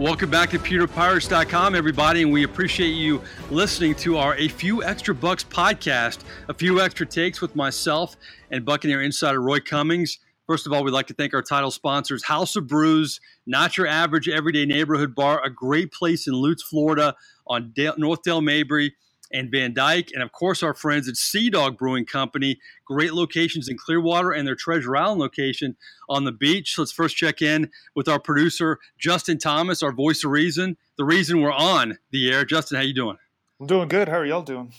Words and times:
Welcome 0.00 0.30
back 0.30 0.48
to 0.52 0.58
PewterPirates.com, 0.58 1.74
everybody, 1.74 2.22
and 2.22 2.32
we 2.32 2.44
appreciate 2.44 2.92
you 2.92 3.20
listening 3.50 3.94
to 3.96 4.16
our 4.16 4.34
A 4.36 4.48
Few 4.48 4.82
Extra 4.82 5.14
Bucks 5.14 5.44
podcast, 5.44 6.20
a 6.48 6.54
few 6.54 6.80
extra 6.80 7.04
takes 7.04 7.42
with 7.42 7.54
myself 7.54 8.16
and 8.50 8.64
Buccaneer 8.64 9.02
insider 9.02 9.42
Roy 9.42 9.60
Cummings. 9.60 10.18
First 10.46 10.66
of 10.66 10.72
all, 10.72 10.82
we'd 10.84 10.92
like 10.92 11.08
to 11.08 11.14
thank 11.14 11.34
our 11.34 11.42
title 11.42 11.70
sponsors, 11.70 12.24
House 12.24 12.56
of 12.56 12.66
Brews, 12.66 13.20
not 13.46 13.76
your 13.76 13.86
average 13.86 14.26
everyday 14.26 14.64
neighborhood 14.64 15.14
bar, 15.14 15.44
a 15.44 15.50
great 15.50 15.92
place 15.92 16.26
in 16.26 16.32
Lutz, 16.32 16.62
Florida, 16.62 17.14
on 17.46 17.70
Dale, 17.76 17.94
North 17.98 18.22
Dale 18.22 18.40
Mabry 18.40 18.94
and 19.32 19.50
Van 19.50 19.72
Dyke, 19.72 20.10
and 20.12 20.22
of 20.22 20.32
course 20.32 20.62
our 20.62 20.74
friends 20.74 21.08
at 21.08 21.16
Sea 21.16 21.50
Dog 21.50 21.78
Brewing 21.78 22.04
Company. 22.04 22.58
Great 22.84 23.12
locations 23.12 23.68
in 23.68 23.76
Clearwater 23.76 24.32
and 24.32 24.46
their 24.46 24.54
Treasure 24.54 24.96
Island 24.96 25.20
location 25.20 25.76
on 26.08 26.24
the 26.24 26.32
beach. 26.32 26.76
Let's 26.78 26.92
first 26.92 27.16
check 27.16 27.42
in 27.42 27.70
with 27.94 28.08
our 28.08 28.18
producer 28.18 28.78
Justin 28.98 29.38
Thomas, 29.38 29.82
our 29.82 29.92
voice 29.92 30.24
of 30.24 30.30
reason, 30.30 30.76
the 30.96 31.04
reason 31.04 31.40
we're 31.40 31.52
on 31.52 31.98
the 32.10 32.30
air. 32.30 32.44
Justin, 32.44 32.76
how 32.76 32.82
you 32.82 32.94
doing? 32.94 33.16
I'm 33.60 33.66
doing 33.66 33.88
good. 33.88 34.08
How 34.08 34.18
are 34.18 34.26
y'all 34.26 34.42
doing? 34.42 34.72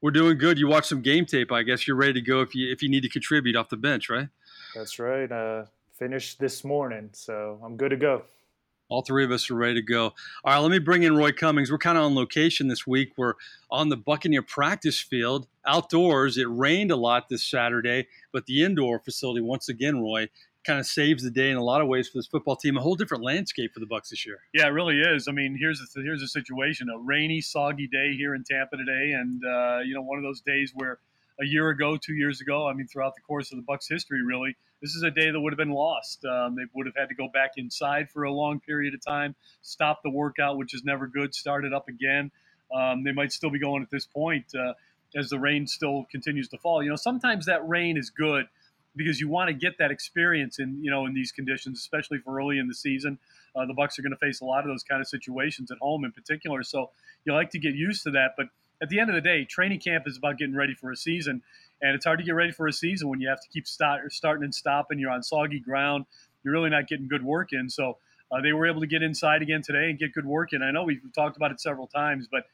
We're 0.00 0.10
doing 0.10 0.36
good. 0.36 0.58
You 0.58 0.68
watched 0.68 0.88
some 0.88 1.00
game 1.00 1.24
tape. 1.24 1.50
I 1.50 1.62
guess 1.62 1.88
you're 1.88 1.96
ready 1.96 2.12
to 2.12 2.20
go 2.20 2.42
if 2.42 2.54
you 2.54 2.70
if 2.70 2.82
you 2.82 2.90
need 2.90 3.02
to 3.04 3.08
contribute 3.08 3.56
off 3.56 3.70
the 3.70 3.78
bench, 3.78 4.10
right? 4.10 4.28
That's 4.74 4.98
right. 4.98 5.30
Uh, 5.32 5.64
finished 5.98 6.38
this 6.38 6.62
morning, 6.62 7.08
so 7.12 7.58
I'm 7.64 7.76
good 7.76 7.90
to 7.90 7.96
go. 7.96 8.24
All 8.88 9.02
three 9.02 9.24
of 9.24 9.30
us 9.30 9.50
are 9.50 9.54
ready 9.54 9.74
to 9.74 9.82
go. 9.82 10.12
All 10.44 10.52
right, 10.52 10.58
let 10.58 10.70
me 10.70 10.78
bring 10.78 11.02
in 11.04 11.16
Roy 11.16 11.32
Cummings. 11.32 11.70
We're 11.70 11.78
kind 11.78 11.96
of 11.96 12.04
on 12.04 12.14
location 12.14 12.68
this 12.68 12.86
week. 12.86 13.12
We're 13.16 13.34
on 13.70 13.88
the 13.88 13.96
Buccaneer 13.96 14.42
practice 14.42 15.00
field 15.00 15.46
outdoors. 15.66 16.36
It 16.36 16.46
rained 16.48 16.90
a 16.90 16.96
lot 16.96 17.28
this 17.28 17.44
Saturday, 17.44 18.08
but 18.32 18.46
the 18.46 18.62
indoor 18.62 18.98
facility, 18.98 19.40
once 19.40 19.68
again, 19.68 20.02
Roy, 20.02 20.28
kind 20.64 20.78
of 20.78 20.86
saves 20.86 21.22
the 21.22 21.30
day 21.30 21.50
in 21.50 21.56
a 21.56 21.62
lot 21.62 21.80
of 21.80 21.88
ways 21.88 22.08
for 22.08 22.18
this 22.18 22.26
football 22.26 22.56
team. 22.56 22.76
A 22.76 22.80
whole 22.80 22.94
different 22.94 23.22
landscape 23.22 23.72
for 23.72 23.80
the 23.80 23.86
Bucs 23.86 24.10
this 24.10 24.26
year. 24.26 24.38
Yeah, 24.52 24.66
it 24.66 24.70
really 24.70 25.00
is. 25.00 25.28
I 25.28 25.32
mean, 25.32 25.56
here's 25.58 25.78
the 25.78 26.02
here's 26.02 26.20
the 26.20 26.28
situation: 26.28 26.88
a 26.88 26.98
rainy, 26.98 27.40
soggy 27.40 27.86
day 27.86 28.14
here 28.14 28.34
in 28.34 28.44
Tampa 28.44 28.76
today, 28.76 29.12
and 29.12 29.42
uh, 29.44 29.78
you 29.84 29.94
know, 29.94 30.02
one 30.02 30.18
of 30.18 30.24
those 30.24 30.40
days 30.40 30.72
where 30.74 30.98
a 31.40 31.46
year 31.46 31.70
ago, 31.70 31.96
two 31.96 32.14
years 32.14 32.40
ago, 32.40 32.68
I 32.68 32.74
mean, 32.74 32.86
throughout 32.86 33.14
the 33.14 33.20
course 33.22 33.52
of 33.52 33.58
the 33.58 33.64
Bucs' 33.64 33.88
history, 33.88 34.22
really, 34.22 34.56
this 34.84 34.94
is 34.94 35.02
a 35.02 35.10
day 35.10 35.30
that 35.30 35.40
would 35.40 35.50
have 35.50 35.58
been 35.58 35.70
lost. 35.70 36.26
Um, 36.26 36.56
they 36.56 36.64
would 36.74 36.84
have 36.84 36.94
had 36.94 37.08
to 37.08 37.14
go 37.14 37.26
back 37.26 37.52
inside 37.56 38.10
for 38.10 38.24
a 38.24 38.30
long 38.30 38.60
period 38.60 38.92
of 38.92 39.02
time, 39.02 39.34
stop 39.62 40.02
the 40.04 40.10
workout, 40.10 40.58
which 40.58 40.74
is 40.74 40.84
never 40.84 41.06
good, 41.06 41.34
start 41.34 41.64
it 41.64 41.72
up 41.72 41.88
again. 41.88 42.30
Um, 42.70 43.02
they 43.02 43.12
might 43.12 43.32
still 43.32 43.48
be 43.48 43.58
going 43.58 43.82
at 43.82 43.88
this 43.88 44.04
point 44.04 44.44
uh, 44.54 44.74
as 45.16 45.30
the 45.30 45.38
rain 45.38 45.66
still 45.66 46.04
continues 46.10 46.48
to 46.48 46.58
fall. 46.58 46.82
You 46.82 46.90
know, 46.90 46.96
sometimes 46.96 47.46
that 47.46 47.66
rain 47.66 47.96
is 47.96 48.10
good 48.10 48.44
because 48.94 49.20
you 49.20 49.28
want 49.30 49.48
to 49.48 49.54
get 49.54 49.78
that 49.78 49.90
experience 49.90 50.58
in 50.58 50.84
you 50.84 50.90
know 50.90 51.06
in 51.06 51.14
these 51.14 51.32
conditions, 51.32 51.78
especially 51.78 52.18
for 52.18 52.38
early 52.38 52.58
in 52.58 52.68
the 52.68 52.74
season. 52.74 53.18
Uh, 53.56 53.64
the 53.64 53.72
Bucs 53.72 53.98
are 53.98 54.02
going 54.02 54.12
to 54.12 54.18
face 54.18 54.42
a 54.42 54.44
lot 54.44 54.64
of 54.64 54.66
those 54.66 54.82
kind 54.82 55.00
of 55.00 55.08
situations 55.08 55.70
at 55.70 55.78
home 55.78 56.04
in 56.04 56.12
particular, 56.12 56.62
so 56.62 56.90
you 57.24 57.32
like 57.32 57.48
to 57.52 57.58
get 57.58 57.74
used 57.74 58.02
to 58.02 58.10
that, 58.10 58.32
but 58.36 58.48
at 58.82 58.88
the 58.88 59.00
end 59.00 59.08
of 59.08 59.14
the 59.14 59.20
day, 59.20 59.44
training 59.44 59.80
camp 59.80 60.04
is 60.06 60.18
about 60.18 60.38
getting 60.38 60.54
ready 60.54 60.74
for 60.74 60.90
a 60.90 60.96
season, 60.96 61.42
and 61.82 61.94
it's 61.94 62.04
hard 62.04 62.18
to 62.18 62.24
get 62.24 62.34
ready 62.34 62.52
for 62.52 62.66
a 62.66 62.72
season 62.72 63.08
when 63.08 63.20
you 63.20 63.28
have 63.28 63.40
to 63.40 63.48
keep 63.52 63.66
start, 63.66 64.12
starting 64.12 64.44
and 64.44 64.54
stopping. 64.54 64.98
You're 64.98 65.10
on 65.10 65.22
soggy 65.22 65.60
ground. 65.60 66.06
You're 66.42 66.54
really 66.54 66.70
not 66.70 66.88
getting 66.88 67.08
good 67.08 67.24
work 67.24 67.52
in. 67.52 67.68
So 67.68 67.98
uh, 68.30 68.40
they 68.40 68.52
were 68.52 68.66
able 68.66 68.80
to 68.80 68.86
get 68.86 69.02
inside 69.02 69.42
again 69.42 69.62
today 69.62 69.90
and 69.90 69.98
get 69.98 70.12
good 70.12 70.26
work 70.26 70.52
in. 70.52 70.62
I 70.62 70.70
know 70.70 70.84
we've 70.84 71.00
talked 71.14 71.36
about 71.36 71.50
it 71.50 71.60
several 71.60 71.86
times, 71.86 72.28
but 72.30 72.44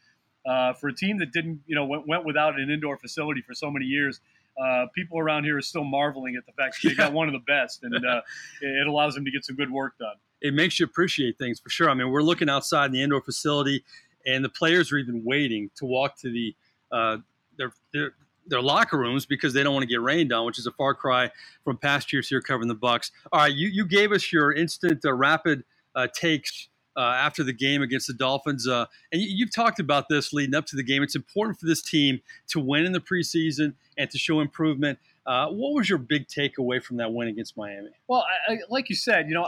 uh, 0.50 0.72
for 0.74 0.88
a 0.88 0.94
team 0.94 1.18
that 1.18 1.32
didn't, 1.32 1.60
you 1.66 1.74
know, 1.74 1.84
went, 1.84 2.08
went, 2.08 2.24
without 2.24 2.58
an 2.58 2.70
indoor 2.70 2.96
facility 2.96 3.42
for 3.42 3.54
so 3.54 3.70
many 3.70 3.84
years, 3.84 4.20
uh, 4.60 4.86
people 4.94 5.18
around 5.18 5.44
here 5.44 5.56
are 5.56 5.62
still 5.62 5.84
marveling 5.84 6.36
at 6.36 6.44
the 6.46 6.52
fact 6.52 6.76
that 6.82 6.88
they 6.88 6.94
got 6.94 7.12
one 7.12 7.28
of 7.28 7.32
the 7.32 7.44
best, 7.46 7.82
and 7.82 7.94
uh, 7.94 8.20
it 8.62 8.86
allows 8.86 9.14
them 9.14 9.24
to 9.24 9.30
get 9.30 9.44
some 9.44 9.56
good 9.56 9.70
work 9.70 9.96
done. 9.98 10.16
It 10.40 10.54
makes 10.54 10.80
you 10.80 10.86
appreciate 10.86 11.38
things 11.38 11.60
for 11.60 11.68
sure. 11.68 11.90
I 11.90 11.94
mean, 11.94 12.10
we're 12.10 12.22
looking 12.22 12.48
outside 12.48 12.86
in 12.86 12.92
the 12.92 13.02
indoor 13.02 13.20
facility 13.20 13.84
and 14.26 14.44
the 14.44 14.48
players 14.48 14.92
are 14.92 14.98
even 14.98 15.24
waiting 15.24 15.70
to 15.76 15.84
walk 15.84 16.18
to 16.18 16.30
the 16.30 16.54
uh, 16.92 17.18
their, 17.56 17.72
their 17.92 18.12
their 18.50 18.60
locker 18.60 18.98
rooms 18.98 19.24
because 19.24 19.54
they 19.54 19.62
don't 19.62 19.72
want 19.72 19.82
to 19.82 19.88
get 19.88 20.02
rained 20.02 20.32
on, 20.32 20.44
which 20.44 20.58
is 20.58 20.66
a 20.66 20.72
far 20.72 20.94
cry 20.94 21.30
from 21.64 21.78
past 21.78 22.12
years 22.12 22.28
here 22.28 22.40
covering 22.40 22.68
the 22.68 22.76
Bucs. 22.76 23.10
All 23.32 23.40
right, 23.40 23.54
you 23.54 23.68
you 23.68 23.86
gave 23.86 24.12
us 24.12 24.32
your 24.32 24.52
instant 24.52 25.04
uh, 25.04 25.12
rapid 25.12 25.64
uh, 25.94 26.08
takes. 26.14 26.68
Uh, 26.96 27.02
after 27.02 27.44
the 27.44 27.52
game 27.52 27.82
against 27.82 28.08
the 28.08 28.12
Dolphins, 28.12 28.66
uh, 28.66 28.84
and 29.12 29.22
you, 29.22 29.46
have 29.46 29.54
talked 29.54 29.78
about 29.78 30.08
this 30.10 30.32
leading 30.32 30.56
up 30.56 30.66
to 30.66 30.76
the 30.76 30.82
game. 30.82 31.04
It's 31.04 31.14
important 31.14 31.58
for 31.58 31.66
this 31.66 31.80
team 31.80 32.20
to 32.48 32.58
win 32.58 32.84
in 32.84 32.90
the 32.90 33.00
preseason 33.00 33.74
and 33.96 34.10
to 34.10 34.18
show 34.18 34.40
improvement. 34.40 34.98
Uh, 35.24 35.46
what 35.46 35.72
was 35.72 35.88
your 35.88 35.98
big 35.98 36.26
takeaway 36.26 36.82
from 36.82 36.96
that 36.96 37.12
win 37.12 37.28
against 37.28 37.56
Miami? 37.56 37.90
Well, 38.08 38.26
I, 38.48 38.54
I, 38.54 38.58
like 38.68 38.90
you 38.90 38.96
said, 38.96 39.28
you 39.28 39.34
know, 39.34 39.46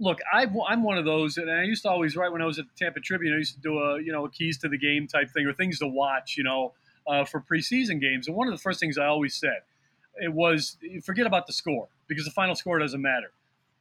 look, 0.00 0.18
i 0.32 0.42
am 0.42 0.82
one 0.82 0.98
of 0.98 1.04
those, 1.04 1.36
and 1.36 1.50
I 1.50 1.62
used 1.62 1.82
to 1.82 1.90
always 1.90 2.16
write 2.16 2.32
when 2.32 2.42
I 2.42 2.46
was 2.46 2.58
at 2.58 2.64
the 2.66 2.84
Tampa 2.84 3.00
Tribune. 3.00 3.34
I 3.34 3.36
used 3.36 3.54
to 3.54 3.60
do 3.60 3.78
a 3.78 4.00
you 4.00 4.10
know 4.12 4.24
a 4.24 4.30
keys 4.30 4.58
to 4.58 4.68
the 4.68 4.78
game 4.78 5.06
type 5.06 5.30
thing 5.30 5.46
or 5.46 5.52
things 5.52 5.78
to 5.78 5.86
watch, 5.86 6.36
you 6.36 6.42
know, 6.42 6.72
uh, 7.10 7.24
for 7.24 7.40
preseason 7.40 8.00
games. 8.00 8.28
And 8.28 8.36
one 8.36 8.46
of 8.46 8.54
the 8.54 8.60
first 8.60 8.78
things 8.78 8.96
I 8.96 9.06
always 9.06 9.34
said 9.34 9.62
it 10.16 10.32
was 10.32 10.76
forget 11.02 11.26
about 11.26 11.46
the 11.46 11.52
score 11.52 11.88
because 12.06 12.24
the 12.24 12.30
final 12.30 12.54
score 12.54 12.78
doesn't 12.78 13.02
matter. 13.02 13.32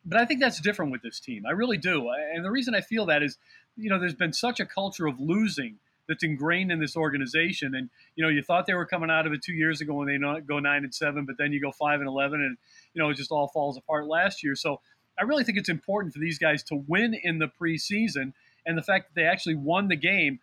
But 0.06 0.20
I 0.20 0.26
think 0.26 0.40
that's 0.40 0.60
different 0.62 0.92
with 0.92 1.02
this 1.02 1.20
team. 1.20 1.46
I 1.46 1.52
really 1.52 1.78
do, 1.78 2.10
and 2.34 2.44
the 2.44 2.52
reason 2.52 2.74
I 2.74 2.82
feel 2.82 3.06
that 3.08 3.22
is, 3.22 3.38
you 3.78 3.90
know, 3.90 4.00
there's 4.00 4.16
been 4.16 4.34
such 4.34 4.60
a 4.60 4.66
culture 4.66 5.08
of 5.08 5.20
losing 5.20 5.76
that's 6.08 6.24
ingrained 6.24 6.72
in 6.72 6.80
this 6.80 6.96
organization. 6.96 7.76
And 7.76 7.90
you 8.16 8.24
know, 8.24 8.30
you 8.30 8.42
thought 8.42 8.66
they 8.66 8.74
were 8.74 8.86
coming 8.86 9.12
out 9.12 9.28
of 9.28 9.34
it 9.34 9.44
two 9.44 9.54
years 9.54 9.82
ago 9.82 9.94
when 9.94 10.08
they 10.08 10.18
go 10.42 10.60
nine 10.60 10.84
and 10.84 10.96
seven, 10.96 11.26
but 11.26 11.38
then 11.38 11.52
you 11.52 11.62
go 11.62 11.72
five 11.72 12.00
and 12.00 12.08
eleven, 12.08 12.42
and 12.42 12.58
you 12.94 13.02
know, 13.02 13.10
it 13.10 13.16
just 13.16 13.32
all 13.32 13.48
falls 13.48 13.78
apart 13.78 14.08
last 14.08 14.44
year. 14.44 14.56
So 14.56 14.80
I 15.20 15.24
really 15.24 15.44
think 15.44 15.58
it's 15.58 15.70
important 15.70 16.14
for 16.14 16.20
these 16.20 16.40
guys 16.40 16.64
to 16.64 16.76
win 16.88 17.14
in 17.14 17.40
the 17.40 17.48
preseason, 17.48 18.34
and 18.66 18.78
the 18.78 18.82
fact 18.82 19.10
that 19.10 19.22
they 19.22 19.28
actually 19.28 19.56
won 19.56 19.90
the 19.90 19.98
game 19.98 20.40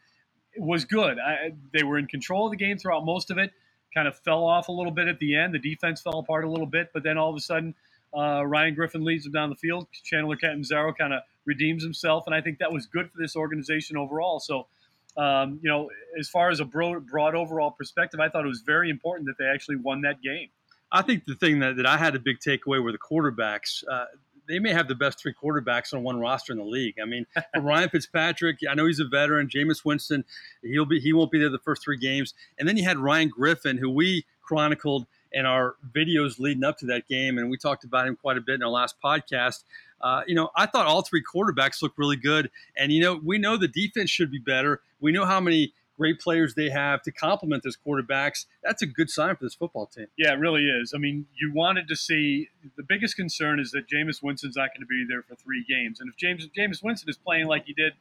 was 0.59 0.85
good. 0.85 1.19
I, 1.19 1.53
they 1.73 1.83
were 1.83 1.99
in 1.99 2.07
control 2.07 2.47
of 2.47 2.51
the 2.51 2.57
game 2.57 2.79
throughout 2.79 3.05
most 3.05 3.31
of 3.31 3.39
it. 3.39 3.53
Kind 3.95 4.09
of 4.09 4.19
fell 4.19 4.45
off 4.45 4.69
a 4.69 4.73
little 4.73 4.93
bit 4.93 5.09
at 5.09 5.19
the 5.19 5.37
end. 5.37 5.55
The 5.55 5.59
defense 5.59 6.01
fell 6.03 6.19
apart 6.19 6.45
a 6.45 6.51
little 6.51 6.67
bit, 6.67 6.91
but 6.93 7.03
then 7.03 7.17
all 7.17 7.31
of 7.31 7.37
a 7.37 7.41
sudden, 7.41 7.75
uh, 8.17 8.45
Ryan 8.45 8.75
Griffin 8.75 9.05
leads 9.05 9.25
them 9.25 9.33
down 9.33 9.51
the 9.51 9.57
field. 9.57 9.87
Chandler 10.05 10.37
Catanzaro 10.37 10.93
kind 10.93 11.13
of 11.13 11.23
redeems 11.45 11.83
himself, 11.83 12.25
and 12.27 12.35
I 12.35 12.41
think 12.41 12.59
that 12.59 12.73
was 12.73 12.87
good 12.87 13.11
for 13.11 13.19
this 13.19 13.37
organization 13.37 13.97
overall. 13.97 14.41
So, 14.41 14.67
um, 15.17 15.61
you 15.63 15.71
know, 15.71 15.91
as 16.19 16.29
far 16.29 16.51
as 16.51 16.61
a 16.61 16.65
broad, 16.65 17.07
broad 17.07 17.35
overall 17.35 17.71
perspective, 17.71 18.21
I 18.21 18.29
thought 18.29 18.45
it 18.45 18.49
was 18.49 18.63
very 18.63 18.91
important 18.91 19.27
that 19.29 19.39
they 19.39 19.49
actually 19.49 19.77
won 19.77 20.03
that 20.03 20.23
game. 20.23 20.49
I 20.93 21.03
think 21.03 21.25
the 21.25 21.35
thing 21.35 21.59
that, 21.61 21.77
that 21.77 21.87
I 21.87 21.97
had 21.97 22.15
a 22.15 22.19
big 22.19 22.39
takeaway 22.39 22.83
were 22.83 22.93
the 22.93 22.99
quarterbacks. 22.99 23.83
Uh, 23.91 24.05
they 24.49 24.59
may 24.59 24.73
have 24.73 24.89
the 24.89 24.95
best 24.95 25.19
three 25.19 25.35
quarterbacks 25.35 25.93
on 25.95 26.03
one 26.03 26.19
roster 26.19 26.53
in 26.53 26.59
the 26.59 26.65
league. 26.65 26.97
I 27.01 27.05
mean, 27.05 27.27
Ryan 27.57 27.89
Fitzpatrick, 27.89 28.59
I 28.69 28.75
know 28.75 28.87
he's 28.87 29.01
a 29.01 29.05
veteran. 29.05 29.49
Jameis 29.49 29.85
Winston, 29.85 30.25
he'll 30.63 30.85
be 30.85 31.01
he 31.01 31.13
won't 31.13 31.31
be 31.31 31.39
there 31.39 31.51
the 31.51 31.59
first 31.59 31.83
three 31.83 31.99
games, 31.99 32.35
and 32.59 32.69
then 32.69 32.77
you 32.77 32.85
had 32.85 32.99
Ryan 32.99 33.29
Griffin, 33.29 33.79
who 33.79 33.91
we 33.91 34.25
chronicled 34.43 35.07
in 35.33 35.45
our 35.45 35.77
videos 35.95 36.39
leading 36.39 36.65
up 36.65 36.79
to 36.79 36.87
that 36.87 37.07
game, 37.09 37.39
and 37.39 37.51
we 37.51 37.59
talked 37.59 37.85
about 37.85 38.07
him 38.07 38.17
quite 38.17 38.37
a 38.37 38.41
bit 38.41 38.55
in 38.55 38.63
our 38.63 38.71
last 38.71 38.97
podcast. 39.05 39.65
Uh, 40.01 40.23
you 40.27 40.35
know, 40.35 40.51
I 40.57 40.67
thought 40.67 40.87
all 40.87 41.03
three 41.03 41.23
quarterbacks 41.23 41.83
looked 41.83 41.99
really 41.99 42.17
good, 42.17 42.51
and 42.77 42.93
you 42.93 43.01
know, 43.01 43.21
we 43.23 43.39
know 43.39 43.57
the 43.57 43.69
defense 43.69 44.11
should 44.11 44.31
be 44.31 44.39
better. 44.39 44.81
We 45.01 45.13
know 45.13 45.25
how 45.25 45.41
many 45.41 45.73
great 45.97 46.21
players 46.21 46.55
they 46.55 46.71
have 46.71 47.03
to 47.03 47.13
complement 47.13 47.63
those 47.63 47.77
quarterbacks, 47.77 48.47
that's 48.63 48.83
a 48.83 48.87
good 48.87 49.11
sign 49.11 49.37
for 49.37 49.45
this 49.45 49.55
football 49.55 49.87
team. 49.87 50.07
Yeah, 50.17 50.33
it 50.33 50.39
really 50.39 50.67
is. 50.67 50.93
I 50.95 50.99
mean, 50.99 51.27
you 51.41 51.53
wanted 51.55 51.89
to 51.89 51.97
see 51.97 52.49
the 52.77 52.83
biggest 52.83 53.17
concern 53.17 53.61
is 53.61 53.71
that 53.73 53.89
Jameis 53.89 54.23
Winston's 54.23 54.57
not 54.57 54.71
going 54.71 54.81
to 54.81 54.87
be 54.87 55.05
there 55.09 55.23
for 55.23 55.35
three 55.35 55.65
games. 55.69 56.01
And 56.01 56.09
if 56.09 56.17
James 56.17 56.47
Jameis 56.57 56.83
Winston 56.83 57.09
is 57.09 57.17
playing 57.17 57.47
like 57.47 57.65
he 57.67 57.73
did 57.73 57.95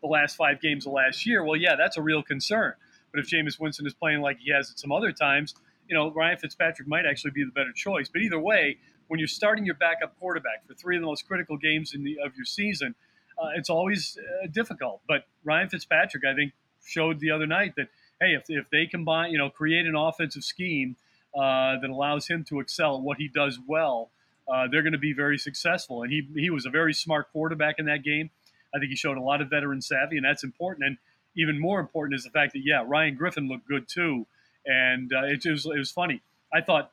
the 0.00 0.08
last 0.08 0.36
five 0.36 0.60
games 0.60 0.86
of 0.86 0.92
last 0.92 1.26
year, 1.26 1.44
well, 1.44 1.56
yeah, 1.56 1.76
that's 1.76 1.96
a 1.96 2.02
real 2.02 2.22
concern. 2.22 2.74
But 3.12 3.20
if 3.20 3.28
Jameis 3.28 3.60
Winston 3.60 3.86
is 3.86 3.94
playing 3.94 4.20
like 4.22 4.38
he 4.38 4.52
has 4.52 4.70
at 4.70 4.78
some 4.78 4.90
other 4.92 5.12
times, 5.12 5.54
you 5.88 5.94
know, 5.94 6.10
Ryan 6.10 6.38
Fitzpatrick 6.38 6.88
might 6.88 7.04
actually 7.06 7.32
be 7.32 7.44
the 7.44 7.50
better 7.50 7.72
choice. 7.74 8.08
But 8.08 8.22
either 8.22 8.38
way, 8.38 8.78
when 9.08 9.18
you're 9.18 9.28
starting 9.28 9.66
your 9.66 9.74
backup 9.74 10.18
quarterback 10.18 10.66
for 10.66 10.74
three 10.74 10.96
of 10.96 11.02
the 11.02 11.06
most 11.06 11.26
critical 11.26 11.58
games 11.58 11.94
in 11.94 12.02
the, 12.02 12.16
of 12.24 12.34
your 12.34 12.46
season, 12.46 12.94
uh, 13.38 13.48
it's 13.56 13.68
always 13.68 14.16
uh, 14.18 14.46
difficult. 14.50 15.02
But 15.06 15.24
Ryan 15.44 15.68
Fitzpatrick, 15.68 16.24
I 16.24 16.34
think, 16.34 16.52
showed 16.84 17.20
the 17.20 17.30
other 17.30 17.46
night 17.46 17.74
that 17.76 17.88
hey, 18.20 18.34
if, 18.34 18.44
if 18.48 18.70
they 18.70 18.86
combine, 18.86 19.32
you 19.32 19.38
know, 19.38 19.50
create 19.50 19.86
an 19.86 19.96
offensive 19.96 20.44
scheme 20.44 20.96
uh, 21.34 21.78
that 21.80 21.90
allows 21.90 22.28
him 22.28 22.44
to 22.44 22.60
excel 22.60 22.96
at 22.96 23.02
what 23.02 23.18
he 23.18 23.28
does 23.28 23.58
well, 23.66 24.10
uh, 24.52 24.68
they're 24.70 24.82
going 24.82 24.92
to 24.92 24.98
be 24.98 25.12
very 25.12 25.38
successful. 25.38 26.02
And 26.02 26.12
he 26.12 26.26
he 26.34 26.50
was 26.50 26.66
a 26.66 26.70
very 26.70 26.94
smart 26.94 27.32
quarterback 27.32 27.76
in 27.78 27.86
that 27.86 28.02
game. 28.02 28.30
I 28.74 28.78
think 28.78 28.90
he 28.90 28.96
showed 28.96 29.16
a 29.16 29.22
lot 29.22 29.40
of 29.40 29.50
veteran 29.50 29.82
savvy, 29.82 30.16
and 30.16 30.24
that's 30.24 30.44
important. 30.44 30.86
And 30.86 30.96
even 31.36 31.58
more 31.58 31.80
important 31.80 32.16
is 32.16 32.24
the 32.24 32.30
fact 32.30 32.52
that 32.54 32.62
yeah, 32.64 32.84
Ryan 32.86 33.16
Griffin 33.16 33.48
looked 33.48 33.66
good 33.66 33.88
too. 33.88 34.26
And 34.64 35.12
uh, 35.12 35.24
it, 35.24 35.44
it, 35.44 35.50
was 35.50 35.66
it 35.66 35.78
was 35.78 35.90
funny. 35.90 36.22
I 36.52 36.60
thought 36.60 36.92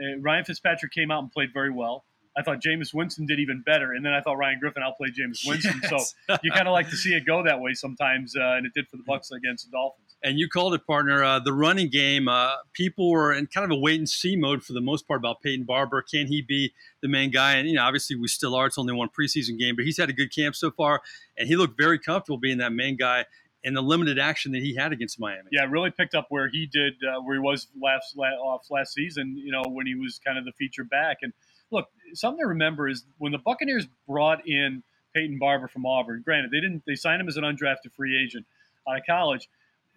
uh, 0.00 0.18
Ryan 0.18 0.44
Fitzpatrick 0.44 0.92
came 0.92 1.10
out 1.10 1.22
and 1.22 1.32
played 1.32 1.52
very 1.52 1.70
well. 1.70 2.04
I 2.38 2.42
thought 2.42 2.62
Jameis 2.62 2.94
Winston 2.94 3.26
did 3.26 3.40
even 3.40 3.62
better, 3.66 3.92
and 3.92 4.06
then 4.06 4.12
I 4.12 4.20
thought 4.20 4.34
Ryan 4.34 4.60
Griffin 4.60 4.82
outplayed 4.82 5.12
Jameis 5.12 5.40
Winston. 5.46 5.80
Yes. 5.82 6.14
So 6.28 6.36
you 6.44 6.52
kind 6.52 6.68
of 6.68 6.72
like 6.72 6.88
to 6.90 6.96
see 6.96 7.14
it 7.14 7.26
go 7.26 7.42
that 7.42 7.60
way 7.60 7.74
sometimes, 7.74 8.36
uh, 8.36 8.56
and 8.56 8.64
it 8.64 8.72
did 8.74 8.88
for 8.88 8.96
the 8.96 9.02
Bucs 9.02 9.32
against 9.32 9.66
the 9.66 9.72
Dolphins. 9.72 10.16
And 10.22 10.38
you 10.38 10.48
called 10.48 10.74
it, 10.74 10.86
partner. 10.86 11.22
Uh, 11.22 11.38
the 11.38 11.52
running 11.52 11.90
game, 11.90 12.28
uh, 12.28 12.54
people 12.72 13.10
were 13.10 13.32
in 13.32 13.46
kind 13.46 13.64
of 13.64 13.76
a 13.76 13.80
wait 13.80 13.98
and 13.98 14.08
see 14.08 14.36
mode 14.36 14.64
for 14.64 14.72
the 14.72 14.80
most 14.80 15.06
part 15.06 15.20
about 15.20 15.40
Peyton 15.42 15.64
Barber. 15.64 16.02
Can 16.02 16.26
he 16.26 16.42
be 16.42 16.72
the 17.02 17.08
main 17.08 17.30
guy? 17.30 17.54
And, 17.54 17.68
you 17.68 17.74
know, 17.74 17.84
obviously 17.84 18.16
we 18.16 18.26
still 18.26 18.54
are. 18.54 18.66
It's 18.66 18.78
only 18.78 18.92
one 18.92 19.08
preseason 19.08 19.58
game, 19.58 19.76
but 19.76 19.84
he's 19.84 19.96
had 19.96 20.10
a 20.10 20.12
good 20.12 20.34
camp 20.34 20.56
so 20.56 20.72
far. 20.72 21.02
And 21.36 21.46
he 21.46 21.54
looked 21.54 21.76
very 21.76 22.00
comfortable 22.00 22.38
being 22.38 22.58
that 22.58 22.72
main 22.72 22.96
guy 22.96 23.26
in 23.62 23.74
the 23.74 23.82
limited 23.82 24.18
action 24.18 24.52
that 24.52 24.62
he 24.62 24.74
had 24.74 24.92
against 24.92 25.20
Miami. 25.20 25.48
Yeah, 25.52 25.66
really 25.70 25.90
picked 25.90 26.14
up 26.14 26.26
where 26.30 26.48
he 26.48 26.66
did, 26.66 26.94
uh, 27.04 27.20
where 27.20 27.36
he 27.36 27.40
was 27.40 27.68
last, 27.80 28.16
last, 28.16 28.70
last 28.70 28.94
season, 28.94 29.36
you 29.36 29.52
know, 29.52 29.62
when 29.68 29.86
he 29.86 29.94
was 29.94 30.20
kind 30.24 30.38
of 30.38 30.44
the 30.44 30.52
feature 30.52 30.84
back. 30.84 31.18
And 31.22 31.32
look, 31.70 31.88
something 32.14 32.42
to 32.42 32.48
remember 32.48 32.88
is 32.88 33.04
when 33.18 33.32
the 33.32 33.38
Buccaneers 33.38 33.86
brought 34.06 34.46
in 34.46 34.82
Peyton 35.14 35.38
Barber 35.38 35.68
from 35.68 35.86
Auburn, 35.86 36.22
granted, 36.24 36.50
they 36.50 36.60
didn't, 36.60 36.82
they 36.86 36.94
signed 36.94 37.20
him 37.20 37.28
as 37.28 37.36
an 37.36 37.44
undrafted 37.44 37.92
free 37.96 38.20
agent 38.22 38.46
out 38.88 38.96
of 38.98 39.02
college 39.06 39.48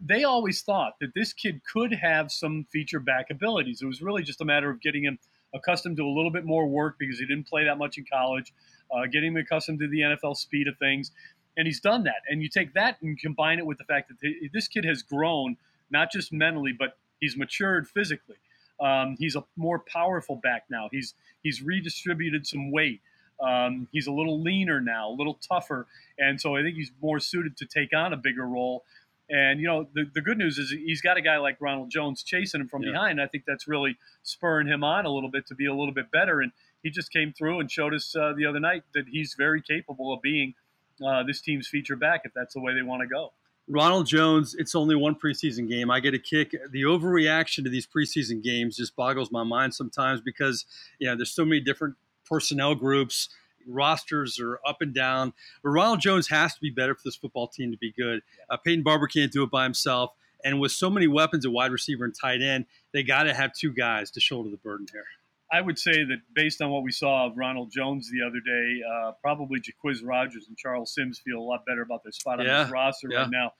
they 0.01 0.23
always 0.23 0.61
thought 0.61 0.95
that 0.99 1.13
this 1.13 1.31
kid 1.31 1.61
could 1.71 1.93
have 1.93 2.31
some 2.31 2.65
feature 2.71 2.99
back 2.99 3.29
abilities. 3.29 3.81
It 3.81 3.85
was 3.85 4.01
really 4.01 4.23
just 4.23 4.41
a 4.41 4.45
matter 4.45 4.69
of 4.69 4.81
getting 4.81 5.03
him 5.03 5.19
accustomed 5.53 5.97
to 5.97 6.03
a 6.03 6.09
little 6.09 6.31
bit 6.31 6.45
more 6.45 6.65
work 6.65 6.95
because 6.97 7.19
he 7.19 7.25
didn't 7.25 7.47
play 7.47 7.65
that 7.65 7.77
much 7.77 7.97
in 7.97 8.05
college, 8.11 8.51
uh, 8.91 9.05
getting 9.11 9.33
him 9.33 9.37
accustomed 9.37 9.79
to 9.79 9.87
the 9.87 9.99
NFL 9.99 10.35
speed 10.35 10.67
of 10.67 10.77
things. 10.77 11.11
And 11.57 11.67
he's 11.67 11.79
done 11.79 12.03
that. 12.05 12.21
And 12.29 12.41
you 12.41 12.49
take 12.49 12.73
that 12.73 12.97
and 13.01 13.19
combine 13.19 13.59
it 13.59 13.65
with 13.65 13.77
the 13.77 13.83
fact 13.83 14.09
that 14.09 14.49
this 14.53 14.67
kid 14.67 14.85
has 14.85 15.03
grown, 15.03 15.57
not 15.91 16.11
just 16.11 16.33
mentally, 16.33 16.73
but 16.77 16.97
he's 17.19 17.37
matured 17.37 17.87
physically. 17.87 18.37
Um, 18.81 19.15
he's 19.19 19.35
a 19.35 19.43
more 19.55 19.79
powerful 19.79 20.35
back 20.35 20.65
now. 20.69 20.89
He's 20.91 21.13
he's 21.43 21.61
redistributed 21.61 22.47
some 22.47 22.71
weight. 22.71 23.01
Um, 23.39 23.87
he's 23.91 24.07
a 24.07 24.11
little 24.11 24.41
leaner 24.41 24.81
now, 24.81 25.09
a 25.09 25.15
little 25.15 25.39
tougher, 25.47 25.87
and 26.17 26.39
so 26.39 26.55
I 26.55 26.61
think 26.61 26.75
he's 26.75 26.91
more 27.01 27.19
suited 27.19 27.57
to 27.57 27.65
take 27.65 27.95
on 27.95 28.13
a 28.13 28.17
bigger 28.17 28.45
role. 28.45 28.83
And 29.29 29.61
you 29.61 29.67
know, 29.67 29.87
the, 29.93 30.09
the 30.13 30.21
good 30.21 30.37
news 30.37 30.57
is 30.57 30.71
he's 30.71 31.01
got 31.01 31.17
a 31.17 31.21
guy 31.21 31.37
like 31.37 31.55
Ronald 31.61 31.89
Jones 31.89 32.21
chasing 32.21 32.59
him 32.61 32.67
from 32.67 32.83
yeah. 32.83 32.91
behind. 32.91 33.21
I 33.21 33.27
think 33.27 33.45
that's 33.47 33.67
really 33.67 33.97
spurring 34.23 34.67
him 34.67 34.83
on 34.83 35.05
a 35.05 35.09
little 35.09 35.31
bit 35.31 35.47
to 35.47 35.55
be 35.55 35.65
a 35.65 35.73
little 35.73 35.93
bit 35.93 36.11
better. 36.11 36.41
And 36.41 36.51
he 36.83 36.89
just 36.89 37.13
came 37.13 37.31
through 37.31 37.61
and 37.61 37.71
showed 37.71 37.93
us 37.93 38.13
uh, 38.15 38.33
the 38.35 38.45
other 38.45 38.59
night 38.59 38.83
that 38.93 39.05
he's 39.09 39.35
very 39.37 39.61
capable 39.61 40.13
of 40.13 40.21
being 40.21 40.53
uh, 41.05 41.23
this 41.23 41.39
team's 41.39 41.67
feature 41.67 41.95
back 41.95 42.21
if 42.25 42.33
that's 42.33 42.53
the 42.53 42.59
way 42.59 42.73
they 42.73 42.81
want 42.81 43.01
to 43.01 43.07
go. 43.07 43.31
Ronald 43.71 44.05
Jones, 44.05 44.53
it's 44.55 44.75
only 44.75 44.95
one 44.95 45.15
preseason 45.15 45.69
game. 45.69 45.89
I 45.89 46.01
get 46.01 46.13
a 46.13 46.19
kick. 46.19 46.51
The 46.71 46.83
overreaction 46.83 47.63
to 47.63 47.69
these 47.69 47.87
preseason 47.87 48.43
games 48.43 48.75
just 48.75 48.97
boggles 48.97 49.31
my 49.31 49.43
mind 49.43 49.73
sometimes 49.73 50.19
because 50.19 50.65
you 50.99 51.07
know 51.07 51.15
there's 51.15 51.31
so 51.31 51.45
many 51.45 51.61
different 51.61 51.95
personnel 52.25 52.75
groups 52.75 53.29
rosters 53.67 54.39
are 54.39 54.59
up 54.67 54.81
and 54.81 54.93
down. 54.93 55.33
But 55.63 55.69
Ronald 55.69 56.01
Jones 56.01 56.27
has 56.27 56.53
to 56.53 56.59
be 56.59 56.69
better 56.69 56.95
for 56.95 57.01
this 57.05 57.15
football 57.15 57.47
team 57.47 57.71
to 57.71 57.77
be 57.77 57.91
good. 57.91 58.21
Uh, 58.49 58.57
Peyton 58.57 58.83
Barber 58.83 59.07
can't 59.07 59.31
do 59.31 59.43
it 59.43 59.51
by 59.51 59.63
himself. 59.63 60.11
And 60.43 60.59
with 60.59 60.71
so 60.71 60.89
many 60.89 61.07
weapons 61.07 61.45
at 61.45 61.51
wide 61.51 61.71
receiver 61.71 62.03
and 62.03 62.15
tight 62.19 62.41
end, 62.41 62.65
they 62.93 63.03
got 63.03 63.23
to 63.23 63.33
have 63.33 63.53
two 63.53 63.71
guys 63.71 64.09
to 64.11 64.19
shoulder 64.19 64.49
the 64.49 64.57
burden 64.57 64.87
here. 64.91 65.05
I 65.51 65.59
would 65.59 65.77
say 65.77 65.91
that 65.91 66.19
based 66.33 66.61
on 66.61 66.69
what 66.69 66.83
we 66.83 66.91
saw 66.91 67.27
of 67.27 67.37
Ronald 67.37 67.71
Jones 67.71 68.09
the 68.09 68.25
other 68.25 68.39
day, 68.39 68.81
uh, 68.89 69.11
probably 69.21 69.59
Jacquizz 69.59 69.99
Rodgers 70.03 70.45
and 70.47 70.57
Charles 70.57 70.93
Sims 70.93 71.19
feel 71.19 71.39
a 71.39 71.43
lot 71.43 71.65
better 71.65 71.81
about 71.81 72.03
their 72.03 72.13
spot 72.13 72.39
on 72.39 72.45
yeah, 72.45 72.63
this 72.63 72.71
roster 72.71 73.09
yeah. 73.11 73.23
right 73.23 73.29
now. 73.29 73.51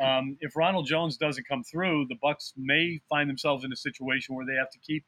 Um, 0.00 0.36
if 0.40 0.56
Ronald 0.56 0.86
Jones 0.86 1.16
doesn't 1.16 1.46
come 1.48 1.64
through, 1.64 2.06
the 2.08 2.16
Bucs 2.22 2.52
may 2.56 3.00
find 3.08 3.28
themselves 3.28 3.64
in 3.64 3.72
a 3.72 3.76
situation 3.76 4.34
where 4.34 4.46
they 4.46 4.54
have 4.54 4.70
to 4.70 4.78
keep, 4.78 5.04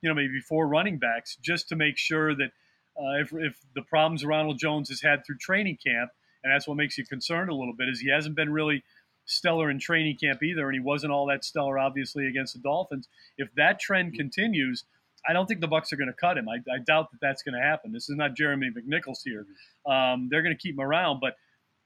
you 0.00 0.08
know, 0.08 0.14
maybe 0.14 0.40
four 0.40 0.68
running 0.68 0.98
backs 0.98 1.36
just 1.42 1.68
to 1.68 1.76
make 1.76 1.98
sure 1.98 2.34
that 2.34 2.50
uh, 2.96 3.20
if, 3.20 3.32
if 3.32 3.56
the 3.74 3.82
problems 3.82 4.24
Ronald 4.24 4.58
Jones 4.58 4.88
has 4.88 5.02
had 5.02 5.26
through 5.26 5.38
training 5.38 5.78
camp, 5.84 6.10
and 6.42 6.52
that's 6.52 6.66
what 6.66 6.76
makes 6.76 6.96
you 6.96 7.04
concerned 7.04 7.50
a 7.50 7.54
little 7.54 7.74
bit, 7.76 7.88
is 7.88 8.00
he 8.00 8.10
hasn't 8.10 8.34
been 8.34 8.52
really 8.52 8.82
stellar 9.26 9.70
in 9.70 9.78
training 9.78 10.16
camp 10.16 10.42
either, 10.42 10.66
and 10.66 10.74
he 10.74 10.80
wasn't 10.80 11.12
all 11.12 11.26
that 11.26 11.44
stellar, 11.44 11.78
obviously, 11.78 12.26
against 12.26 12.54
the 12.54 12.60
Dolphins. 12.60 13.08
If 13.36 13.52
that 13.56 13.78
trend 13.78 14.14
continues, 14.14 14.84
I 15.28 15.32
don't 15.32 15.46
think 15.46 15.60
the 15.60 15.68
Bucs 15.68 15.92
are 15.92 15.96
going 15.96 16.08
to 16.08 16.14
cut 16.14 16.38
him. 16.38 16.48
I, 16.48 16.56
I 16.72 16.78
doubt 16.78 17.10
that 17.12 17.18
that's 17.20 17.42
going 17.42 17.54
to 17.54 17.60
happen. 17.60 17.92
This 17.92 18.08
is 18.08 18.16
not 18.16 18.34
Jeremy 18.34 18.70
McNichols 18.70 19.18
here. 19.24 19.46
Um, 19.86 20.28
they're 20.30 20.42
going 20.42 20.56
to 20.56 20.60
keep 20.60 20.74
him 20.74 20.80
around, 20.80 21.20
but 21.20 21.34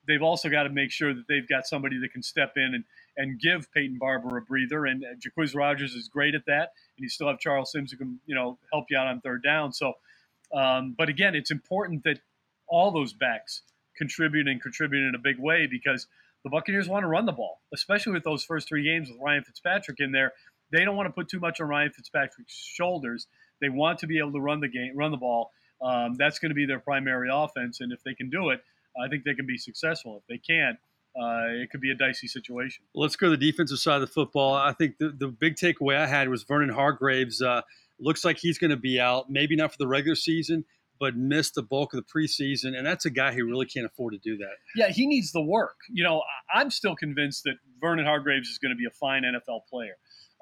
they've 0.06 0.22
also 0.22 0.48
got 0.48 0.64
to 0.64 0.70
make 0.70 0.90
sure 0.90 1.14
that 1.14 1.24
they've 1.28 1.48
got 1.48 1.66
somebody 1.66 1.98
that 2.00 2.12
can 2.12 2.22
step 2.22 2.52
in 2.56 2.74
and, 2.74 2.84
and 3.16 3.40
give 3.40 3.72
Peyton 3.72 3.98
Barber 3.98 4.36
a 4.36 4.42
breather. 4.42 4.86
And 4.86 5.04
uh, 5.04 5.08
Jacquizz 5.16 5.54
Rodgers 5.54 5.94
is 5.94 6.08
great 6.08 6.34
at 6.34 6.46
that, 6.46 6.72
and 6.96 7.02
you 7.02 7.08
still 7.08 7.28
have 7.28 7.38
Charles 7.38 7.72
Sims 7.72 7.90
who 7.90 7.98
can 7.98 8.20
you 8.26 8.34
know 8.34 8.58
help 8.72 8.86
you 8.90 8.98
out 8.98 9.06
on 9.06 9.20
third 9.20 9.42
down. 9.42 9.72
So 9.72 9.94
um, 10.54 10.94
but 10.96 11.08
again, 11.08 11.34
it's 11.34 11.50
important 11.50 12.04
that 12.04 12.20
all 12.68 12.90
those 12.90 13.12
backs 13.12 13.62
contribute 13.96 14.48
and 14.48 14.62
contribute 14.62 15.06
in 15.06 15.14
a 15.14 15.18
big 15.18 15.38
way 15.38 15.66
because 15.66 16.06
the 16.44 16.50
Buccaneers 16.50 16.88
want 16.88 17.02
to 17.02 17.08
run 17.08 17.26
the 17.26 17.32
ball, 17.32 17.60
especially 17.72 18.12
with 18.12 18.24
those 18.24 18.44
first 18.44 18.68
three 18.68 18.84
games 18.84 19.08
with 19.10 19.18
Ryan 19.20 19.44
Fitzpatrick 19.44 19.98
in 20.00 20.12
there. 20.12 20.32
They 20.74 20.84
don't 20.84 20.96
want 20.96 21.06
to 21.06 21.12
put 21.12 21.28
too 21.28 21.40
much 21.40 21.60
on 21.60 21.68
Ryan 21.68 21.90
Fitzpatrick's 21.90 22.54
shoulders. 22.54 23.26
They 23.60 23.68
want 23.68 23.98
to 24.00 24.06
be 24.06 24.18
able 24.18 24.32
to 24.32 24.40
run 24.40 24.60
the 24.60 24.68
game, 24.68 24.92
run 24.96 25.10
the 25.10 25.16
ball. 25.16 25.50
Um, 25.82 26.16
that's 26.18 26.38
going 26.38 26.50
to 26.50 26.54
be 26.54 26.66
their 26.66 26.80
primary 26.80 27.28
offense, 27.32 27.80
and 27.80 27.92
if 27.92 28.02
they 28.04 28.14
can 28.14 28.30
do 28.30 28.50
it, 28.50 28.60
I 29.02 29.08
think 29.08 29.24
they 29.24 29.34
can 29.34 29.46
be 29.46 29.58
successful. 29.58 30.16
If 30.16 30.26
they 30.28 30.38
can't, 30.38 30.78
uh, 31.16 31.62
it 31.62 31.70
could 31.70 31.80
be 31.80 31.90
a 31.90 31.94
dicey 31.94 32.26
situation. 32.26 32.84
Let's 32.94 33.16
go 33.16 33.30
to 33.30 33.36
the 33.36 33.50
defensive 33.50 33.78
side 33.78 33.96
of 33.96 34.00
the 34.02 34.06
football. 34.06 34.54
I 34.54 34.72
think 34.72 34.98
the, 34.98 35.10
the 35.10 35.28
big 35.28 35.56
takeaway 35.56 35.96
I 35.96 36.06
had 36.06 36.28
was 36.28 36.42
Vernon 36.44 36.70
Hargreaves. 36.70 37.42
Uh, 37.42 37.62
Looks 38.00 38.24
like 38.24 38.38
he's 38.38 38.58
going 38.58 38.70
to 38.70 38.76
be 38.76 38.98
out, 38.98 39.30
maybe 39.30 39.56
not 39.56 39.72
for 39.72 39.78
the 39.78 39.86
regular 39.86 40.16
season, 40.16 40.64
but 40.98 41.16
missed 41.16 41.54
the 41.54 41.62
bulk 41.62 41.94
of 41.94 42.04
the 42.04 42.06
preseason. 42.12 42.76
And 42.76 42.86
that's 42.86 43.04
a 43.04 43.10
guy 43.10 43.32
who 43.32 43.44
really 43.46 43.66
can't 43.66 43.86
afford 43.86 44.14
to 44.14 44.18
do 44.18 44.36
that. 44.38 44.54
Yeah, 44.74 44.88
he 44.88 45.06
needs 45.06 45.32
the 45.32 45.42
work. 45.42 45.76
You 45.90 46.04
know, 46.04 46.22
I'm 46.52 46.70
still 46.70 46.96
convinced 46.96 47.44
that 47.44 47.54
Vernon 47.80 48.04
Hargreaves 48.04 48.48
is 48.48 48.58
going 48.58 48.70
to 48.70 48.76
be 48.76 48.86
a 48.86 48.90
fine 48.90 49.22
NFL 49.22 49.66
player. 49.70 49.94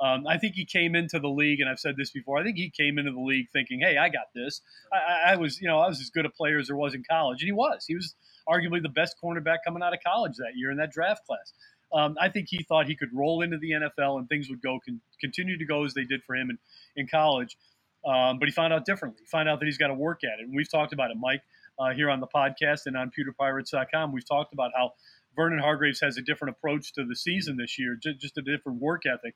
Um, 0.02 0.26
I 0.26 0.36
think 0.36 0.54
he 0.56 0.64
came 0.64 0.96
into 0.96 1.20
the 1.20 1.28
league, 1.28 1.60
and 1.60 1.70
I've 1.70 1.78
said 1.78 1.96
this 1.96 2.10
before. 2.10 2.38
I 2.38 2.42
think 2.42 2.56
he 2.56 2.70
came 2.70 2.98
into 2.98 3.12
the 3.12 3.20
league 3.20 3.46
thinking, 3.52 3.80
"Hey, 3.80 3.98
I 3.98 4.08
got 4.08 4.26
this. 4.34 4.60
I, 4.92 5.32
I, 5.32 5.36
was, 5.36 5.60
you 5.60 5.68
know, 5.68 5.78
I 5.78 5.86
was 5.86 6.00
as 6.00 6.10
good 6.10 6.26
a 6.26 6.30
player 6.30 6.58
as 6.58 6.66
there 6.66 6.76
was 6.76 6.94
in 6.94 7.04
college, 7.08 7.40
and 7.40 7.46
he 7.46 7.52
was. 7.52 7.84
He 7.86 7.94
was 7.94 8.16
arguably 8.48 8.82
the 8.82 8.88
best 8.88 9.14
cornerback 9.22 9.58
coming 9.64 9.82
out 9.82 9.94
of 9.94 10.00
college 10.04 10.32
that 10.38 10.52
year 10.56 10.72
in 10.72 10.78
that 10.78 10.90
draft 10.90 11.24
class. 11.24 11.52
Um, 11.92 12.16
I 12.20 12.30
think 12.30 12.48
he 12.48 12.64
thought 12.64 12.86
he 12.86 12.96
could 12.96 13.10
roll 13.12 13.42
into 13.42 13.58
the 13.58 13.72
NFL 13.72 14.18
and 14.18 14.28
things 14.28 14.48
would 14.48 14.62
go 14.62 14.78
con- 14.84 15.00
continue 15.20 15.58
to 15.58 15.64
go 15.64 15.84
as 15.84 15.94
they 15.94 16.04
did 16.04 16.22
for 16.24 16.34
him 16.34 16.50
in, 16.50 16.58
in 16.96 17.06
college. 17.06 17.56
Um, 18.04 18.38
but 18.38 18.48
he 18.48 18.52
found 18.52 18.72
out 18.72 18.84
differently. 18.84 19.20
He 19.20 19.26
found 19.26 19.48
out 19.48 19.60
that 19.60 19.66
he's 19.66 19.78
got 19.78 19.88
to 19.88 19.94
work 19.94 20.24
at 20.24 20.40
it. 20.40 20.46
And 20.46 20.56
we've 20.56 20.70
talked 20.70 20.92
about 20.92 21.10
it, 21.10 21.18
Mike, 21.20 21.42
uh, 21.78 21.92
here 21.92 22.10
on 22.10 22.20
the 22.20 22.26
podcast 22.26 22.80
and 22.86 22.96
on 22.96 23.10
pewterpirates.com. 23.10 24.12
We've 24.12 24.26
talked 24.26 24.52
about 24.52 24.72
how 24.74 24.92
Vernon 25.36 25.58
Hargreaves 25.58 26.00
has 26.00 26.16
a 26.16 26.22
different 26.22 26.56
approach 26.56 26.92
to 26.94 27.04
the 27.04 27.14
season 27.14 27.56
this 27.56 27.78
year, 27.78 27.96
just, 28.02 28.20
just 28.20 28.38
a 28.38 28.42
different 28.42 28.80
work 28.80 29.02
ethic. 29.06 29.34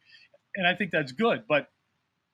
And 0.57 0.67
I 0.67 0.75
think 0.75 0.91
that's 0.91 1.13
good, 1.13 1.45
but 1.49 1.69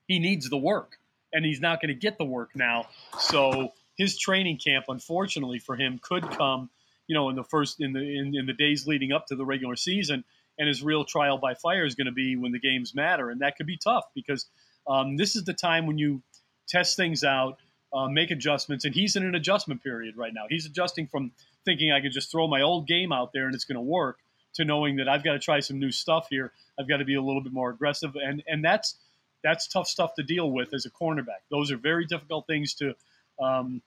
he 0.09 0.19
needs 0.19 0.49
the 0.49 0.57
work, 0.57 0.99
and 1.33 1.45
he's 1.45 1.61
not 1.61 1.81
going 1.81 1.89
to 1.89 1.95
get 1.95 2.19
the 2.19 2.25
work 2.25 2.51
now. 2.55 2.87
So 3.19 3.73
his 3.97 4.19
training 4.19 4.59
camp, 4.65 4.87
unfortunately 4.89 5.59
for 5.59 5.77
him, 5.77 6.01
could 6.03 6.29
come– 6.31 6.71
you 7.07 7.15
know, 7.15 7.29
in 7.29 7.37
the 7.37 7.45
first 7.45 7.81
in 7.81 7.93
the 7.93 8.01
in, 8.01 8.35
in 8.35 8.47
the 8.47 8.53
days 8.53 8.87
leading 8.87 9.13
up 9.13 9.27
to 9.27 9.37
the 9.37 9.45
regular 9.45 9.77
season, 9.77 10.25
and 10.59 10.69
his 10.69 10.83
real 10.83 11.05
trial 11.05 11.39
by 11.39 11.55
fire 11.55 11.85
is 11.85 11.95
going 11.95 12.07
to 12.07 12.13
be 12.13 12.37
when 12.37 12.53
the 12.53 12.59
games 12.59 12.95
matter, 12.95 13.31
and 13.31 13.41
that 13.41 13.57
could 13.57 13.67
be 13.67 13.77
tough 13.77 14.05
because 14.15 14.47
um, 14.87 15.17
this 15.17 15.37
is 15.37 15.45
the 15.45 15.53
time 15.53 15.87
when 15.87 15.99
you 15.99 16.23
test 16.69 16.97
things 16.97 17.25
out, 17.25 17.59
uh, 17.93 18.09
make 18.09 18.31
adjustments, 18.31 18.85
and 18.85 18.95
he's 18.95 19.17
in 19.17 19.25
an 19.25 19.35
adjustment 19.35 19.83
period 19.83 20.17
right 20.17 20.33
now. 20.33 20.45
He's 20.49 20.65
adjusting 20.65 21.07
from 21.07 21.33
thinking 21.65 21.93
I 21.93 22.01
could 22.01 22.13
just 22.13 22.31
throw 22.31 22.49
my 22.49 22.63
old 22.63 22.87
game 22.87 23.13
out 23.13 23.33
there 23.33 23.47
and 23.47 23.55
it's 23.55 23.65
going 23.65 23.77
to 23.77 23.83
work 23.83 24.19
to 24.55 24.65
knowing 24.65 24.97
that 24.97 25.09
I've 25.09 25.25
got 25.25 25.33
to 25.33 25.39
try 25.39 25.61
some 25.61 25.79
new 25.79 25.91
stuff 25.91 26.27
here. 26.31 26.53
I've 26.79 26.89
got 26.89 26.99
to 26.99 27.05
be 27.05 27.15
a 27.15 27.23
little 27.23 27.43
bit 27.43 27.53
more 27.53 27.71
aggressive, 27.71 28.17
and 28.17 28.43
and 28.47 28.65
that's 28.65 28.97
that's 29.43 29.67
tough 29.67 29.89
stuff 29.89 30.15
to 30.15 30.23
deal 30.23 30.51
with 30.51 30.73
as 30.75 30.87
a 30.87 30.91
cornerback. 30.91 31.43
Those 31.51 31.71
are 31.71 31.77
very 31.77 32.07
difficult 32.07 32.47
things 32.47 32.75
to 32.75 32.95
um, 33.41 33.83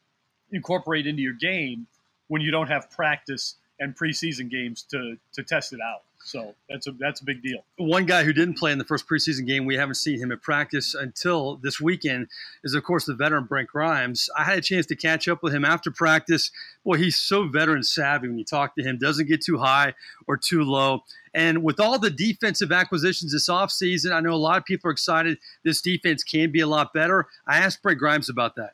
incorporate 0.52 1.08
into 1.08 1.22
your 1.22 1.34
game 1.34 1.88
when 2.28 2.42
you 2.42 2.52
don't 2.52 2.68
have 2.68 2.92
practice 2.92 3.56
and 3.80 3.96
preseason 3.96 4.50
games 4.50 4.84
to 4.92 5.18
to 5.34 5.44
test 5.44 5.74
it 5.74 5.80
out. 5.82 6.04
So 6.26 6.56
that's 6.68 6.88
a 6.88 6.92
that's 7.00 7.22
a 7.22 7.24
big 7.24 7.44
deal. 7.44 7.64
One 7.78 8.06
guy 8.08 8.24
who 8.24 8.34
didn't 8.34 8.58
play 8.58 8.72
in 8.72 8.80
the 8.80 8.84
first 8.84 9.08
preseason 9.08 9.46
game, 9.46 9.66
we 9.66 9.76
haven't 9.76 9.96
seen 9.96 10.18
him 10.18 10.32
at 10.32 10.42
practice 10.42 10.96
until 10.96 11.58
this 11.58 11.80
weekend, 11.80 12.30
is 12.64 12.74
of 12.74 12.84
course 12.84 13.06
the 13.06 13.14
veteran 13.14 13.46
Brent 13.46 13.70
Grimes. 13.70 14.28
I 14.36 14.44
had 14.44 14.58
a 14.58 14.62
chance 14.62 14.88
to 14.88 14.96
catch 14.96 15.28
up 15.28 15.44
with 15.44 15.54
him 15.54 15.64
after 15.64 15.92
practice. 15.92 16.50
Boy, 16.84 16.98
he's 16.98 17.20
so 17.20 17.48
veteran 17.48 17.84
savvy 17.84 18.28
when 18.28 18.40
you 18.40 18.44
talk 18.44 18.76
to 18.76 18.84
him. 18.84 18.98
Doesn't 18.98 19.28
get 19.28 19.44
too 19.44 19.60
high 19.60 19.94
or 20.28 20.36
too 20.36 20.64
low. 20.64 21.04
And 21.36 21.62
with 21.62 21.80
all 21.80 22.00
the 22.00 22.10
defensive 22.10 22.72
acquisitions 22.72 23.32
this 23.32 23.48
offseason, 23.48 24.12
I 24.12 24.20
know 24.20 24.34
a 24.34 24.36
lot 24.36 24.58
of 24.58 24.66
people 24.66 24.90
are 24.90 24.94
excited 24.94 25.38
this 25.64 25.80
defense 25.80 26.24
can 26.24 26.52
be 26.52 26.62
a 26.62 26.68
lot 26.68 26.92
better. 26.92 27.28
I 27.48 27.60
asked 27.60 27.84
Brent 27.84 28.00
Grimes 28.00 28.30
about 28.30 28.56
that. 28.56 28.72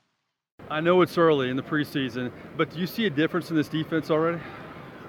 I 0.70 0.80
know 0.80 1.02
it's 1.02 1.18
early 1.18 1.50
in 1.50 1.58
the 1.58 1.64
preseason, 1.64 2.32
but 2.56 2.72
do 2.72 2.80
you 2.80 2.88
see 2.88 3.08
a 3.08 3.10
difference 3.10 3.50
in 3.50 3.58
this 3.58 3.68
defense 3.68 4.10
already? 4.10 4.40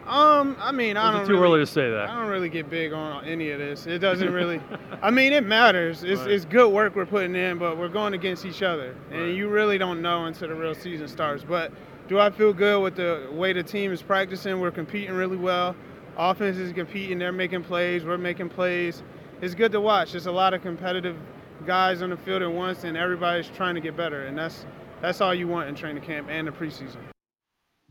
Um, 0.06 0.56
I 0.59 0.73
mean, 0.73 0.97
I 0.97 1.12
don't. 1.12 1.26
too 1.26 1.35
really, 1.35 1.44
early 1.44 1.61
to 1.61 1.66
say 1.66 1.88
that. 1.90 2.09
I 2.09 2.16
don't 2.16 2.28
really 2.28 2.49
get 2.49 2.68
big 2.68 2.92
on 2.92 3.25
any 3.25 3.50
of 3.50 3.59
this. 3.59 3.87
It 3.87 4.00
doesn't 4.00 4.32
really. 4.32 4.61
I 5.00 5.11
mean, 5.11 5.32
it 5.32 5.47
matters. 5.47 6.02
It's, 6.02 6.21
right. 6.21 6.30
it's 6.30 6.44
good 6.44 6.71
work 6.71 6.97
we're 6.97 7.06
putting 7.06 7.37
in, 7.37 7.59
but 7.59 7.78
we're 7.78 7.88
going 7.88 8.14
against 8.14 8.44
each 8.44 8.62
other, 8.62 8.97
and 9.11 9.23
right. 9.23 9.35
you 9.35 9.49
really 9.49 9.78
don't 9.78 10.02
know 10.02 10.26
until 10.26 10.49
the 10.49 10.54
real 10.54 10.75
season 10.75 11.06
starts. 11.06 11.44
But 11.44 11.73
do 12.09 12.18
I 12.18 12.30
feel 12.30 12.52
good 12.52 12.82
with 12.82 12.97
the 12.97 13.28
way 13.32 13.52
the 13.52 13.62
team 13.62 13.92
is 13.92 14.02
practicing? 14.02 14.61
We're 14.61 14.73
competing 14.73 15.14
really 15.14 15.37
well. 15.37 15.76
offense 16.16 16.56
is 16.56 16.73
competing. 16.73 17.18
They're 17.18 17.30
making 17.30 17.62
plays. 17.62 18.04
We're 18.04 18.18
making 18.18 18.49
plays. 18.49 19.02
It's 19.40 19.54
good 19.54 19.73
to 19.73 19.80
watch. 19.80 20.12
There's 20.12 20.26
a 20.26 20.32
lot 20.32 20.52
of 20.52 20.62
competitive 20.62 21.16
guys 21.64 22.02
on 22.02 22.11
the 22.11 22.16
field 22.16 22.42
at 22.42 22.50
once, 22.50 22.82
and 22.82 22.97
everybody's 22.97 23.49
trying 23.49 23.76
to 23.76 23.80
get 23.80 23.97
better. 23.97 24.26
And 24.26 24.37
that's 24.37 24.66
that's 25.00 25.21
all 25.21 25.35
you 25.35 25.47
want 25.47 25.68
in 25.68 25.75
training 25.75 26.02
camp 26.02 26.28
and 26.28 26.49
the 26.49 26.52
preseason 26.52 27.12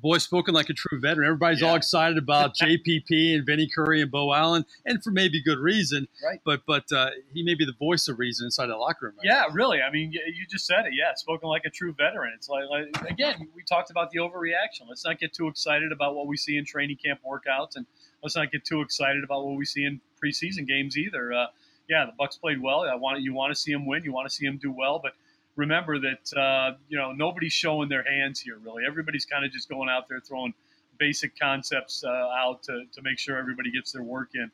boy 0.01 0.17
spoken 0.17 0.53
like 0.53 0.69
a 0.69 0.73
true 0.73 0.99
veteran. 0.99 1.27
Everybody's 1.27 1.61
yeah. 1.61 1.69
all 1.69 1.75
excited 1.75 2.17
about 2.17 2.55
JPP 2.61 3.35
and 3.35 3.45
Vinnie 3.45 3.69
Curry 3.73 4.01
and 4.01 4.11
Beau 4.11 4.33
Allen, 4.33 4.65
and 4.85 5.03
for 5.03 5.11
maybe 5.11 5.41
good 5.41 5.59
reason. 5.59 6.07
Right. 6.23 6.39
But 6.43 6.61
but 6.65 6.91
uh, 6.91 7.11
he 7.33 7.43
may 7.43 7.55
be 7.55 7.65
the 7.65 7.73
voice 7.73 8.07
of 8.07 8.19
reason 8.19 8.45
inside 8.45 8.67
the 8.67 8.77
locker 8.77 9.07
room. 9.07 9.15
Right 9.17 9.25
yeah, 9.25 9.45
now. 9.47 9.53
really. 9.53 9.81
I 9.81 9.91
mean, 9.91 10.11
you 10.11 10.45
just 10.49 10.65
said 10.65 10.85
it. 10.85 10.93
Yeah, 10.93 11.13
spoken 11.15 11.49
like 11.49 11.65
a 11.65 11.69
true 11.69 11.93
veteran. 11.93 12.33
It's 12.35 12.49
like, 12.49 12.63
like 12.69 13.09
again, 13.09 13.47
we 13.55 13.63
talked 13.63 13.91
about 13.91 14.11
the 14.11 14.19
overreaction. 14.19 14.87
Let's 14.89 15.05
not 15.05 15.19
get 15.19 15.33
too 15.33 15.47
excited 15.47 15.91
about 15.91 16.15
what 16.15 16.27
we 16.27 16.37
see 16.37 16.57
in 16.57 16.65
training 16.65 16.97
camp 17.03 17.19
workouts, 17.25 17.75
and 17.75 17.85
let's 18.23 18.35
not 18.35 18.51
get 18.51 18.65
too 18.65 18.81
excited 18.81 19.23
about 19.23 19.45
what 19.45 19.55
we 19.55 19.65
see 19.65 19.85
in 19.85 20.01
preseason 20.23 20.67
games 20.67 20.97
either. 20.97 21.33
Uh, 21.33 21.45
yeah, 21.89 22.05
the 22.05 22.13
Bucs 22.23 22.39
played 22.39 22.61
well. 22.61 22.81
I 22.81 22.95
want 22.95 23.21
you 23.21 23.33
want 23.33 23.53
to 23.53 23.59
see 23.59 23.71
him 23.71 23.85
win. 23.85 24.03
You 24.03 24.13
want 24.13 24.29
to 24.29 24.33
see 24.33 24.45
him 24.45 24.57
do 24.57 24.71
well, 24.71 24.99
but 25.01 25.13
remember 25.55 25.99
that 25.99 26.37
uh, 26.37 26.77
you 26.89 26.97
know 26.97 27.11
nobody's 27.11 27.53
showing 27.53 27.89
their 27.89 28.03
hands 28.03 28.39
here. 28.39 28.57
Really, 28.57 28.83
everybody's 28.87 29.25
kind 29.25 29.45
of 29.45 29.51
just 29.51 29.69
going 29.69 29.89
out 29.89 30.07
there 30.09 30.19
throwing 30.19 30.53
basic 30.97 31.37
concepts 31.39 32.03
uh, 32.03 32.09
out 32.09 32.61
to, 32.63 32.83
to 32.93 33.01
make 33.01 33.17
sure 33.17 33.37
everybody 33.37 33.71
gets 33.71 33.91
their 33.91 34.03
work 34.03 34.29
in. 34.35 34.51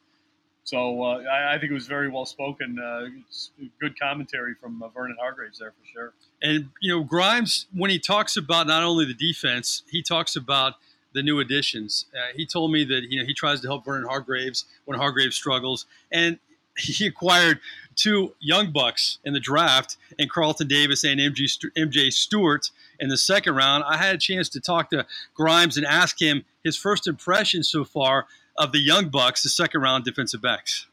So 0.63 1.04
uh, 1.04 1.24
I, 1.32 1.56
I, 1.56 1.60
think 1.60 1.72
it 1.72 1.74
was 1.74 1.88
very 1.88 2.10
well 2.10 2.25
spoken. 2.25 2.77
Uh, 2.77 3.08
good 3.80 3.98
commentary 4.00 4.54
from 4.54 4.84
uh, 4.84 4.89
Vernon 4.89 5.16
Hargreaves 5.20 5.60
there 5.60 5.72
for 5.72 5.86
sure. 5.94 6.13
And 6.42 6.70
you 6.82 6.94
know 6.94 7.04
Grimes, 7.04 7.68
when 7.74 7.89
he 7.89 8.00
talks 8.00 8.36
about 8.36 8.68
not 8.68 8.84
only 8.84 9.06
the 9.06 9.13
defense, 9.13 9.84
he 9.89 10.01
talks 10.01 10.36
about 10.36 10.75
the 11.13 11.24
new 11.24 11.39
additions. 11.39 12.06
Uh, 12.13 12.34
he 12.36 12.46
told 12.46 12.72
me 12.72 12.84
that 12.86 13.04
you 13.10 13.20
know 13.20 13.25
he 13.25 13.34
tries 13.34 13.62
to 13.62 13.68
help 13.68 13.86
Vernon 13.86 14.08
Hargreaves 14.08 14.66
when 14.86 15.00
Hargreaves 15.00 15.36
struggles, 15.36 15.86
and 16.12 16.39
he 16.77 17.08
acquired 17.08 17.60
two 17.98 18.34
young 18.39 18.72
bucks 18.72 19.18
in 19.25 19.34
the 19.34 19.39
draft 19.39 19.98
and 20.18 20.30
Carlton 20.30 20.68
Davis 20.68 21.04
and 21.04 21.20
MG, 21.20 21.50
MJ 21.77 22.13
Stewart 22.13 22.72
in 23.00 23.10
the 23.10 23.18
second 23.18 23.56
round. 23.56 23.84
I 23.86 23.98
had 23.98 24.16
a 24.16 24.18
chance 24.18 24.48
to 24.50 24.62
talk 24.62 24.89
to 24.92 25.06
Grimes 25.34 25.75
and 25.75 25.86
ask 25.86 26.22
him 26.22 26.46
his 26.63 26.77
first 26.77 27.08
impression 27.08 27.63
so 27.63 27.84
far 27.84 28.27
of 28.56 28.72
the 28.72 28.80
young 28.80 29.10
bucks, 29.10 29.44
the 29.44 29.50
second 29.50 29.82
round 29.82 30.06
defensive 30.06 30.42
backs. 30.42 30.88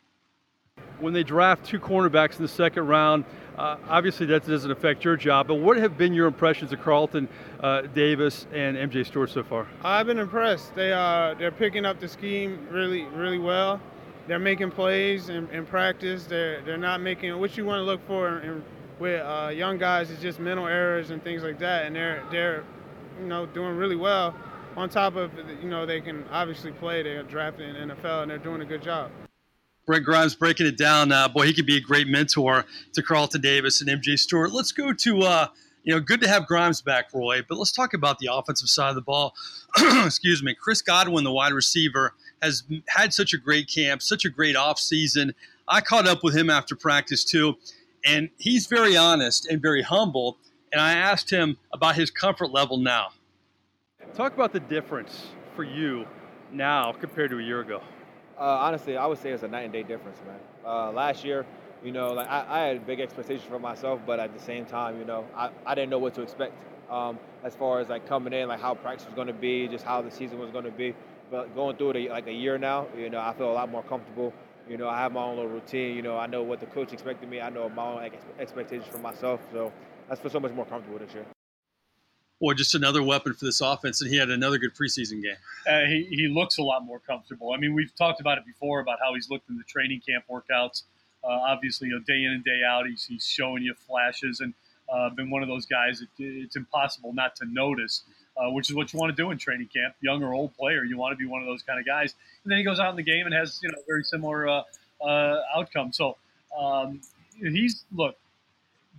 When 0.99 1.12
they 1.12 1.23
draft 1.23 1.64
two 1.64 1.78
cornerbacks 1.78 2.37
in 2.37 2.42
the 2.42 2.49
second 2.49 2.87
round, 2.87 3.25
uh, 3.56 3.76
obviously 3.88 4.26
that 4.26 4.46
doesn't 4.46 4.70
affect 4.70 5.04
your 5.04 5.16
job, 5.16 5.46
but 5.46 5.56
what 5.56 5.76
have 5.76 5.96
been 5.96 6.12
your 6.12 6.26
impressions 6.26 6.73
of 6.73 6.80
Carlton 6.80 7.28
uh, 7.61 7.82
Davis 7.82 8.46
and 8.52 8.76
MJ 8.76 9.06
Stewart 9.06 9.30
so 9.30 9.44
far? 9.44 9.68
I've 9.84 10.06
been 10.06 10.18
impressed. 10.18 10.75
They 10.75 10.92
are 10.92 11.30
uh, 11.30 11.34
they're 11.34 11.52
picking 11.52 11.84
up 11.84 12.00
the 12.00 12.08
scheme 12.08 12.66
really 12.70 13.04
really 13.04 13.38
well 13.38 13.80
they're 14.26 14.38
making 14.38 14.71
plays 14.71 15.28
in, 15.28 15.49
in, 15.50 15.66
practice. 15.66 16.25
They're 16.25 16.62
they're 16.62 16.76
not 16.76 17.00
making 17.00 17.38
what 17.38 17.57
you 17.57 17.64
want 17.64 17.81
to 17.81 17.85
look 17.85 18.07
for 18.07 18.38
in, 18.40 18.64
with 18.99 19.21
uh, 19.21 19.49
young 19.49 19.78
guys 19.78 20.11
is 20.11 20.21
just 20.21 20.38
mental 20.38 20.66
errors 20.66 21.11
and 21.11 21.23
things 21.23 21.43
like 21.43 21.59
that, 21.59 21.87
and 21.87 21.97
they're 21.97 22.25
they're 22.31 22.64
you 23.21 23.26
know 23.26 23.47
doing 23.47 23.76
really 23.76 23.97
well. 23.97 24.35
On 24.76 24.88
top 24.88 25.14
of 25.14 25.31
you 25.62 25.69
know 25.69 25.87
they 25.87 26.00
can 26.00 26.25
obviously 26.31 26.73
play. 26.73 27.02
They're 27.02 27.23
drafted 27.23 27.76
in 27.76 27.90
NFL 27.90 28.23
and 28.23 28.31
they're 28.31 28.38
doing 28.38 28.61
a 28.61 28.66
good 28.66 28.83
job. 28.83 29.11
Brent 29.87 30.04
Grimes 30.04 30.35
breaking 30.35 30.66
it 30.66 30.78
down. 30.78 31.12
Uh, 31.12 31.28
boy, 31.28 31.47
he 31.47 31.52
could 31.52 31.66
be 31.66 31.76
a 31.76 31.81
great 31.81 32.09
mentor 32.09 32.64
to 32.95 33.02
Carlton 33.02 33.43
Davis 33.43 33.83
and 33.83 33.90
MJ 33.90 34.19
Stewart. 34.19 34.50
Let's 34.50 34.73
go 34.73 34.95
to 34.95 35.23
uh, 35.23 35.47
you 35.85 35.95
know, 35.95 36.00
good 36.00 36.21
to 36.23 36.28
have 36.28 36.47
Grimes 36.47 36.81
back, 36.81 37.12
Roy. 37.12 37.43
But 37.47 37.59
let's 37.59 37.71
talk 37.71 37.95
about 37.95 38.19
the 38.19 38.31
offensive 38.33 38.69
side 38.69 38.88
of 38.88 38.95
the 38.95 39.02
ball. 39.02 39.35
Excuse 40.04 40.43
me, 40.43 40.54
Chris 40.54 40.83
Godwin, 40.83 41.25
the 41.25 41.33
wide 41.33 41.52
receiver 41.52 42.14
has 42.44 42.62
had 42.88 43.12
such 43.12 43.32
a 43.32 43.38
great 43.38 43.68
camp, 43.68 44.02
such 44.02 44.24
a 44.24 44.30
great 44.30 44.56
offseason. 44.56 45.34
I 45.66 45.80
caught 45.80 46.06
up 46.06 46.22
with 46.22 46.36
him 46.36 46.50
after 46.50 46.76
practice 46.76 47.24
too, 47.24 47.54
and 48.04 48.28
he's 48.38 48.66
very 48.66 48.96
honest 48.96 49.46
and 49.46 49.60
very 49.60 49.82
humble. 49.82 50.38
And 50.72 50.80
I 50.80 50.92
asked 50.92 51.30
him 51.30 51.56
about 51.72 51.94
his 51.94 52.10
comfort 52.10 52.50
level 52.50 52.76
now. 52.76 53.08
Talk 54.14 54.34
about 54.34 54.52
the 54.52 54.60
difference 54.60 55.28
for 55.56 55.64
you 55.64 56.06
now 56.52 56.92
compared 56.92 57.30
to 57.30 57.38
a 57.38 57.42
year 57.42 57.60
ago. 57.60 57.80
Uh, 58.38 58.42
honestly, 58.42 58.96
I 58.96 59.06
would 59.06 59.18
say 59.18 59.30
it's 59.30 59.44
a 59.44 59.48
night 59.48 59.62
and 59.62 59.72
day 59.72 59.82
difference, 59.82 60.18
man. 60.26 60.38
Uh, 60.66 60.90
last 60.90 61.24
year, 61.24 61.46
you 61.84 61.92
know, 61.92 62.12
like 62.12 62.28
I, 62.28 62.44
I, 62.48 62.66
had 62.66 62.86
big 62.86 63.00
expectations 63.00 63.48
for 63.48 63.58
myself, 63.58 64.00
but 64.04 64.18
at 64.18 64.34
the 64.34 64.40
same 64.40 64.64
time, 64.64 64.98
you 64.98 65.04
know, 65.04 65.24
I, 65.36 65.50
I 65.64 65.74
didn't 65.74 65.90
know 65.90 65.98
what 65.98 66.14
to 66.14 66.22
expect 66.22 66.54
um, 66.90 67.18
as 67.44 67.54
far 67.54 67.80
as 67.80 67.88
like 67.88 68.08
coming 68.08 68.32
in, 68.32 68.48
like 68.48 68.60
how 68.60 68.74
practice 68.74 69.06
was 69.06 69.14
going 69.14 69.28
to 69.28 69.32
be, 69.32 69.68
just 69.68 69.84
how 69.84 70.02
the 70.02 70.10
season 70.10 70.38
was 70.38 70.50
going 70.50 70.64
to 70.64 70.70
be. 70.70 70.94
But 71.34 71.52
going 71.56 71.76
through 71.76 71.90
it 71.90 72.10
like 72.12 72.28
a 72.28 72.32
year 72.32 72.58
now, 72.58 72.86
you 72.96 73.10
know, 73.10 73.18
I 73.18 73.34
feel 73.34 73.50
a 73.50 73.52
lot 73.52 73.68
more 73.68 73.82
comfortable. 73.82 74.32
You 74.68 74.76
know, 74.76 74.88
I 74.88 74.98
have 74.98 75.10
my 75.10 75.24
own 75.24 75.34
little 75.34 75.50
routine. 75.50 75.96
You 75.96 76.02
know, 76.02 76.16
I 76.16 76.28
know 76.28 76.44
what 76.44 76.60
the 76.60 76.66
coach 76.66 76.92
expected 76.92 77.28
me. 77.28 77.40
I 77.40 77.50
know 77.50 77.68
my 77.68 77.84
own 77.84 78.10
expectations 78.38 78.86
for 78.88 78.98
myself. 78.98 79.40
So 79.50 79.72
I 80.08 80.14
feel 80.14 80.30
so 80.30 80.38
much 80.38 80.52
more 80.52 80.64
comfortable 80.64 81.00
this 81.00 81.12
year. 81.12 81.26
Or 82.38 82.54
just 82.54 82.76
another 82.76 83.02
weapon 83.02 83.34
for 83.34 83.46
this 83.46 83.60
offense, 83.60 84.00
and 84.00 84.08
he 84.12 84.16
had 84.16 84.30
another 84.30 84.58
good 84.58 84.76
preseason 84.76 85.24
game. 85.24 85.34
Uh, 85.66 85.86
he, 85.88 86.06
he 86.08 86.28
looks 86.28 86.58
a 86.58 86.62
lot 86.62 86.84
more 86.84 87.00
comfortable. 87.00 87.52
I 87.52 87.56
mean, 87.56 87.74
we've 87.74 87.92
talked 87.96 88.20
about 88.20 88.38
it 88.38 88.46
before 88.46 88.78
about 88.78 88.98
how 89.02 89.12
he's 89.14 89.28
looked 89.28 89.50
in 89.50 89.56
the 89.56 89.64
training 89.64 90.02
camp 90.08 90.26
workouts. 90.30 90.84
Uh, 91.24 91.30
obviously, 91.30 91.88
you 91.88 91.94
know, 91.94 92.04
day 92.06 92.22
in 92.22 92.30
and 92.30 92.44
day 92.44 92.60
out, 92.64 92.86
he's, 92.86 93.04
he's 93.06 93.26
showing 93.26 93.64
you 93.64 93.74
flashes 93.74 94.38
and 94.38 94.54
uh, 94.88 95.10
been 95.10 95.30
one 95.30 95.42
of 95.42 95.48
those 95.48 95.66
guys 95.66 95.98
that 95.98 96.08
it's 96.16 96.54
impossible 96.54 97.12
not 97.12 97.34
to 97.34 97.44
notice 97.46 98.04
uh, 98.36 98.50
which 98.50 98.68
is 98.68 98.76
what 98.76 98.92
you 98.92 98.98
want 98.98 99.14
to 99.14 99.22
do 99.22 99.30
in 99.30 99.38
training 99.38 99.68
camp, 99.74 99.94
young 100.00 100.22
or 100.22 100.34
old 100.34 100.56
player. 100.56 100.84
You 100.84 100.96
want 100.96 101.12
to 101.12 101.16
be 101.16 101.26
one 101.26 101.40
of 101.40 101.46
those 101.46 101.62
kind 101.62 101.78
of 101.78 101.86
guys. 101.86 102.14
And 102.44 102.50
then 102.50 102.58
he 102.58 102.64
goes 102.64 102.80
out 102.80 102.90
in 102.90 102.96
the 102.96 103.02
game 103.02 103.26
and 103.26 103.34
has 103.34 103.60
you 103.62 103.68
know 103.68 103.78
very 103.86 104.04
similar 104.04 104.48
uh, 104.48 104.62
uh, 105.00 105.40
outcome. 105.56 105.92
So 105.92 106.16
um, 106.58 107.00
he's 107.38 107.84
look, 107.94 108.16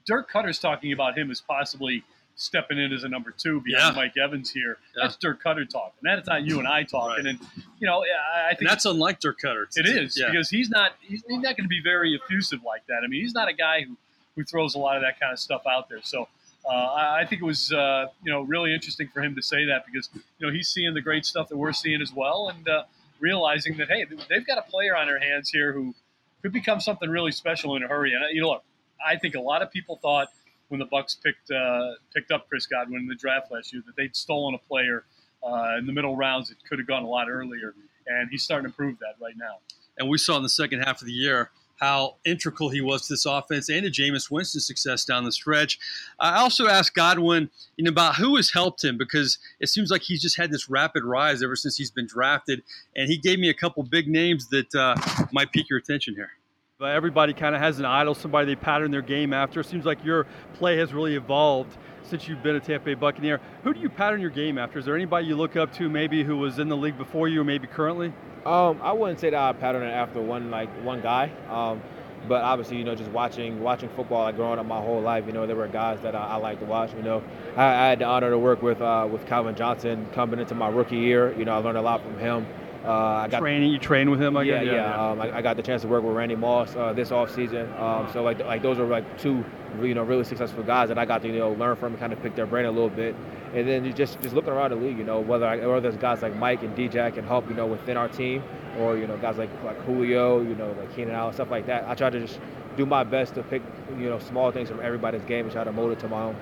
Dirk 0.06 0.32
Koetter's 0.32 0.60
talking 0.60 0.92
about 0.94 1.18
him 1.18 1.32
as 1.32 1.42
possibly 1.42 2.04
stepping 2.38 2.78
in 2.78 2.92
as 2.92 3.04
a 3.04 3.08
number 3.08 3.32
two 3.32 3.62
behind 3.62 3.96
yeah. 3.96 4.02
Mike 4.02 4.18
Evans 4.18 4.52
here. 4.52 4.78
Yeah. 4.96 5.04
That's 5.04 5.16
Dirk 5.16 5.42
Koetter 5.42 5.68
talking. 5.70 6.00
That's 6.04 6.28
not 6.28 6.44
you 6.44 6.60
and 6.60 6.68
I 6.68 6.84
talking. 6.84 7.26
Right. 7.26 7.34
And 7.34 7.40
you 7.80 7.88
know, 7.88 8.04
I 8.04 8.50
think 8.50 8.62
and 8.62 8.70
that's 8.70 8.86
unlike 8.86 9.20
Dirk 9.20 9.40
Koetter. 9.44 9.66
It 9.76 9.86
is 9.86 10.18
yeah. 10.20 10.30
because 10.30 10.50
he's 10.50 10.70
not 10.70 10.94
he's, 11.02 11.24
he's 11.28 11.40
not 11.40 11.58
going 11.58 11.64
to 11.64 11.70
be 11.70 11.82
very 11.84 12.16
effusive 12.16 12.60
like 12.66 12.86
that. 12.88 13.02
I 13.04 13.08
mean, 13.08 13.22
he's 13.22 13.34
not 13.34 13.48
a 13.48 13.54
guy 13.54 13.82
who 13.82 13.98
who 14.36 14.44
throws 14.44 14.76
a 14.76 14.80
lot 14.80 14.98
of 14.98 15.02
that 15.02 15.20
kind 15.20 15.32
of 15.32 15.40
stuff 15.40 15.64
out 15.66 15.90
there. 15.90 16.02
So 16.04 16.28
uh, 16.68 17.18
I 17.20 17.26
think 17.26 17.42
it 17.42 17.46
was 17.46 17.72
uh, 17.72 18.08
you 18.24 18.32
know 18.32 18.42
really 18.42 18.74
interesting 18.74 19.08
for 19.14 19.22
him 19.22 19.36
to 19.36 19.42
say 19.42 19.66
that 19.66 19.86
because 19.86 20.10
you 20.40 20.48
know 20.48 20.54
he's 20.54 20.68
seeing 20.68 20.94
the 20.94 21.02
great 21.02 21.26
stuff 21.26 21.50
that 21.50 21.58
we're 21.58 21.74
seeing 21.74 22.02
as 22.02 22.12
well, 22.14 22.50
and 22.50 22.68
uh, 22.68 22.84
realizing 23.20 23.78
that 23.78 23.90
hey, 23.90 24.06
they've 24.30 24.46
got 24.46 24.58
a 24.58 24.64
player 24.64 24.96
on 24.96 25.08
their 25.08 25.20
hands 25.20 25.50
here 25.50 25.74
who 25.74 25.94
could 26.42 26.54
become 26.54 26.80
something 26.80 27.10
really 27.10 27.32
special 27.32 27.76
in 27.76 27.84
a 27.84 27.88
hurry. 27.88 28.14
And 28.14 28.24
you 28.32 28.42
know, 28.42 28.50
look, 28.50 28.64
I 29.06 29.16
think 29.18 29.36
a 29.36 29.42
lot 29.42 29.62
of 29.62 29.72
people 29.72 30.00
thought 30.02 30.30
when 30.70 30.80
the 30.80 30.88
Bucs 30.88 31.16
picked 31.22 31.52
uh, 31.52 31.92
picked 32.14 32.32
up 32.32 32.50
Chris 32.50 32.66
Godwin 32.66 33.02
in 33.02 33.08
the 33.08 33.16
draft 33.16 33.52
last 33.52 33.72
year 33.72 33.84
that 33.86 33.96
they'd 33.96 34.16
stolen 34.16 34.56
a 34.56 34.68
player 34.68 35.06
uh, 35.44 35.78
in 35.78 35.86
the 35.86 35.94
middle 35.94 36.16
rounds 36.16 36.50
that 36.50 36.58
could 36.68 36.80
have 36.80 36.88
gone 36.88 37.04
a 37.04 37.08
lot 37.08 37.30
earlier, 37.30 37.74
and 38.08 38.30
he's 38.32 38.44
starting 38.44 38.70
to 38.70 38.76
prove 38.76 38.98
that 39.00 39.16
right 39.22 39.36
now. 39.38 39.58
And 39.98 40.10
we 40.10 40.18
saw 40.18 40.36
in 40.38 40.44
the 40.44 40.50
second 40.50 40.82
half 40.82 41.02
of 41.02 41.08
the 41.08 41.14
year 41.14 41.52
how 41.80 42.16
integral 42.26 42.70
he 42.70 42.82
was 42.82 43.08
to 43.08 43.14
this 43.14 43.26
offense 43.26 43.70
and 43.70 43.84
to 43.84 43.92
Jameis 43.92 44.32
Winston's 44.32 44.66
success 44.66 45.06
down 45.06 45.26
the 45.26 45.32
stretch. 45.32 45.78
I 46.20 46.38
also 46.38 46.68
asked 46.68 46.94
Godwin 46.94 47.50
you 47.78 47.84
know, 47.84 47.90
about 47.90 48.16
who 48.16 48.36
has 48.36 48.52
helped 48.52 48.84
him 48.84 48.98
because 48.98 49.38
it 49.60 49.68
seems 49.68 49.92
like 49.92 50.02
he's 50.02 50.22
just 50.22 50.38
had 50.38 50.52
this 50.52 50.70
rapid 50.70 51.04
rise 51.04 51.44
ever 51.44 51.56
since 51.56 51.76
he's 51.76 51.92
been 51.92 52.08
drafted. 52.08 52.64
And 52.96 53.10
he 53.10 53.18
gave 53.18 53.40
me 53.40 53.50
a 53.50 53.54
couple 53.54 53.84
big 53.84 54.08
names 54.08 54.48
that 54.50 54.74
uh, 54.74 54.96
might 55.32 55.52
pique 55.52 55.70
your 55.70 55.80
attention 55.80 56.16
here. 56.16 56.30
But 56.78 56.92
everybody 56.92 57.34
kind 57.34 57.56
of 57.56 57.62
has 57.62 57.80
an 57.80 57.86
idol, 57.86 58.14
somebody 58.16 58.48
they 58.48 58.56
pattern 58.56 58.92
their 58.92 59.02
game 59.02 59.32
after. 59.32 59.62
It 59.62 59.66
seems 59.66 59.86
like 59.86 60.04
your 60.04 60.28
play 60.56 60.76
has 60.78 60.94
really 60.94 61.16
evolved 61.16 61.78
since 62.06 62.28
you've 62.28 62.44
been 62.44 62.56
a 62.56 62.60
Tampa 62.60 62.86
Bay 62.86 62.94
Buccaneer. 62.94 63.40
Who 63.64 63.74
do 63.74 63.80
you 63.80 63.90
pattern 63.90 64.22
your 64.22 64.30
game 64.30 64.58
after? 64.58 64.80
Is 64.80 64.86
there 64.86 64.96
anybody 64.96 65.28
you 65.28 65.36
look 65.36 65.56
up 65.56 65.74
to 65.74 65.90
maybe 65.90 66.24
who 66.24 66.38
was 66.38 66.60
in 66.60 66.70
the 66.70 66.78
league 66.78 66.98
before 66.98 67.28
you 67.28 67.42
or 67.42 67.44
maybe 67.44 67.68
currently? 67.68 68.14
Um, 68.46 68.80
I 68.82 68.92
wouldn't 68.92 69.20
say 69.20 69.32
that 69.32 69.40
I 69.40 69.54
pattern 69.54 69.84
it 69.84 69.92
after 69.92 70.22
one 70.22 70.52
like 70.52 70.70
one 70.84 71.02
guy. 71.02 71.32
Um, 71.50 71.82
but 72.28 72.42
obviously, 72.44 72.78
you 72.78 72.84
know, 72.84 72.96
just 72.96 73.12
watching 73.12 73.62
watching 73.62 73.90
football, 73.90 74.24
like 74.24 74.36
growing 74.36 74.60
up 74.60 74.66
my 74.66 74.80
whole 74.80 75.02
life, 75.02 75.26
you 75.28 75.34
know, 75.34 75.46
there 75.46 75.56
were 75.56 75.68
guys 75.68 76.02
that 76.02 76.16
I, 76.16 76.28
I 76.28 76.36
like 76.38 76.60
to 76.60 76.66
watch. 76.66 76.92
You 76.94 77.04
know, 77.04 77.24
I, 77.56 77.66
I, 77.66 77.90
had 77.90 78.00
the 78.00 78.06
honor 78.06 78.30
to 78.30 78.38
work 78.38 78.62
with 78.62 78.82
uh, 78.82 79.08
with 79.12 79.26
Calvin 79.28 79.56
Johnson 79.56 80.08
coming 80.14 80.40
into 80.40 80.56
my 80.56 80.70
rookie 80.70 80.98
year. 80.98 81.38
You 81.38 81.46
know, 81.46 81.54
I 81.54 81.58
learned 81.58 81.78
a 81.78 81.82
lot 81.82 82.02
from 82.02 82.18
him. 82.18 82.48
Uh, 82.84 82.92
I 82.92 83.28
got 83.28 83.40
training. 83.40 83.72
You 83.72 83.80
train 83.80 84.12
with 84.12 84.22
him, 84.22 84.38
I 84.38 84.44
yeah, 84.44 84.64
guess. 84.64 84.66
Yeah, 84.68 84.74
yeah. 84.74 85.10
Um, 85.10 85.22
I, 85.22 85.38
I, 85.38 85.42
got 85.42 85.56
the 85.58 85.64
chance 85.64 85.82
to 85.82 85.88
work 85.88 86.04
with 86.04 86.16
Randy 86.16 86.36
Moss 86.36 86.76
uh, 86.76 86.94
this 86.94 87.12
off 87.12 87.34
season. 87.34 87.72
Um, 87.80 88.08
so 88.14 88.22
like 88.22 88.40
like 88.40 88.62
those 88.62 88.78
are 88.78 88.86
like 88.86 89.20
two 89.20 89.44
you 89.84 89.94
know 89.94 90.04
really 90.04 90.24
successful 90.24 90.64
guys 90.64 90.90
that 90.90 90.98
I 90.98 91.06
got 91.06 91.22
to 91.24 91.28
you 91.28 91.40
know 91.40 91.52
learn 91.52 91.76
from 91.76 91.94
and 91.94 92.00
kind 92.00 92.14
of 92.14 92.22
pick 92.22 92.36
their 92.36 92.46
brain 92.46 92.66
a 92.66 92.72
little 92.72 92.90
bit. 92.90 93.16
And 93.54 93.68
then 93.68 93.86
you 93.86 93.94
just 93.94 94.20
just 94.22 94.36
looking 94.36 94.52
around 94.52 94.72
the 94.72 94.78
league, 94.78 94.98
you 94.98 95.04
know, 95.04 95.20
whether 95.20 95.46
I, 95.46 95.58
whether 95.66 95.82
there's 95.82 95.98
guys 95.98 96.22
like 96.22 96.36
Mike 96.36 96.64
and 96.64 96.76
DJ 96.76 97.14
can 97.14 97.26
help 97.26 97.48
you 97.50 97.56
know 97.56 97.66
within 97.66 97.98
our 97.98 98.10
team, 98.10 98.44
or 98.80 98.98
you 98.98 99.08
know 99.08 99.18
guys 99.18 99.38
like 99.38 99.50
like 99.64 99.78
Julio, 99.86 100.42
you 100.42 100.56
know 100.56 100.72
like 100.80 100.96
Keenan 100.96 101.16
Allen, 101.16 101.34
stuff 101.34 101.52
like 101.52 101.66
that. 101.68 101.88
I 101.88 101.96
try 101.96 102.10
to 102.10 102.20
just 102.20 102.40
do 102.78 102.86
my 102.86 103.04
best 103.04 103.36
to 103.36 103.44
pick 103.44 103.62
you 103.98 104.10
know 104.10 104.20
small 104.20 104.52
things 104.52 104.70
from 104.70 104.80
everybody's 104.82 105.24
game 105.24 105.46
and 105.46 105.52
try 105.52 105.64
to 105.64 105.72
mold 105.72 105.92
it 105.92 106.00
to 106.00 106.08
my 106.08 106.24
own 106.24 106.36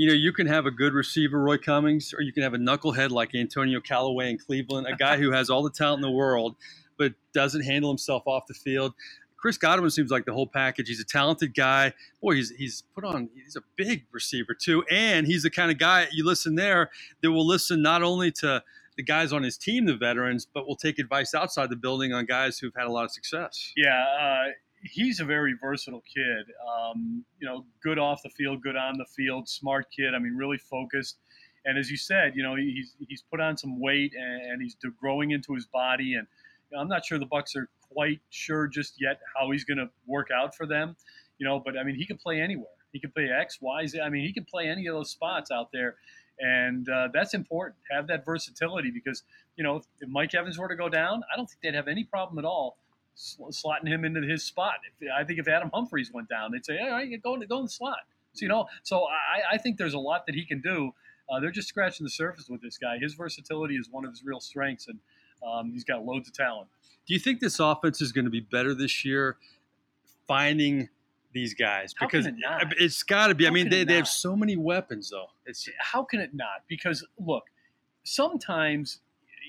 you 0.00 0.06
know, 0.06 0.14
you 0.14 0.32
can 0.32 0.46
have 0.46 0.64
a 0.64 0.70
good 0.70 0.94
receiver, 0.94 1.42
Roy 1.42 1.58
Cummings, 1.58 2.14
or 2.14 2.22
you 2.22 2.32
can 2.32 2.42
have 2.42 2.54
a 2.54 2.58
knucklehead 2.58 3.10
like 3.10 3.34
Antonio 3.34 3.80
Callaway 3.80 4.30
in 4.30 4.38
Cleveland, 4.38 4.86
a 4.86 4.96
guy 4.96 5.18
who 5.18 5.30
has 5.32 5.50
all 5.50 5.62
the 5.62 5.70
talent 5.70 5.98
in 5.98 6.10
the 6.10 6.16
world, 6.16 6.56
but 6.96 7.12
doesn't 7.34 7.62
handle 7.62 7.90
himself 7.90 8.22
off 8.26 8.46
the 8.46 8.54
field. 8.54 8.94
Chris 9.40 9.56
Godwin 9.56 9.90
seems 9.90 10.10
like 10.10 10.26
the 10.26 10.32
whole 10.34 10.46
package. 10.46 10.88
He's 10.88 11.00
a 11.00 11.04
talented 11.04 11.54
guy. 11.54 11.94
Boy, 12.20 12.34
he's 12.34 12.50
he's 12.50 12.82
put 12.94 13.04
on. 13.04 13.30
He's 13.34 13.56
a 13.56 13.62
big 13.76 14.04
receiver 14.12 14.54
too, 14.54 14.84
and 14.90 15.26
he's 15.26 15.42
the 15.42 15.50
kind 15.50 15.70
of 15.70 15.78
guy 15.78 16.08
you 16.12 16.26
listen 16.26 16.56
there 16.56 16.90
that 17.22 17.32
will 17.32 17.46
listen 17.46 17.80
not 17.80 18.02
only 18.02 18.30
to 18.32 18.62
the 18.96 19.02
guys 19.02 19.32
on 19.32 19.42
his 19.42 19.56
team, 19.56 19.86
the 19.86 19.96
veterans, 19.96 20.46
but 20.52 20.66
will 20.66 20.76
take 20.76 20.98
advice 20.98 21.32
outside 21.34 21.70
the 21.70 21.76
building 21.76 22.12
on 22.12 22.26
guys 22.26 22.58
who've 22.58 22.74
had 22.76 22.86
a 22.86 22.92
lot 22.92 23.04
of 23.04 23.12
success. 23.12 23.72
Yeah, 23.76 24.04
uh, 24.20 24.50
he's 24.82 25.20
a 25.20 25.24
very 25.24 25.54
versatile 25.58 26.02
kid. 26.02 26.46
Um, 26.68 27.24
you 27.38 27.48
know, 27.48 27.64
good 27.82 27.98
off 27.98 28.22
the 28.22 28.30
field, 28.30 28.62
good 28.62 28.76
on 28.76 28.98
the 28.98 29.06
field, 29.06 29.48
smart 29.48 29.86
kid. 29.90 30.14
I 30.14 30.18
mean, 30.18 30.36
really 30.36 30.58
focused. 30.58 31.18
And 31.64 31.78
as 31.78 31.90
you 31.90 31.96
said, 31.96 32.32
you 32.34 32.42
know, 32.42 32.56
he's 32.56 32.94
he's 33.08 33.22
put 33.22 33.40
on 33.40 33.56
some 33.56 33.80
weight 33.80 34.12
and, 34.14 34.52
and 34.52 34.62
he's 34.62 34.76
growing 35.00 35.30
into 35.30 35.54
his 35.54 35.66
body. 35.66 36.14
And 36.14 36.26
I'm 36.78 36.88
not 36.88 37.04
sure 37.04 37.18
the 37.18 37.26
Bucs 37.26 37.56
are 37.56 37.68
quite 37.92 38.20
sure 38.30 38.66
just 38.66 39.00
yet 39.00 39.20
how 39.36 39.50
he's 39.50 39.64
going 39.64 39.78
to 39.78 39.90
work 40.06 40.28
out 40.34 40.54
for 40.54 40.66
them. 40.66 40.96
You 41.38 41.46
know, 41.46 41.60
but 41.64 41.78
I 41.78 41.84
mean, 41.84 41.96
he 41.96 42.06
can 42.06 42.18
play 42.18 42.40
anywhere. 42.40 42.66
He 42.92 43.00
can 43.00 43.10
play 43.10 43.28
X, 43.30 43.58
Y, 43.60 43.86
Z. 43.86 44.00
I 44.00 44.08
mean, 44.08 44.26
he 44.26 44.32
can 44.32 44.44
play 44.44 44.68
any 44.68 44.86
of 44.86 44.94
those 44.94 45.10
spots 45.10 45.50
out 45.50 45.70
there, 45.72 45.96
and 46.38 46.88
uh, 46.88 47.08
that's 47.12 47.34
important. 47.34 47.76
Have 47.90 48.08
that 48.08 48.24
versatility 48.24 48.90
because 48.90 49.22
you 49.56 49.64
know, 49.64 49.76
if, 49.76 50.08
Mike 50.08 50.34
Evans 50.34 50.58
were 50.58 50.68
to 50.68 50.76
go 50.76 50.88
down, 50.88 51.22
I 51.32 51.36
don't 51.36 51.48
think 51.48 51.60
they'd 51.62 51.74
have 51.74 51.88
any 51.88 52.04
problem 52.04 52.38
at 52.38 52.44
all 52.44 52.76
slotting 53.16 53.88
him 53.88 54.04
into 54.04 54.22
his 54.22 54.42
spot. 54.44 54.74
If, 55.00 55.08
I 55.14 55.24
think 55.24 55.38
if 55.38 55.48
Adam 55.48 55.70
Humphries 55.74 56.10
went 56.12 56.28
down, 56.28 56.52
they'd 56.52 56.64
say, 56.64 56.78
"All 56.78 56.90
right, 56.90 57.22
go 57.22 57.34
in, 57.34 57.46
go 57.46 57.58
in 57.58 57.64
the 57.64 57.70
slot." 57.70 57.98
So 58.32 58.44
you 58.44 58.48
know, 58.48 58.66
so 58.82 59.06
I, 59.06 59.54
I 59.54 59.58
think 59.58 59.76
there's 59.76 59.94
a 59.94 59.98
lot 59.98 60.26
that 60.26 60.34
he 60.34 60.44
can 60.44 60.60
do. 60.60 60.92
Uh, 61.28 61.40
they're 61.40 61.50
just 61.50 61.68
scratching 61.68 62.04
the 62.04 62.10
surface 62.10 62.48
with 62.48 62.60
this 62.62 62.78
guy. 62.78 62.98
His 62.98 63.14
versatility 63.14 63.76
is 63.76 63.88
one 63.90 64.04
of 64.04 64.10
his 64.10 64.24
real 64.24 64.40
strengths, 64.40 64.88
and 64.88 64.98
um, 65.46 65.72
he's 65.72 65.84
got 65.84 66.04
loads 66.04 66.28
of 66.28 66.34
talent. 66.34 66.68
Do 67.06 67.14
you 67.14 67.20
think 67.20 67.40
this 67.40 67.58
offense 67.58 68.00
is 68.00 68.12
going 68.12 68.24
to 68.24 68.30
be 68.30 68.40
better 68.40 68.74
this 68.74 69.04
year? 69.04 69.36
Finding 70.28 70.88
these 71.32 71.54
guys 71.54 71.94
How 71.96 72.06
because 72.06 72.26
can 72.26 72.34
it 72.36 72.40
not? 72.40 72.78
has 72.80 73.02
got 73.02 73.28
to 73.28 73.34
be. 73.34 73.46
I 73.46 73.50
mean, 73.50 73.68
they, 73.68 73.84
they 73.84 73.96
have 73.96 74.08
so 74.08 74.36
many 74.36 74.56
weapons, 74.56 75.10
though. 75.10 75.26
It's 75.46 75.68
how 75.78 76.04
can 76.04 76.20
it 76.20 76.34
not? 76.34 76.64
Because 76.68 77.06
look, 77.18 77.44
sometimes 78.04 79.00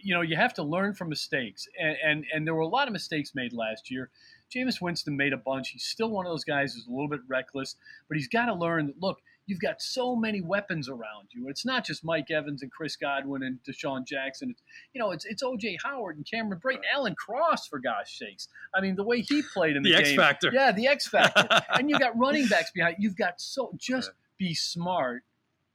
you 0.04 0.14
know 0.14 0.22
you 0.22 0.36
have 0.36 0.54
to 0.56 0.64
learn 0.64 0.94
from 0.94 1.10
mistakes, 1.10 1.68
and 1.80 1.98
and, 2.04 2.26
and 2.34 2.48
there 2.48 2.56
were 2.56 2.62
a 2.62 2.68
lot 2.68 2.88
of 2.88 2.94
mistakes 2.94 3.34
made 3.36 3.54
last 3.54 3.92
year. 3.92 4.10
Jameis 4.54 4.82
Winston 4.82 5.16
made 5.16 5.34
a 5.34 5.38
bunch. 5.38 5.70
He's 5.70 5.86
still 5.86 6.10
one 6.10 6.26
of 6.26 6.32
those 6.32 6.44
guys 6.44 6.74
who's 6.74 6.88
a 6.88 6.92
little 6.92 7.08
bit 7.08 7.22
reckless, 7.28 7.76
but 8.08 8.18
he's 8.18 8.28
got 8.28 8.48
to 8.48 8.54
learn 8.54 8.88
that. 8.88 9.02
Look, 9.02 9.20
you've 9.46 9.60
got 9.60 9.82
so 9.82 10.16
many 10.16 10.42
weapons 10.42 10.90
around 10.90 11.30
you. 11.32 11.50
It's 11.50 11.66
not 11.66 11.86
just 11.86 12.04
Mike 12.04 12.32
Evans 12.32 12.62
and 12.62 12.72
Chris 12.72 12.96
Godwin 12.96 13.44
and 13.44 13.60
DeSean 13.68 14.06
Jackson. 14.06 14.52
It's 14.52 14.62
you 14.94 15.00
know 15.00 15.12
it's 15.12 15.26
it's 15.26 15.44
OJ 15.44 15.78
Howard 15.84 16.18
and 16.18 16.26
Cameron 16.26 16.60
Brayton, 16.60 16.84
Alan 16.94 17.16
Cross 17.16 17.68
for 17.68 17.80
gosh 17.80 18.18
sakes. 18.18 18.48
I 18.74 18.82
mean 18.82 18.96
the 18.96 19.04
way 19.04 19.22
he 19.22 19.42
played 19.42 19.76
in 19.76 19.84
the, 19.84 19.92
the 19.92 20.04
game. 20.04 20.06
X 20.08 20.16
factor. 20.16 20.52
Yeah, 20.54 20.72
the 20.72 20.88
X 20.88 21.08
factor. 21.08 21.48
and 21.70 21.90
you've 21.90 22.00
got 22.00 22.18
running 22.18 22.48
backs 22.48 22.72
behind. 22.72 22.98
You've 23.00 23.18
got 23.18 23.42
so 23.42 23.72
just 23.78 24.12
be 24.38 24.54
smart. 24.54 25.24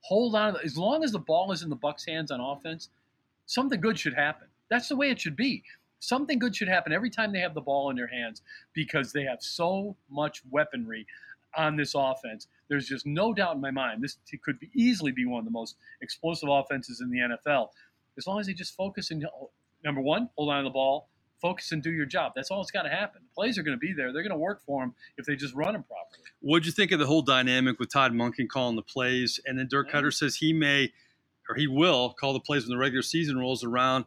Hold 0.01 0.35
on. 0.37 0.57
As 0.65 0.79
long 0.79 1.03
as 1.03 1.13
the 1.13 1.19
ball 1.19 1.53
is 1.53 1.63
in 1.63 1.71
the 1.71 1.77
Bucs' 1.77 2.09
hands 2.09 2.31
on 2.31 2.41
offense, 2.41 2.91
something 3.47 3.81
good 3.81 3.99
should 3.99 4.15
happen. 4.15 4.47
That's 4.71 4.89
the 4.89 4.97
way 4.97 5.11
it 5.11 5.21
should 5.21 5.37
be. 5.37 5.63
Something 5.99 6.39
good 6.39 6.55
should 6.55 6.69
happen 6.69 6.93
every 6.93 7.11
time 7.11 7.33
they 7.33 7.41
have 7.41 7.55
the 7.55 7.61
ball 7.61 7.91
in 7.91 7.97
their 7.97 8.07
hands 8.07 8.43
because 8.75 9.13
they 9.13 9.25
have 9.25 9.43
so 9.43 9.97
much 10.11 10.43
weaponry 10.51 11.07
on 11.57 11.77
this 11.77 11.95
offense. 11.97 12.49
There's 12.69 12.87
just 12.87 13.07
no 13.07 13.33
doubt 13.35 13.57
in 13.57 13.61
my 13.61 13.71
mind 13.71 14.03
this 14.03 14.19
could 14.45 14.59
be 14.59 14.71
easily 14.75 15.13
be 15.13 15.27
one 15.27 15.41
of 15.41 15.45
the 15.45 15.51
most 15.51 15.77
explosive 16.03 16.49
offenses 16.51 17.01
in 17.01 17.11
the 17.11 17.19
NFL. 17.19 17.69
As 18.19 18.27
long 18.27 18.41
as 18.41 18.47
they 18.47 18.55
just 18.55 18.75
focus 18.77 19.11
and 19.11 19.25
oh, 19.27 19.51
number 19.85 20.01
one, 20.01 20.31
hold 20.37 20.51
on 20.51 20.63
to 20.65 20.69
the 20.69 20.73
ball, 20.73 21.09
focus 21.41 21.73
and 21.73 21.83
do 21.83 21.93
your 21.93 22.07
job. 22.07 22.33
That's 22.35 22.51
all 22.51 22.59
that's 22.59 22.71
got 22.71 22.83
to 22.83 22.89
happen. 22.91 23.23
The 23.25 23.35
plays 23.35 23.59
are 23.59 23.63
going 23.63 23.77
to 23.77 23.81
be 23.81 23.93
there. 23.93 24.13
They're 24.13 24.23
going 24.23 24.31
to 24.31 24.39
work 24.39 24.63
for 24.65 24.83
them 24.83 24.95
if 25.19 25.27
they 25.27 25.37
just 25.37 25.55
run 25.55 25.75
them 25.75 25.85
properly. 25.85 26.25
What'd 26.41 26.67
you 26.67 26.73
think 26.73 26.93
of 26.93 26.99
the 26.99 27.07
whole 27.07 27.23
dynamic 27.23 27.79
with 27.79 27.93
Todd 27.93 28.13
Monken 28.13 28.49
calling 28.49 28.77
the 28.77 28.83
plays, 28.83 29.41
and 29.47 29.59
then 29.59 29.69
Dirk 29.69 29.89
Yeah. 29.89 30.01
Koetter 30.01 30.15
says 30.15 30.37
he 30.37 30.53
may 30.53 30.93
or 31.49 31.55
he 31.57 31.67
will 31.67 32.15
call 32.19 32.33
the 32.33 32.41
plays 32.41 32.65
when 32.65 32.71
the 32.71 32.79
regular 32.79 33.03
season 33.03 33.39
rolls 33.39 33.65
around. 33.65 34.05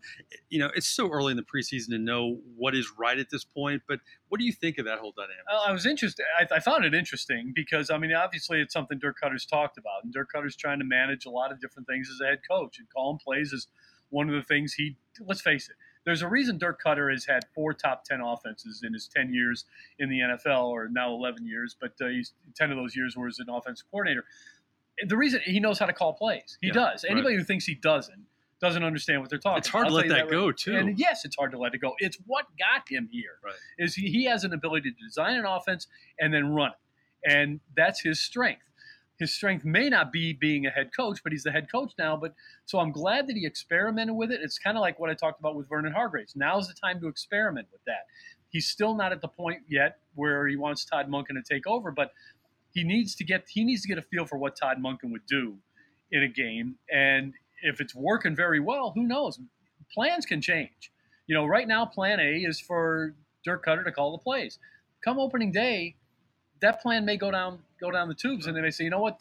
You 0.49 0.59
know, 0.59 0.71
it's 0.75 0.87
so 0.87 1.09
early 1.09 1.31
in 1.31 1.37
the 1.37 1.43
preseason 1.43 1.89
to 1.89 1.97
know 1.97 2.39
what 2.55 2.75
is 2.75 2.91
right 2.97 3.17
at 3.17 3.29
this 3.29 3.43
point. 3.43 3.83
But 3.87 3.99
what 4.27 4.39
do 4.39 4.45
you 4.45 4.53
think 4.53 4.77
of 4.77 4.85
that 4.85 4.99
whole 4.99 5.13
dynamic? 5.15 5.43
Well, 5.49 5.63
I 5.65 5.71
was 5.71 5.85
interested. 5.85 6.25
I, 6.39 6.55
I 6.55 6.59
found 6.59 6.85
it 6.85 6.93
interesting 6.93 7.51
because 7.55 7.89
I 7.89 7.97
mean, 7.97 8.13
obviously, 8.13 8.61
it's 8.61 8.73
something 8.73 8.99
Dirk 8.99 9.17
Koetter's 9.23 9.45
talked 9.45 9.77
about, 9.77 10.03
and 10.03 10.13
Dirk 10.13 10.29
Koetter's 10.33 10.55
trying 10.55 10.79
to 10.79 10.85
manage 10.85 11.25
a 11.25 11.29
lot 11.29 11.51
of 11.51 11.59
different 11.59 11.87
things 11.87 12.09
as 12.09 12.19
a 12.21 12.29
head 12.29 12.39
coach, 12.49 12.79
and 12.79 12.87
calling 12.95 13.19
plays 13.23 13.53
is 13.53 13.67
one 14.09 14.29
of 14.29 14.35
the 14.35 14.43
things 14.43 14.73
he. 14.73 14.97
Let's 15.25 15.41
face 15.41 15.69
it. 15.69 15.75
There's 16.05 16.21
a 16.21 16.27
reason 16.27 16.57
Dirk 16.57 16.81
Koetter 16.83 17.11
has 17.11 17.25
had 17.25 17.43
four 17.53 17.73
top 17.73 18.03
ten 18.03 18.21
offenses 18.21 18.81
in 18.85 18.93
his 18.93 19.07
ten 19.07 19.33
years 19.33 19.65
in 19.99 20.09
the 20.09 20.19
NFL, 20.19 20.65
or 20.65 20.87
now 20.89 21.13
eleven 21.13 21.45
years, 21.45 21.75
but 21.79 21.91
uh, 22.01 22.07
he's 22.07 22.33
ten 22.55 22.71
of 22.71 22.77
those 22.77 22.95
years 22.95 23.15
where 23.17 23.27
he's 23.27 23.39
an 23.39 23.49
offensive 23.49 23.85
coordinator. 23.91 24.23
The 25.07 25.17
reason 25.17 25.41
he 25.45 25.59
knows 25.59 25.79
how 25.79 25.85
to 25.85 25.93
call 25.93 26.13
plays, 26.13 26.57
he 26.61 26.67
Yeah, 26.67 26.73
does. 26.73 27.03
right. 27.03 27.11
Anybody 27.11 27.35
who 27.35 27.43
thinks 27.43 27.65
he 27.65 27.75
doesn't 27.75 28.25
doesn't 28.61 28.83
understand 28.83 29.21
what 29.21 29.29
they're 29.29 29.39
talking. 29.39 29.57
It's 29.59 29.69
hard 29.69 29.85
to 29.87 29.89
I'll 29.91 29.95
let 29.95 30.07
tell 30.07 30.17
you 30.17 30.23
that 30.25 30.29
go, 30.31 30.47
right- 30.47 30.57
too. 30.57 30.75
And 30.75 30.99
yes, 30.99 31.23
it's 31.23 31.37
hard 31.37 31.51
to 31.51 31.57
let 31.57 31.73
it 31.73 31.77
go. 31.77 31.95
It's 31.99 32.17
what 32.25 32.45
got 32.57 32.83
him 32.89 33.07
here. 33.09 33.39
Right. 33.43 33.53
Is 33.77 33.95
he, 33.95 34.09
he 34.09 34.25
has 34.25 34.43
an 34.43 34.51
ability 34.53 34.91
to 34.91 34.97
design 35.05 35.37
an 35.37 35.45
offense 35.45 35.87
and 36.19 36.33
then 36.33 36.49
run 36.53 36.71
it, 36.71 37.31
and 37.31 37.61
that's 37.77 38.01
his 38.01 38.19
strength. 38.19 38.63
His 39.17 39.33
strength 39.33 39.65
may 39.65 39.89
not 39.89 40.11
be 40.13 40.31
being 40.33 40.65
a 40.65 40.69
head 40.69 40.91
coach, 40.95 41.19
but 41.23 41.31
he's 41.33 41.43
the 41.43 41.51
head 41.51 41.69
coach 41.71 41.91
now. 41.97 42.15
But 42.17 42.33
so 42.65 42.79
I'm 42.79 42.91
glad 42.91 43.27
that 43.27 43.35
he 43.35 43.45
experimented 43.45 44.15
with 44.15 44.31
it. 44.31 44.39
It's 44.41 44.57
kind 44.57 44.77
of 44.77 44.81
like 44.81 44.97
what 44.99 45.09
I 45.09 45.13
talked 45.13 45.39
about 45.41 45.55
with 45.55 45.67
Vernon 45.67 45.91
Hargreaves. 45.93 46.35
Now's 46.37 46.67
the 46.69 46.73
time 46.73 46.99
to 47.01 47.07
experiment 47.09 47.67
with 47.71 47.81
that. 47.85 48.05
He's 48.49 48.67
still 48.67 48.95
not 48.95 49.11
at 49.11 49.21
the 49.21 49.27
point 49.27 49.59
yet 49.67 49.99
where 50.15 50.47
he 50.47 50.55
wants 50.55 50.85
Todd 50.85 51.07
Monken 51.09 51.35
to 51.35 51.43
take 51.47 51.67
over, 51.67 51.91
but 51.91 52.11
he 52.79 52.85
needs 52.85 53.13
to 53.15 53.23
get 53.25 53.43
he 53.49 53.63
needs 53.65 53.81
to 53.81 53.87
get 53.87 53.97
a 53.97 54.01
feel 54.01 54.25
for 54.25 54.37
what 54.37 54.55
Todd 54.55 54.77
Monken 54.81 55.11
would 55.11 55.25
do 55.27 55.57
in 56.11 56.23
a 56.23 56.27
game. 56.27 56.75
And 56.91 57.33
if 57.61 57.81
it's 57.81 57.93
working 57.93 58.35
very 58.35 58.59
well, 58.59 58.91
who 58.95 59.03
knows? 59.03 59.39
Plans 59.93 60.25
can 60.25 60.41
change. 60.41 60.91
You 61.27 61.35
know, 61.35 61.45
right 61.45 61.67
now, 61.67 61.85
plan 61.85 62.19
A 62.19 62.37
is 62.37 62.59
for 62.59 63.15
Dirk 63.43 63.65
Koetter 63.65 63.83
to 63.83 63.91
call 63.91 64.11
the 64.13 64.17
plays. 64.17 64.59
Come 65.03 65.19
opening 65.19 65.51
day, 65.51 65.95
that 66.61 66.81
plan 66.81 67.05
may 67.05 67.17
go 67.17 67.31
down 67.31 67.59
go 67.81 67.91
down 67.91 68.07
the 68.07 68.15
tubes, 68.15 68.47
and 68.47 68.55
they 68.55 68.61
may 68.61 68.71
say, 68.71 68.85
you 68.85 68.89
know 68.89 68.99
what, 68.99 69.19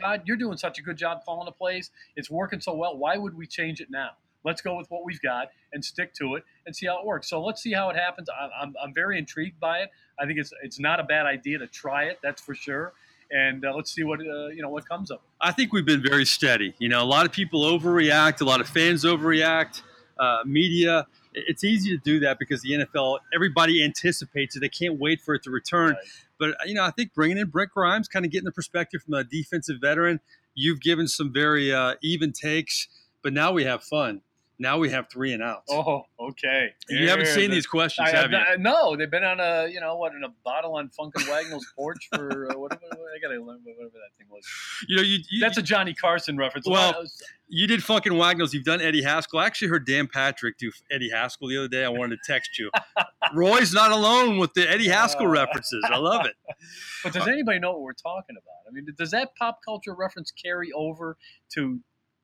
Todd, 0.00 0.22
you're 0.24 0.36
doing 0.36 0.56
such 0.56 0.78
a 0.78 0.82
good 0.82 0.96
job 0.96 1.20
calling 1.24 1.46
the 1.46 1.52
plays. 1.52 1.90
It's 2.16 2.30
working 2.30 2.60
so 2.60 2.74
well. 2.74 2.96
Why 2.96 3.16
would 3.16 3.36
we 3.36 3.46
change 3.46 3.80
it 3.80 3.88
now? 3.90 4.10
Let's 4.44 4.60
go 4.60 4.76
with 4.76 4.90
what 4.90 5.04
we've 5.04 5.20
got 5.20 5.48
and 5.72 5.84
stick 5.84 6.14
to 6.14 6.34
it 6.36 6.44
and 6.66 6.74
see 6.74 6.86
how 6.86 6.98
it 7.00 7.06
works. 7.06 7.28
So 7.28 7.42
let's 7.42 7.62
see 7.62 7.72
how 7.72 7.90
it 7.90 7.96
happens. 7.96 8.28
I- 8.28 8.62
I'm, 8.62 8.74
I'm 8.82 8.94
very 8.94 9.18
intrigued 9.18 9.58
by 9.60 9.78
it. 9.80 9.90
I 10.18 10.26
think 10.26 10.38
it's 10.38 10.52
it's 10.62 10.78
not 10.78 11.00
a 11.00 11.04
bad 11.04 11.26
idea 11.26 11.58
to 11.58 11.66
try 11.66 12.04
it. 12.04 12.18
That's 12.22 12.40
for 12.40 12.54
sure. 12.54 12.92
And 13.30 13.64
uh, 13.64 13.74
let's 13.74 13.92
see 13.92 14.04
what 14.04 14.20
uh, 14.20 14.48
you 14.48 14.62
know 14.62 14.68
what 14.68 14.88
comes 14.88 15.10
of 15.10 15.16
it. 15.16 15.22
I 15.40 15.50
think 15.50 15.72
we've 15.72 15.86
been 15.86 16.02
very 16.02 16.24
steady. 16.24 16.74
You 16.78 16.88
know, 16.88 17.02
a 17.02 17.04
lot 17.04 17.26
of 17.26 17.32
people 17.32 17.62
overreact, 17.62 18.40
a 18.40 18.44
lot 18.44 18.60
of 18.60 18.68
fans 18.68 19.04
overreact, 19.04 19.82
uh, 20.18 20.38
media. 20.44 21.06
It's 21.34 21.64
easy 21.64 21.90
to 21.90 22.02
do 22.04 22.20
that 22.20 22.38
because 22.38 22.62
the 22.62 22.72
NFL, 22.72 23.18
everybody 23.34 23.82
anticipates 23.82 24.54
it. 24.56 24.60
They 24.60 24.68
can't 24.68 25.00
wait 25.00 25.20
for 25.20 25.34
it 25.34 25.42
to 25.44 25.50
return. 25.50 25.90
Right. 25.90 25.98
But, 26.38 26.56
you 26.66 26.74
know, 26.74 26.84
I 26.84 26.90
think 26.90 27.12
bringing 27.12 27.38
in 27.38 27.48
Brent 27.48 27.70
Grimes, 27.72 28.06
kind 28.08 28.24
of 28.24 28.30
getting 28.30 28.44
the 28.44 28.52
perspective 28.52 29.02
from 29.02 29.14
a 29.14 29.24
defensive 29.24 29.76
veteran, 29.80 30.20
you've 30.54 30.80
given 30.80 31.08
some 31.08 31.32
very 31.32 31.72
uh, 31.72 31.94
even 32.02 32.32
takes, 32.32 32.86
but 33.22 33.32
now 33.32 33.50
we 33.52 33.64
have 33.64 33.82
fun. 33.82 34.20
Now 34.58 34.78
we 34.78 34.88
have 34.90 35.10
three 35.10 35.32
and 35.32 35.42
outs. 35.42 35.68
Oh, 35.70 36.02
okay. 36.20 36.70
you 36.88 37.08
haven't 37.08 37.26
seen 37.26 37.50
the- 37.50 37.56
these 37.56 37.66
questions, 37.66 38.08
I, 38.08 38.16
have 38.16 38.30
you? 38.30 38.38
No, 38.58 38.96
they've 38.96 39.10
been 39.10 39.24
on 39.24 39.40
a 39.40 39.66
you 39.68 39.80
know 39.80 39.96
what 39.96 40.12
in 40.14 40.22
a 40.22 40.28
bottle 40.44 40.76
on 40.76 40.90
Funk 40.90 41.14
and 41.16 41.26
Wagnall's 41.26 41.66
porch 41.76 42.08
for 42.14 42.50
uh, 42.52 42.58
whatever 42.58 42.80
I 42.84 43.18
gotta 43.20 43.34
learn 43.34 43.60
whatever 43.64 43.90
that 43.90 44.16
thing 44.16 44.28
was. 44.30 44.44
You 44.88 44.96
know, 44.96 45.02
you, 45.02 45.18
you, 45.30 45.40
That's 45.40 45.58
a 45.58 45.62
Johnny 45.62 45.92
Carson 45.92 46.36
reference. 46.36 46.68
Well, 46.68 46.94
was- 47.00 47.20
you 47.48 47.66
did 47.66 47.80
Funkin' 47.80 48.16
Wagnalls. 48.16 48.54
You've 48.54 48.64
done 48.64 48.80
Eddie 48.80 49.02
Haskell. 49.02 49.38
I 49.40 49.46
actually 49.46 49.68
heard 49.68 49.86
Dan 49.86 50.06
Patrick 50.06 50.56
do 50.56 50.70
Eddie 50.90 51.10
Haskell 51.10 51.48
the 51.48 51.58
other 51.58 51.68
day. 51.68 51.84
I 51.84 51.88
wanted 51.88 52.18
to 52.24 52.32
text 52.32 52.58
you. 52.58 52.70
Roy's 53.34 53.72
not 53.74 53.90
alone 53.90 54.38
with 54.38 54.54
the 54.54 54.68
Eddie 54.70 54.88
Haskell 54.88 55.26
Uh. 55.26 55.30
references. 55.30 55.84
I 55.90 55.98
love 55.98 56.26
it. 56.26 56.34
but 57.04 57.12
does 57.12 57.26
anybody 57.28 57.58
know 57.58 57.72
what 57.72 57.82
we're 57.82 57.92
talking 57.92 58.36
about? 58.36 58.68
I 58.68 58.72
mean, 58.72 58.86
does 58.96 59.10
that 59.10 59.34
pop 59.36 59.60
culture 59.64 59.94
reference 59.94 60.30
carry 60.30 60.70
over 60.72 61.16
to, 61.54 61.78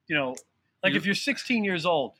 you 0.08 0.16
know, 0.16 0.34
like 0.82 0.92
You- 0.92 0.98
if 0.98 1.06
you're 1.06 1.14
16 1.14 1.64
years 1.64 1.84
old, 1.86 2.14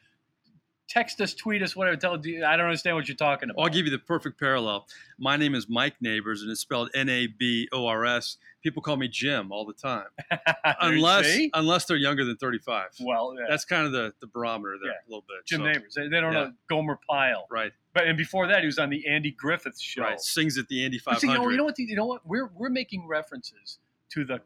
text 0.89 1.21
us, 1.21 1.35
tweet 1.35 1.63
us, 1.63 1.77
whatever. 1.77 1.97
Tell 1.97 2.15
I 2.15 2.19
don't 2.57 2.67
understand 2.67 2.97
what 2.97 3.07
you're 3.09 3.17
talking 3.17 3.49
about. 3.51 3.63
I'll 3.63 3.69
give 3.69 3.85
you 3.87 3.93
the 3.93 3.99
perfect 3.99 4.39
parallel. 4.41 4.87
My 5.19 5.37
name 5.37 5.55
is 5.55 5.69
Mike 5.69 5.95
Nabors, 6.01 6.43
and 6.43 6.51
it's 6.51 6.61
spelled 6.61 6.91
N 6.95 7.09
A 7.09 7.27
B 7.29 7.69
O 7.73 7.87
R 7.87 8.05
S. 8.05 8.37
People 8.63 8.83
call 8.83 8.97
me 8.97 9.09
Jim 9.09 9.53
all 9.53 9.65
the 9.65 9.73
time, 9.73 10.05
unless 10.81 11.39
unless 11.55 11.85
they're 11.87 11.97
younger 11.97 12.25
than 12.25 12.37
35. 12.37 12.91
well, 13.01 13.35
yeah. 13.39 13.47
That's 13.49 13.65
kind 13.65 13.87
of 13.87 13.93
the, 13.93 14.13
the 14.21 14.27
barometer 14.27 14.77
there 14.83 14.91
Yeah. 14.93 14.99
a 15.07 15.09
little 15.09 15.25
bit. 15.27 15.47
Jim 15.47 15.61
so, 15.61 15.65
Nabors. 15.65 15.95
They, 15.95 16.09
they 16.09 16.21
don't 16.21 16.33
yeah. 16.33 16.45
know 16.45 16.53
Gomer 16.69 16.99
Pyle. 17.09 17.47
Right, 17.51 17.73
But 17.95 18.07
and 18.07 18.19
before 18.19 18.47
that, 18.49 18.61
he 18.61 18.67
was 18.67 18.79
on 18.79 18.91
the 18.91 19.07
Andy 19.07 19.31
Griffith 19.31 19.81
show. 19.81 20.03
right. 20.03 20.21
Sings 20.21 20.59
at 20.59 20.69
the 20.69 20.85
Andy 20.85 21.01
But 21.03 21.15
500. 21.15 21.21
see, 21.21 21.27
you 21.29 21.35
know, 21.39 21.49
you 21.51 21.57
know 21.57 21.65
what? 21.65 21.79
You 21.79 21.97
know 21.97 22.07
what? 22.07 22.27
We're 22.27 22.49
we're 22.55 22.69
making 22.69 23.07
references 23.07 23.79
to 24.11 24.25
the 24.25 24.43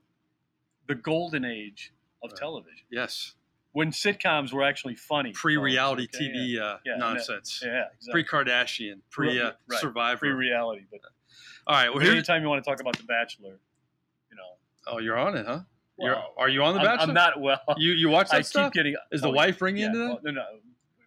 the 0.87 0.94
golden 0.94 1.44
age 1.46 1.92
of 2.22 2.31
Right. 2.31 2.38
television 2.38 2.85
Yes. 2.90 3.35
When 3.74 3.90
sitcoms 3.90 4.52
were 4.52 4.62
actually 4.62 4.94
funny. 4.94 5.32
Pre-reality 5.32 6.08
okay? 6.14 6.24
TV 6.30 6.58
uh, 6.60 6.78
Yeah, 6.87 6.96
nonsense. 6.96 7.60
Yeah, 7.62 7.70
yeah 7.72 7.84
exactly. 7.94 8.22
Pre-Kardashian. 8.24 9.00
Pre 9.10 9.38
uh, 9.40 9.44
Right, 9.44 9.52
right. 9.68 9.80
Survivor. 9.80 10.18
Pre-reality, 10.20 10.87
but 10.90 11.00
All 11.66 11.74
right. 11.76 11.88
Well, 11.90 11.98
but 11.98 12.04
here. 12.04 12.12
anytime 12.12 12.42
you 12.42 12.48
want 12.48 12.64
to 12.64 12.68
talk 12.70 12.80
about 12.80 12.96
The 12.96 13.02
Bachelor, 13.04 13.58
you 14.30 14.37
know, 14.37 14.56
Oh, 14.87 14.98
you're 14.98 15.18
on 15.18 15.37
it, 15.37 15.44
huh? 15.46 15.60
You're, 15.98 16.16
are 16.38 16.48
you 16.48 16.62
on 16.64 16.74
the 16.74 16.80
I'm, 16.80 16.87
Bachelor? 16.87 17.08
I'm 17.08 17.14
not 17.14 17.40
well. 17.40 17.60
You 17.76 17.92
you 17.92 18.08
watch 18.08 18.30
that 18.30 18.38
I 18.38 18.40
stuff? 18.42 18.72
keep 18.72 18.74
getting. 18.82 18.96
Is 19.12 19.20
the 19.22 19.28
oh, 19.28 19.32
wife 19.32 19.58
bringing 19.60 19.82
yeah, 19.82 19.87
into 19.88 19.98
that? 19.98 20.06
well, 20.08 20.20
no, 20.24 20.30
no, 20.32 20.44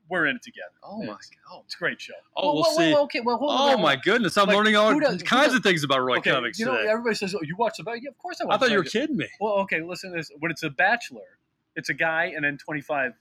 we're 0.10 0.28
in 0.28 0.38
it 0.38 0.42
together. 0.44 0.72
oh 0.84 1.00
my 1.00 1.04
It's- 1.14 1.30
god. 1.50 1.62
It's 1.66 1.76
a 1.76 1.78
great 1.78 2.00
show. 2.00 2.14
Oh, 2.38 2.54
we'll 2.54 2.62
well, 2.64 2.76
see. 2.78 2.94
well, 2.94 3.04
okay, 3.04 3.20
well, 3.20 3.38
hold 3.38 3.52
on, 3.52 3.58
Oh 3.58 3.68
hold 3.72 3.82
my 3.82 3.96
goodness! 3.98 4.38
I'm 4.38 4.48
Like, 4.48 4.56
learning 4.56 4.76
all 4.78 4.98
does- 5.00 5.22
kinds 5.24 5.48
does- 5.48 5.56
of 5.56 5.64
things 5.64 5.84
about 5.84 6.00
Roy 6.00 6.18
Okay, 6.18 6.32
Cummings 6.32 6.58
you 6.60 6.66
know, 6.66 6.78
today. 6.78 6.90
everybody 6.90 7.16
says, 7.16 7.36
"Oh, 7.36 7.40
you 7.44 7.56
watch 7.58 7.78
the 7.78 7.84
Bachelor?" 7.84 8.02
Yeah, 8.04 8.10
of 8.12 8.18
course 8.18 8.40
I 8.42 8.46
watch. 8.46 8.56
I 8.56 8.58
thought 8.60 8.66
The 8.68 8.72
you 8.72 8.78
were 8.78 8.84
kidding 8.86 9.18
me. 9.18 9.28
Well, 9.42 9.54
okay, 9.60 9.82
listen 9.82 10.12
to 10.12 10.18
this. 10.18 10.32
When 10.40 10.50
it's 10.52 10.64
a 10.64 10.70
bachelor, 10.70 11.38
it's 11.78 11.90
a 11.90 11.94
guy 11.94 12.34
and 12.36 12.44
then 12.44 12.58
25 12.58 13.14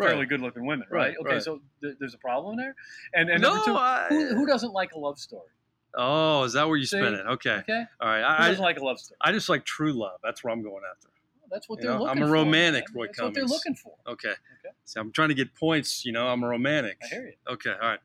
fairly 0.00 0.26
good-looking 0.26 0.64
women, 0.64 0.86
right? 0.90 1.08
Right, 1.08 1.14
okay, 1.20 1.34
right. 1.34 1.42
so 1.42 1.60
th- 1.82 1.96
there's 1.98 2.14
a 2.14 2.18
problem 2.18 2.56
there. 2.56 2.74
And, 3.12 3.28
and 3.28 3.42
no, 3.42 3.50
number 3.50 3.64
two, 3.66 3.76
I, 3.76 4.06
who, 4.08 4.36
who 4.36 4.46
doesn't 4.46 4.72
like 4.72 4.92
a 4.92 4.98
love 4.98 5.18
story? 5.18 5.50
Oh, 5.96 6.44
is 6.44 6.52
that 6.52 6.68
where 6.68 6.76
you 6.76 6.86
See? 6.86 6.98
spin 6.98 7.14
it? 7.14 7.26
Okay. 7.26 7.56
Okay, 7.56 7.84
All 8.00 8.08
right. 8.08 8.20
who 8.20 8.44
I, 8.44 8.48
doesn't 8.48 8.62
I, 8.62 8.66
like 8.66 8.78
a 8.78 8.84
love 8.84 9.00
story? 9.00 9.18
I 9.20 9.32
just 9.32 9.48
like 9.48 9.64
true 9.64 9.92
love. 9.92 10.20
That's 10.22 10.44
where 10.44 10.52
I'm 10.52 10.62
going 10.62 10.82
after. 10.88 11.08
That's 11.50 11.68
what 11.68 11.78
you 11.78 11.84
they're 11.84 11.94
know, 11.94 12.04
looking 12.04 12.18
for. 12.18 12.24
I'm 12.24 12.28
a 12.28 12.32
romantic, 12.32 12.84
man. 12.90 13.00
Roy 13.00 13.06
That's 13.06 13.20
what 13.22 13.34
they're 13.34 13.44
looking 13.44 13.74
for. 13.74 13.94
Okay. 14.06 14.28
Okay. 14.28 14.74
So 14.84 15.00
I'm 15.00 15.12
trying 15.12 15.30
to 15.30 15.34
get 15.34 15.54
points. 15.54 16.04
You 16.04 16.12
know, 16.12 16.28
I'm 16.28 16.42
a 16.44 16.48
romantic. 16.48 16.98
I 17.02 17.06
hear 17.06 17.26
you. 17.26 17.52
Okay. 17.54 17.70
All 17.70 17.88
right. 17.88 18.00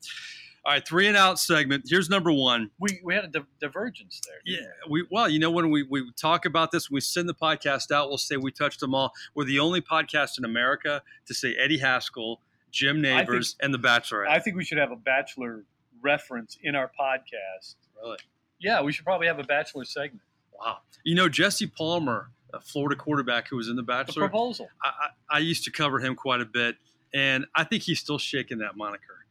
All 0.66 0.72
right. 0.72 0.88
Three 0.88 1.08
and 1.08 1.18
out 1.18 1.40
segment. 1.40 1.84
Here's 1.88 2.10
number 2.10 2.32
one. 2.32 2.72
We 2.80 3.02
we 3.04 3.14
had 3.14 3.26
a 3.26 3.28
di- 3.28 3.46
divergence 3.60 4.22
there. 4.26 4.38
Yeah, 4.46 4.68
we 4.90 5.06
well, 5.12 5.28
you 5.28 5.40
know, 5.40 5.52
when 5.52 5.70
we, 5.72 5.84
we 5.84 6.10
talk 6.14 6.46
about 6.46 6.72
this, 6.72 6.90
we 6.90 7.02
send 7.02 7.28
the 7.28 7.34
podcast 7.34 7.92
out, 7.92 8.08
we'll 8.10 8.18
say 8.18 8.38
we 8.38 8.52
touched 8.52 8.80
them 8.80 8.96
all. 8.96 9.12
We're 9.36 9.44
the 9.46 9.60
only 9.60 9.82
podcast 9.82 10.38
in 10.38 10.46
America 10.46 11.02
to 11.26 11.34
say 11.34 11.56
Eddie 11.56 11.80
Haskell, 11.80 12.40
Jim 12.72 13.02
think- 13.02 13.28
Nabors, 13.28 13.56
and 13.62 13.74
The 13.74 13.78
Bachelorette. 13.80 14.30
I 14.30 14.40
think 14.40 14.56
we 14.56 14.64
should 14.64 14.78
have 14.78 14.92
a 14.92 14.96
bachelor 14.96 15.66
reference 16.02 16.58
in 16.62 16.76
our 16.76 16.90
podcast. 17.00 17.76
really? 18.02 18.18
Yeah, 18.60 18.82
we 18.82 18.94
should 18.94 19.04
probably 19.06 19.28
have 19.28 19.40
a 19.40 19.44
bachelor 19.44 19.84
segment. 19.84 20.22
Wow. 20.58 20.78
You 21.04 21.16
know, 21.16 21.28
Jesse 21.28 21.68
Palmer, 21.68 22.30
a 22.54 22.62
Florida 22.62 22.96
quarterback 22.96 23.50
who 23.50 23.58
was 23.58 23.68
in 23.68 23.76
The 23.76 23.82
The 23.82 23.86
Bachelor, 23.86 24.30
proposal. 24.30 24.70
I, 24.82 24.88
I, 24.88 25.36
I 25.36 25.40
used 25.40 25.66
to 25.66 25.72
cover 25.72 26.00
him 26.00 26.16
quite 26.16 26.40
a 26.40 26.46
bit, 26.46 26.78
and 27.14 27.46
I 27.54 27.66
think 27.66 27.84
he's 27.84 28.00
still 28.00 28.18
shaking 28.18 28.60
that 28.60 28.78
moniker. 28.78 29.23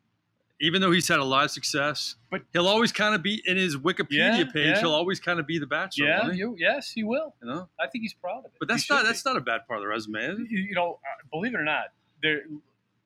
Even 0.63 0.81
though 0.81 0.93
he's 0.93 1.09
had 1.09 1.19
a 1.19 1.25
lot 1.25 1.45
of 1.45 1.51
success, 1.51 2.15
But- 2.31 2.43
he'll 2.53 2.69
always 2.69 2.93
kind 2.93 3.15
of 3.15 3.23
be 3.23 3.43
in 3.45 3.57
his 3.57 3.77
Wikipedia 3.77 4.39
Yeah, 4.39 4.45
page. 4.45 4.67
yeah. 4.77 4.81
He'll 4.81 4.95
always 4.95 5.19
kind 5.21 5.39
of 5.41 5.47
be 5.47 5.59
the 5.59 5.67
Bachelor. 5.67 6.07
Yeah, 6.07 6.31
he? 6.31 6.39
you, 6.39 6.57
yes, 6.59 6.91
he 6.93 7.03
will. 7.05 7.35
you 7.43 7.49
know. 7.49 7.69
I 7.81 7.89
think 7.89 8.03
he's 8.03 8.15
proud 8.15 8.39
of 8.39 8.45
it. 8.47 8.53
But 8.61 8.69
that's 8.69 8.85
should 8.85 8.95
not 8.95 9.03
be. 9.03 9.09
that's 9.09 9.25
not 9.25 9.37
a 9.37 9.41
bad 9.41 9.67
part 9.67 9.79
of 9.81 9.83
the 9.83 9.89
resume. 9.89 10.21
You, 10.49 10.61
you 10.61 10.75
know, 10.75 11.01
uh, 11.05 11.27
believe 11.33 11.53
it 11.55 11.59
or 11.61 11.65
not, 11.65 11.87
there. 12.23 12.43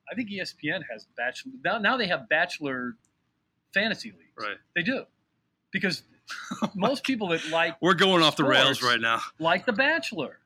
I 0.09 0.15
think 0.15 0.29
ESPN 0.29 0.83
has 0.91 1.07
bachelor 1.17 1.51
now. 1.65 1.79
Now 1.79 1.97
they 1.97 2.07
have 2.07 2.29
bachelor 2.29 2.95
fantasy 3.73 4.11
leagues. 4.11 4.31
Right. 4.39 4.57
They 4.75 4.83
do 4.83 5.05
because 5.71 6.03
most 6.75 7.03
people 7.03 7.29
that 7.29 7.49
like 7.49 7.75
We're 7.81 7.93
going 7.95 8.21
off 8.23 8.35
the 8.37 8.43
rails 8.45 8.81
right 8.83 9.01
now. 9.01 9.21
like 9.39 9.65
the 9.65 9.73
Bachelor. 9.73 10.39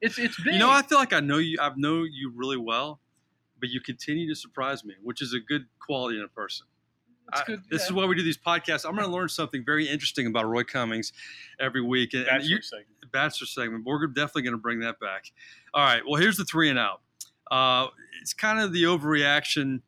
It's 0.00 0.18
it's 0.18 0.40
big. 0.42 0.54
You 0.54 0.58
know, 0.60 0.70
I 0.70 0.82
feel 0.82 0.98
like 0.98 1.12
I 1.12 1.20
know 1.20 1.38
you. 1.38 1.58
I've 1.60 1.76
know 1.76 2.04
you 2.04 2.30
really 2.34 2.56
well, 2.58 3.00
but 3.60 3.68
you 3.70 3.80
continue 3.80 4.28
to 4.28 4.34
surprise 4.34 4.84
me, 4.84 4.94
which 5.02 5.22
is 5.22 5.32
a 5.32 5.40
good 5.40 5.66
quality 5.78 6.18
in 6.18 6.24
a 6.24 6.28
person. 6.28 6.66
I- 7.32 7.42
good. 7.46 7.62
This 7.70 7.82
yeah. 7.82 7.86
is 7.86 7.92
why 7.92 8.06
we 8.06 8.14
do 8.14 8.22
these 8.22 8.38
podcasts. 8.38 8.86
I'm 8.86 8.94
going 8.94 9.06
to 9.06 9.12
learn 9.12 9.28
something 9.28 9.64
very 9.64 9.88
interesting 9.88 10.26
about 10.26 10.46
Roy 10.46 10.62
Cummings 10.62 11.12
every 11.58 11.82
week, 11.82 12.14
and, 12.14 12.22
and 12.22 12.38
Bachelor 12.40 12.48
you, 12.48 12.62
segment. 12.62 13.12
Bachelor 13.12 13.46
segment. 13.46 13.84
We're 13.84 14.06
definitely 14.06 14.42
going 14.42 14.52
to 14.52 14.58
bring 14.58 14.80
that 14.80 15.00
back. 15.00 15.24
All 15.74 15.84
right. 15.84 16.02
Well, 16.06 16.20
here's 16.20 16.36
the 16.36 16.44
three 16.44 16.70
and 16.70 16.78
out. 16.78 17.00
Uh, 17.50 17.88
it's 18.20 18.32
kind 18.32 18.60
of 18.60 18.72
the 18.72 18.84
overreaction 18.84 19.80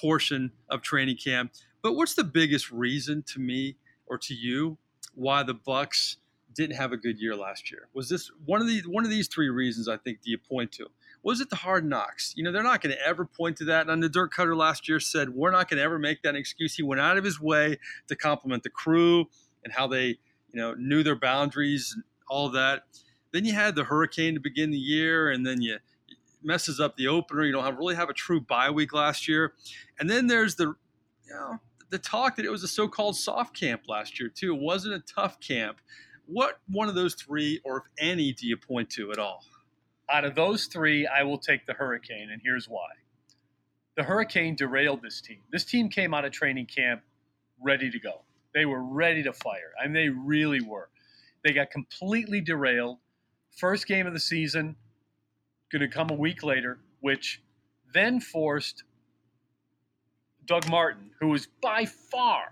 portion 0.00 0.52
of 0.68 0.82
training 0.82 1.16
camp. 1.16 1.52
But 1.82 1.94
what's 1.94 2.14
the 2.14 2.24
biggest 2.24 2.70
reason 2.70 3.22
to 3.28 3.40
me 3.40 3.76
or 4.06 4.18
to 4.18 4.34
you 4.34 4.78
why 5.14 5.42
the 5.42 5.54
Bucks 5.54 6.18
didn't 6.54 6.76
have 6.76 6.92
a 6.92 6.96
good 6.96 7.18
year 7.18 7.34
last 7.34 7.70
year? 7.70 7.88
Was 7.94 8.08
this 8.08 8.30
one 8.44 8.60
of 8.60 8.66
the 8.66 8.82
one 8.86 9.04
of 9.04 9.10
these 9.10 9.28
three 9.28 9.48
reasons? 9.48 9.88
I 9.88 9.96
think 9.96 10.22
do 10.22 10.30
you 10.30 10.38
point 10.38 10.72
to? 10.72 10.86
Was 11.22 11.40
it 11.40 11.50
the 11.50 11.56
hard 11.56 11.84
knocks? 11.84 12.34
You 12.36 12.42
know, 12.42 12.50
they're 12.50 12.62
not 12.62 12.80
going 12.80 12.94
to 12.94 13.06
ever 13.06 13.24
point 13.24 13.56
to 13.58 13.64
that. 13.66 13.88
And 13.88 14.02
the 14.02 14.08
Dirk 14.08 14.34
Koetter 14.34 14.56
last 14.56 14.88
year 14.88 14.98
said, 14.98 15.30
"We're 15.30 15.52
not 15.52 15.68
going 15.68 15.78
to 15.78 15.84
ever 15.84 15.98
make 15.98 16.22
that 16.22 16.34
excuse." 16.34 16.74
He 16.74 16.82
went 16.82 17.00
out 17.00 17.16
of 17.16 17.24
his 17.24 17.40
way 17.40 17.78
to 18.08 18.16
compliment 18.16 18.62
the 18.62 18.70
crew 18.70 19.26
and 19.64 19.72
how 19.72 19.86
they, 19.86 20.06
you 20.06 20.60
know, 20.60 20.74
knew 20.74 21.02
their 21.02 21.16
boundaries 21.16 21.92
and 21.94 22.02
all 22.28 22.48
that. 22.50 22.84
Then 23.30 23.44
you 23.44 23.52
had 23.52 23.74
the 23.74 23.84
hurricane 23.84 24.34
to 24.34 24.40
begin 24.40 24.70
the 24.70 24.78
year, 24.78 25.30
and 25.30 25.46
then 25.46 25.62
you 25.62 25.78
messes 26.42 26.80
up 26.80 26.96
the 26.96 27.06
opener. 27.06 27.44
You 27.44 27.52
don't 27.52 27.64
have 27.64 27.78
really 27.78 27.94
have 27.94 28.10
a 28.10 28.14
true 28.14 28.40
bye 28.40 28.70
week 28.70 28.92
last 28.92 29.28
year, 29.28 29.54
and 30.00 30.10
then 30.10 30.26
there's 30.26 30.56
the, 30.56 30.74
you 31.24 31.32
know, 31.32 31.58
the 31.90 31.98
talk 31.98 32.36
that 32.36 32.44
it 32.44 32.50
was 32.50 32.64
a 32.64 32.68
so-called 32.68 33.16
soft 33.16 33.58
camp 33.58 33.82
last 33.86 34.18
year 34.18 34.28
too. 34.28 34.54
It 34.54 34.60
wasn't 34.60 34.94
a 34.94 35.00
tough 35.00 35.38
camp. 35.40 35.80
What 36.26 36.60
one 36.66 36.88
of 36.88 36.94
those 36.94 37.14
three, 37.14 37.60
or 37.64 37.78
if 37.78 37.84
any, 37.98 38.32
do 38.32 38.46
you 38.46 38.56
point 38.56 38.90
to 38.90 39.12
at 39.12 39.18
all? 39.18 39.44
Out 40.10 40.24
of 40.24 40.34
those 40.34 40.66
three, 40.66 41.06
I 41.06 41.22
will 41.22 41.38
take 41.38 41.66
the 41.66 41.72
Hurricane, 41.72 42.28
and 42.30 42.40
here's 42.42 42.68
why. 42.68 42.88
The 43.96 44.02
Hurricane 44.02 44.54
derailed 44.56 45.02
this 45.02 45.20
team. 45.20 45.40
This 45.50 45.64
team 45.64 45.88
came 45.88 46.14
out 46.14 46.24
of 46.24 46.32
training 46.32 46.66
camp 46.66 47.02
ready 47.60 47.90
to 47.90 47.98
go. 47.98 48.22
They 48.54 48.64
were 48.64 48.82
ready 48.82 49.22
to 49.22 49.32
fire. 49.32 49.72
I 49.80 49.84
mean, 49.86 49.94
they 49.94 50.08
really 50.08 50.60
were. 50.60 50.88
They 51.44 51.52
got 51.52 51.70
completely 51.70 52.40
derailed. 52.40 52.98
First 53.56 53.86
game 53.86 54.06
of 54.06 54.12
the 54.12 54.20
season, 54.20 54.76
going 55.70 55.80
to 55.80 55.88
come 55.88 56.10
a 56.10 56.14
week 56.14 56.42
later, 56.42 56.78
which 57.00 57.42
then 57.92 58.20
forced 58.20 58.84
Doug 60.46 60.68
Martin, 60.68 61.10
who 61.20 61.28
was 61.28 61.48
by 61.62 61.86
far, 61.86 62.44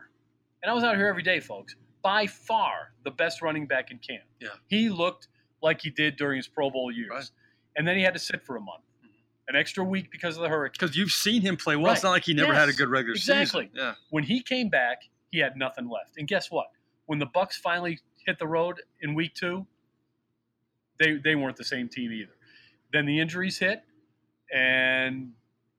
and 0.62 0.70
I 0.70 0.74
was 0.74 0.84
out 0.84 0.96
here 0.96 1.06
every 1.06 1.22
day, 1.22 1.40
folks, 1.40 1.74
by 2.02 2.26
far 2.26 2.92
the 3.04 3.10
best 3.10 3.42
running 3.42 3.66
back 3.66 3.90
in 3.90 3.98
camp. 3.98 4.24
Yeah. 4.40 4.48
He 4.68 4.88
looked 4.88 5.28
like 5.62 5.82
he 5.82 5.90
did 5.90 6.16
during 6.16 6.36
his 6.36 6.48
Pro 6.48 6.70
Bowl 6.70 6.90
years. 6.90 7.10
Right. 7.10 7.30
And 7.80 7.88
then 7.88 7.96
he 7.96 8.02
had 8.02 8.12
to 8.12 8.20
sit 8.20 8.44
for 8.44 8.56
a 8.56 8.60
month, 8.60 8.82
mm-hmm. 8.98 9.08
an 9.48 9.56
extra 9.56 9.82
week 9.82 10.10
because 10.12 10.36
of 10.36 10.42
the 10.42 10.50
hurricane. 10.50 10.76
Because 10.78 10.98
you've 10.98 11.12
seen 11.12 11.40
him 11.40 11.56
play 11.56 11.76
well. 11.76 11.94
It's 11.94 12.02
not 12.02 12.10
like 12.10 12.24
he 12.24 12.34
never 12.34 12.52
had 12.52 12.68
a 12.68 12.74
good 12.74 12.90
regular 12.90 13.16
season. 13.16 13.38
Exactly. 13.38 13.70
season. 13.72 13.78
Yeah. 13.86 13.94
When 14.10 14.22
he 14.22 14.42
came 14.42 14.68
back, 14.68 15.04
he 15.30 15.38
had 15.38 15.56
nothing 15.56 15.88
left. 15.88 16.18
And 16.18 16.28
guess 16.28 16.50
what? 16.50 16.66
When 17.06 17.18
the 17.18 17.26
Bucs 17.26 17.54
finally 17.54 17.98
hit 18.26 18.38
the 18.38 18.46
road 18.46 18.82
in 19.00 19.14
week 19.14 19.32
two, 19.32 19.66
they 20.98 21.14
they 21.14 21.36
weren't 21.36 21.56
the 21.56 21.64
same 21.64 21.88
team 21.88 22.12
either. 22.12 22.34
Then 22.92 23.06
the 23.06 23.18
injuries 23.18 23.58
hit, 23.58 23.82
and 24.54 25.32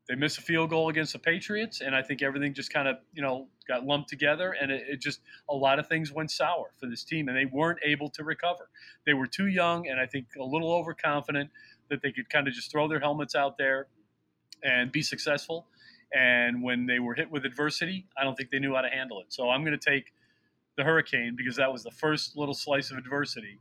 they 0.09 0.15
missed 0.15 0.39
a 0.39 0.41
field 0.41 0.71
goal 0.71 0.89
against 0.89 1.13
the 1.13 1.19
Patriots, 1.19 1.81
and 1.81 1.95
I 1.95 2.01
think 2.01 2.23
everything 2.23 2.55
just 2.55 2.73
kind 2.73 2.87
of 2.87 2.97
you 3.13 3.21
know 3.21 3.47
got 3.67 3.85
lumped 3.85 4.09
together, 4.09 4.55
and 4.59 4.71
it, 4.71 4.83
it 4.89 5.01
just 5.01 5.21
a 5.49 5.55
lot 5.55 5.79
of 5.79 5.87
things 5.87 6.11
went 6.11 6.31
sour 6.31 6.71
for 6.79 6.87
this 6.87 7.03
team, 7.03 7.27
and 7.27 7.37
they 7.37 7.45
weren't 7.45 7.79
able 7.85 8.09
to 8.09 8.23
recover. 8.23 8.69
They 9.05 9.13
were 9.13 9.27
too 9.27 9.47
young, 9.47 9.87
and 9.87 9.99
I 9.99 10.05
think 10.05 10.27
a 10.37 10.43
little 10.43 10.73
overconfident 10.73 11.49
that 11.91 12.01
they 12.01 12.11
could 12.11 12.29
kind 12.29 12.47
of 12.47 12.53
just 12.53 12.71
throw 12.71 12.87
their 12.87 12.99
helmets 12.99 13.35
out 13.35 13.57
there 13.57 13.87
and 14.63 14.91
be 14.91 15.03
successful. 15.03 15.67
And 16.13 16.63
when 16.63 16.87
they 16.87 16.99
were 16.99 17.13
hit 17.13 17.29
with 17.29 17.45
adversity, 17.45 18.07
I 18.19 18.23
don't 18.23 18.35
think 18.35 18.49
they 18.49 18.59
knew 18.59 18.73
how 18.73 18.81
to 18.81 18.89
handle 18.89 19.19
it. 19.21 19.27
So 19.29 19.49
I'm 19.49 19.63
going 19.63 19.77
to 19.77 19.89
take 19.89 20.11
the 20.77 20.83
Hurricane 20.83 21.35
because 21.37 21.55
that 21.57 21.71
was 21.71 21.83
the 21.83 21.91
first 21.91 22.35
little 22.35 22.55
slice 22.55 22.91
of 22.91 22.97
adversity 22.97 23.59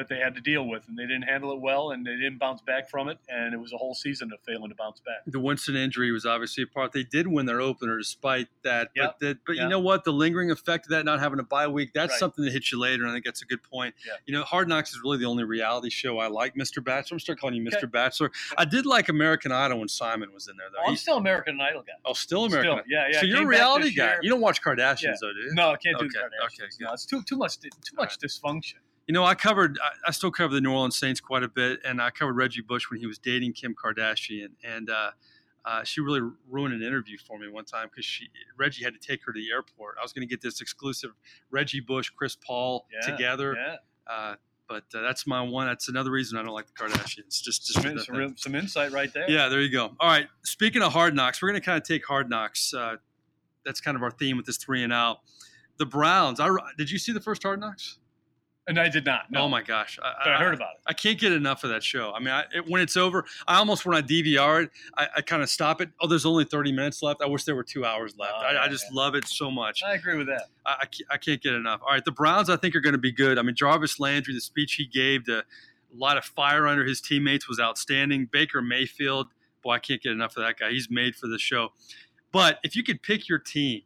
that 0.00 0.08
they 0.08 0.18
had 0.18 0.34
to 0.34 0.40
deal 0.40 0.66
with, 0.66 0.82
and 0.88 0.96
they 0.98 1.02
didn't 1.02 1.22
handle 1.24 1.52
it 1.52 1.60
well, 1.60 1.90
and 1.90 2.06
they 2.06 2.16
didn't 2.16 2.38
bounce 2.38 2.62
back 2.62 2.88
from 2.88 3.08
it, 3.10 3.18
and 3.28 3.52
it 3.52 3.58
was 3.58 3.72
a 3.72 3.76
whole 3.76 3.94
season 3.94 4.30
of 4.32 4.40
failing 4.46 4.70
to 4.70 4.74
bounce 4.74 4.98
back. 5.00 5.18
The 5.26 5.38
Winston 5.38 5.76
injury 5.76 6.10
was 6.10 6.24
obviously 6.24 6.64
a 6.64 6.66
part. 6.66 6.92
They 6.92 7.02
did 7.04 7.26
win 7.26 7.44
their 7.44 7.60
opener 7.60 7.98
despite 7.98 8.48
that. 8.64 8.88
Yep. 8.96 9.04
But 9.20 9.26
that, 9.26 9.38
but 9.46 9.56
you 9.56 9.68
know 9.68 9.78
what? 9.78 10.04
The 10.04 10.12
lingering 10.12 10.50
effect 10.50 10.86
of 10.86 10.90
that 10.90 11.04
not 11.04 11.20
having 11.20 11.38
a 11.38 11.42
bye 11.42 11.68
week, 11.68 11.90
that's 11.92 12.12
Right. 12.12 12.18
something 12.18 12.44
that 12.46 12.52
hits 12.52 12.72
you 12.72 12.78
later. 12.80 13.02
And 13.02 13.10
I 13.10 13.14
think 13.14 13.26
that's 13.26 13.42
a 13.42 13.46
good 13.46 13.62
point. 13.62 13.94
Yeah. 14.06 14.14
You 14.24 14.32
know, 14.34 14.42
Hard 14.44 14.68
Knocks 14.68 14.90
is 14.90 15.00
really 15.04 15.18
the 15.18 15.26
only 15.26 15.44
reality 15.44 15.90
show 15.90 16.18
I 16.18 16.28
like. 16.28 16.54
Mr. 16.54 16.82
Bachelor. 16.82 17.16
I'm 17.16 17.20
start 17.20 17.38
calling 17.38 17.54
you 17.56 17.62
Mr. 17.62 17.76
Okay. 17.76 17.86
Bachelor. 17.86 18.30
I 18.56 18.64
did 18.64 18.86
like 18.86 19.08
American 19.10 19.52
Idol 19.52 19.80
when 19.80 19.88
Simon 19.88 20.32
was 20.32 20.48
in 20.48 20.56
there 20.56 20.68
though. 20.72 20.78
Oh, 20.80 20.84
I'm 20.86 20.90
He's- 20.92 21.02
still 21.02 21.18
American 21.18 21.60
Idol 21.60 21.82
guy. 21.82 21.92
oh, 22.06 22.14
still 22.14 22.46
American. 22.46 22.70
Still, 22.70 22.72
Idol. 22.78 22.84
yeah, 22.88 23.08
yeah. 23.12 23.20
so 23.20 23.26
you're 23.26 23.42
a 23.42 23.46
reality 23.46 23.90
guy. 23.92 24.04
year. 24.12 24.20
You 24.22 24.30
don't 24.30 24.40
watch 24.40 24.62
Kardashians 24.62 25.02
Yeah. 25.02 25.12
though, 25.20 25.32
do 25.34 25.40
you? 25.40 25.54
No, 25.54 25.70
I 25.72 25.76
can't 25.76 25.98
do 25.98 26.06
Okay, 26.06 26.14
the 26.18 26.18
Kardashians. 26.18 26.64
okay, 26.76 26.84
no, 26.84 26.92
it's 26.94 27.04
too 27.04 27.22
too 27.22 27.36
much 27.36 27.58
too 27.60 27.68
All 27.98 28.04
much 28.04 28.18
dysfunction. 28.18 28.76
You 29.10 29.14
know, 29.14 29.24
I 29.24 29.34
covered. 29.34 29.76
I, 29.82 29.90
I 30.06 30.10
still 30.12 30.30
cover 30.30 30.54
the 30.54 30.60
New 30.60 30.70
Orleans 30.70 30.96
Saints 30.96 31.20
quite 31.20 31.42
a 31.42 31.48
bit, 31.48 31.80
and 31.84 32.00
I 32.00 32.10
covered 32.10 32.34
Reggie 32.34 32.60
Bush 32.60 32.92
when 32.92 33.00
he 33.00 33.08
was 33.08 33.18
dating 33.18 33.54
Kim 33.54 33.74
Kardashian, 33.74 34.50
and 34.62 34.88
uh, 34.88 35.10
uh, 35.64 35.82
she 35.82 36.00
really 36.00 36.20
ruined 36.48 36.74
an 36.74 36.82
interview 36.84 37.18
for 37.18 37.36
me 37.36 37.48
one 37.48 37.64
time 37.64 37.88
because 37.90 38.04
she 38.04 38.28
Reggie 38.56 38.84
had 38.84 38.94
to 38.94 39.00
take 39.00 39.24
her 39.24 39.32
to 39.32 39.36
the 39.40 39.50
airport. 39.50 39.96
I 39.98 40.04
was 40.04 40.12
going 40.12 40.28
to 40.28 40.30
get 40.32 40.40
this 40.40 40.60
exclusive 40.60 41.10
Reggie 41.50 41.80
Bush, 41.80 42.08
Chris 42.10 42.36
Paul 42.36 42.86
Yeah, 42.92 43.00
together, 43.00 43.56
Yeah, 43.58 43.76
uh, 44.06 44.34
but 44.68 44.84
uh, 44.94 45.02
that's 45.02 45.26
my 45.26 45.42
one. 45.42 45.66
That's 45.66 45.88
another 45.88 46.12
reason 46.12 46.38
I 46.38 46.44
don't 46.44 46.54
like 46.54 46.68
the 46.68 46.72
Kardashians. 46.72 47.42
Just, 47.42 47.66
just 47.66 47.82
some, 47.82 47.98
some, 47.98 48.16
real- 48.16 48.34
some 48.36 48.54
insight 48.54 48.92
right 48.92 49.12
there. 49.12 49.28
Yeah, 49.28 49.48
there 49.48 49.60
you 49.60 49.72
go. 49.72 49.86
All 49.98 50.08
right. 50.08 50.28
Speaking 50.44 50.82
of 50.82 50.92
hard 50.92 51.16
knocks, 51.16 51.42
we're 51.42 51.48
going 51.48 51.60
to 51.60 51.66
kind 51.66 51.76
of 51.76 51.82
take 51.82 52.06
hard 52.06 52.30
knocks. 52.30 52.72
Uh, 52.72 52.94
that's 53.64 53.80
kind 53.80 53.96
of 53.96 54.04
our 54.04 54.12
theme 54.12 54.36
with 54.36 54.46
this 54.46 54.56
three 54.56 54.84
and 54.84 54.92
out. 54.92 55.18
The 55.78 55.86
Browns. 55.86 56.38
I 56.38 56.48
did 56.78 56.92
you 56.92 56.98
see 56.98 57.10
the 57.10 57.20
first 57.20 57.42
hard 57.42 57.58
knocks? 57.58 57.96
And 58.70 58.78
I 58.78 58.88
did 58.88 59.04
not. 59.04 59.30
No. 59.30 59.42
Oh 59.42 59.48
my 59.48 59.62
gosh, 59.62 59.98
I, 60.02 60.12
But 60.24 60.32
I 60.34 60.36
heard 60.38 60.54
about 60.54 60.70
it. 60.76 60.80
I 60.86 60.92
can't 60.92 61.18
get 61.18 61.32
enough 61.32 61.64
of 61.64 61.70
that 61.70 61.82
show. 61.82 62.12
I 62.14 62.20
mean, 62.20 62.28
I, 62.28 62.44
it, 62.54 62.68
when 62.68 62.80
it's 62.80 62.96
over, 62.96 63.24
I 63.48 63.56
almost 63.58 63.84
when 63.84 63.96
I 63.96 64.00
DVR 64.00 64.62
it, 64.64 64.70
I, 64.96 65.08
I 65.16 65.20
kind 65.22 65.42
of 65.42 65.50
stop 65.50 65.80
it. 65.80 65.90
Oh, 66.00 66.06
there's 66.06 66.24
only 66.24 66.44
30 66.44 66.70
minutes 66.72 67.02
left. 67.02 67.20
I 67.20 67.26
wish 67.26 67.44
there 67.44 67.56
were 67.56 67.64
two 67.64 67.84
hours 67.84 68.14
left. 68.16 68.32
Oh, 68.36 68.42
I, 68.42 68.64
I 68.64 68.68
just 68.68 68.84
love 68.92 69.14
it 69.16 69.26
so 69.26 69.50
much. 69.50 69.82
I 69.82 69.94
agree 69.94 70.16
with 70.16 70.28
that. 70.28 70.44
I, 70.64 70.76
I 70.82 70.86
can't- 70.86 71.08
I 71.10 71.16
can't 71.18 71.42
get 71.42 71.54
enough. 71.54 71.80
All 71.82 71.92
right, 71.92 72.04
the 72.04 72.12
Browns 72.12 72.48
I 72.48 72.56
think 72.56 72.76
are 72.76 72.80
going 72.80 72.92
to 72.94 72.98
be 72.98 73.12
good. 73.12 73.36
I 73.38 73.42
mean, 73.42 73.56
Jarvis 73.56 73.98
Landry, 73.98 74.32
the 74.32 74.40
speech 74.40 74.74
he 74.74 74.86
gave 74.86 75.24
to 75.24 75.38
a 75.40 75.44
lot 75.96 76.16
of 76.16 76.24
fire 76.24 76.68
under 76.68 76.84
his 76.84 77.00
teammates 77.00 77.48
was 77.48 77.58
outstanding. 77.58 78.28
Baker 78.30 78.62
Mayfield, 78.62 79.26
boy, 79.64 79.72
I 79.72 79.78
can't 79.80 80.00
get 80.00 80.12
enough 80.12 80.36
of 80.36 80.44
that 80.44 80.56
guy. 80.58 80.70
He's 80.70 80.88
made 80.88 81.16
for 81.16 81.26
the 81.26 81.38
show. 81.38 81.72
But 82.30 82.60
if 82.62 82.76
you 82.76 82.84
could 82.84 83.02
pick 83.02 83.28
your 83.28 83.40
team 83.40 83.82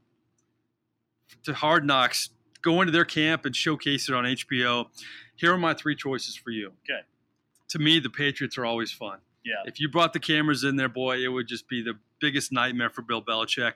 to 1.45 1.55
Hard 1.55 1.87
Knocks, 1.87 2.29
go 2.65 2.81
into 2.81 2.91
their 2.93 3.05
camp 3.05 3.45
and 3.45 3.55
showcase 3.55 4.09
it 4.09 4.15
on 4.15 4.25
HBO, 4.25 4.87
here 5.37 5.53
are 5.53 5.59
my 5.59 5.75
three 5.75 5.95
choices 5.95 6.35
for 6.37 6.51
you. 6.51 6.73
Okay. 6.89 7.01
To 7.69 7.79
me, 7.79 7.99
the 8.01 8.11
Patriots 8.11 8.57
are 8.59 8.65
always 8.65 8.91
fun. 8.91 9.19
Yeah. 9.45 9.55
If 9.67 9.79
you 9.79 9.89
brought 9.89 10.13
the 10.15 10.21
cameras 10.21 10.65
in 10.65 10.77
there, 10.77 10.89
boy, 10.89 11.19
it 11.19 11.29
would 11.29 11.47
just 11.47 11.69
be 11.69 11.83
the 11.83 11.95
biggest 12.21 12.51
nightmare 12.53 12.89
for 12.91 13.03
Bill 13.03 13.23
Belichick. 13.23 13.75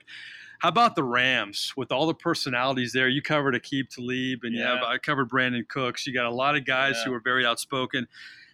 How 0.59 0.69
about 0.69 0.95
the 0.95 1.03
Rams 1.03 1.73
with 1.77 1.91
all 1.91 2.07
the 2.07 2.13
personalities 2.13 2.91
there? 2.91 3.07
You 3.07 3.21
covered 3.21 3.53
Aqib 3.55 3.89
Talib, 3.89 4.43
and 4.43 4.53
you 4.53 4.61
Yeah. 4.61 4.75
have 4.75 4.83
I 4.83 4.97
covered 4.97 5.29
Brandin 5.29 5.67
Cooks. 5.67 6.05
You 6.07 6.13
got 6.13 6.25
a 6.25 6.31
lot 6.33 6.55
of 6.55 6.65
guys 6.65 6.95
Yeah. 6.97 7.05
who 7.05 7.13
are 7.13 7.19
very 7.21 7.45
outspoken. 7.45 8.07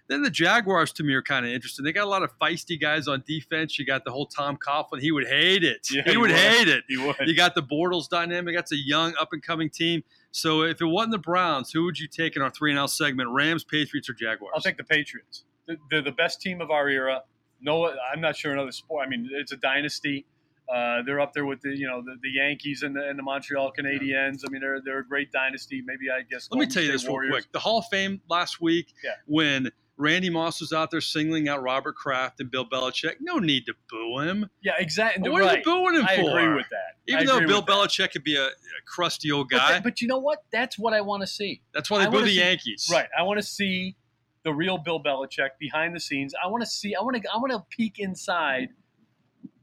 Then 0.07 0.21
the 0.21 0.29
Jaguars 0.29 0.91
to 0.93 1.03
me 1.03 1.13
are 1.15 1.23
kind 1.23 1.47
of 1.47 1.51
interesting. 1.51 1.83
They 1.83 1.91
got 1.91 2.03
a 2.03 2.09
lot 2.09 2.21
of 2.21 2.37
feisty 2.37 2.79
guys 2.79 3.07
on 3.07 3.23
defense. 3.25 3.79
You 3.79 3.85
got 3.87 4.03
the 4.05 4.11
whole 4.11 4.27
Tom 4.27 4.55
Coughlin. 4.57 4.99
He 5.01 5.11
would 5.11 5.25
hate 5.25 5.63
it. 5.63 5.87
Yeah, 5.89 6.03
he 6.03 6.11
he 6.11 6.17
would 6.17 6.29
would. 6.29 6.39
hate 6.39 6.67
it. 6.67 6.83
You 6.87 7.07
would. 7.07 7.15
You 7.27 7.35
got 7.35 7.55
the 7.55 7.63
Bortles 7.63 8.07
dynamic. 8.07 8.55
That's 8.55 8.71
a 8.71 8.77
young, 8.77 9.15
up 9.19 9.29
and 9.31 9.41
coming 9.41 9.69
team. 9.71 10.03
So 10.35 10.63
if 10.63 10.81
it 10.81 10.85
wasn't 10.85 11.13
the 11.13 11.17
Browns, 11.19 11.71
who 11.71 11.85
would 11.85 11.97
you 11.97 12.09
take 12.09 12.35
in 12.35 12.41
our 12.41 12.49
three 12.49 12.69
and 12.69 12.77
out 12.77 12.89
segment? 12.91 13.29
Rams, 13.29 13.63
Patriots, 13.63 14.09
or 14.09 14.13
Jaguars? 14.13 14.51
I'll 14.53 14.61
take 14.61 14.75
the 14.75 14.83
Patriots. 14.83 15.45
They're- 15.89 16.01
the 16.01 16.11
best 16.11 16.41
team 16.41 16.59
of 16.59 16.71
our 16.71 16.89
era. 16.89 17.23
No, 17.61 17.89
I'm 18.11 18.19
not 18.19 18.35
sure 18.35 18.51
another 18.51 18.73
sport. 18.73 19.07
I 19.07 19.09
mean, 19.09 19.29
it's 19.31 19.53
a 19.53 19.57
dynasty. 19.57 20.25
Uh, 20.71 21.03
they're 21.03 21.21
up 21.21 21.31
there 21.33 21.45
with 21.45 21.61
the 21.61 21.69
you 21.77 21.87
know 21.87 22.01
the, 22.01 22.15
the 22.21 22.29
Yankees 22.29 22.83
and 22.83 22.95
the, 22.95 23.07
and 23.07 23.17
the 23.17 23.23
Montreal 23.23 23.71
Canadiens. 23.71 24.41
I 24.45 24.49
mean, 24.51 24.59
they're 24.61 24.81
they're 24.81 24.99
a 24.99 25.07
great 25.07 25.31
dynasty. 25.31 25.81
Maybe 25.85 26.09
I 26.11 26.21
guess. 26.29 26.49
Let 26.51 26.59
me 26.59 26.65
tell 26.65 26.83
you 26.83 26.89
State 26.97 27.07
this 27.07 27.07
real 27.17 27.29
quick. 27.31 27.45
The 27.53 27.59
Hall 27.59 27.79
of 27.79 27.85
Fame 27.89 28.19
last 28.29 28.59
week, 28.59 28.93
Yeah. 29.03 29.11
when 29.27 29.71
Randy 29.97 30.29
Moss 30.29 30.59
was 30.59 30.73
out 30.73 30.91
there 30.91 30.99
singling 31.01 31.47
out 31.47 31.61
Robert 31.63 31.95
Kraft 31.95 32.39
and 32.41 32.51
Bill 32.51 32.65
Belichick, 32.65 33.15
no 33.21 33.37
need 33.39 33.65
to 33.67 33.73
boo 33.89 34.19
him. 34.19 34.49
Yeah, 34.61 34.73
exactly. 34.77 35.29
What 35.29 35.41
are 35.41 35.57
you 35.57 35.63
booing 35.63 35.95
him 35.95 36.05
I 36.05 36.15
for? 36.17 36.37
agree 36.37 36.53
with 36.53 36.65
that. 36.69 37.13
I 37.13 37.21
Even 37.21 37.25
though 37.27 37.39
Bill 37.47 37.59
with 37.61 37.65
that. 37.67 37.71
Belichick 37.71 38.11
could 38.11 38.23
be 38.23 38.35
a, 38.35 38.45
a 38.47 38.51
crusty 38.85 39.31
old 39.31 39.47
But, 39.49 39.57
guy, 39.57 39.71
that- 39.73 39.83
but 39.83 40.01
you 40.01 40.07
know 40.09 40.17
what? 40.17 40.43
That's 40.51 40.77
what 40.77 40.93
I 40.93 40.99
want 41.01 41.21
to 41.21 41.27
see. 41.27 41.61
that's 41.73 41.89
why 41.89 41.99
they 41.99 42.05
I 42.07 42.09
boo 42.09 42.21
the 42.21 42.27
see- 42.27 42.39
Yankees. 42.39 42.89
Right. 42.91 43.07
I 43.17 43.23
want 43.23 43.39
to 43.39 43.43
see 43.45 43.95
the 44.43 44.53
real 44.53 44.77
Bill 44.77 45.01
Belichick 45.01 45.51
behind 45.59 45.95
the 45.95 45.99
scenes. 46.01 46.33
I 46.43 46.47
want 46.47 46.61
to 46.63 46.69
see. 46.69 46.93
I 46.93 47.01
want 47.01 47.15
to. 47.15 47.23
I 47.33 47.37
want 47.37 47.51
to 47.53 47.63
peek 47.75 47.97
inside 47.97 48.69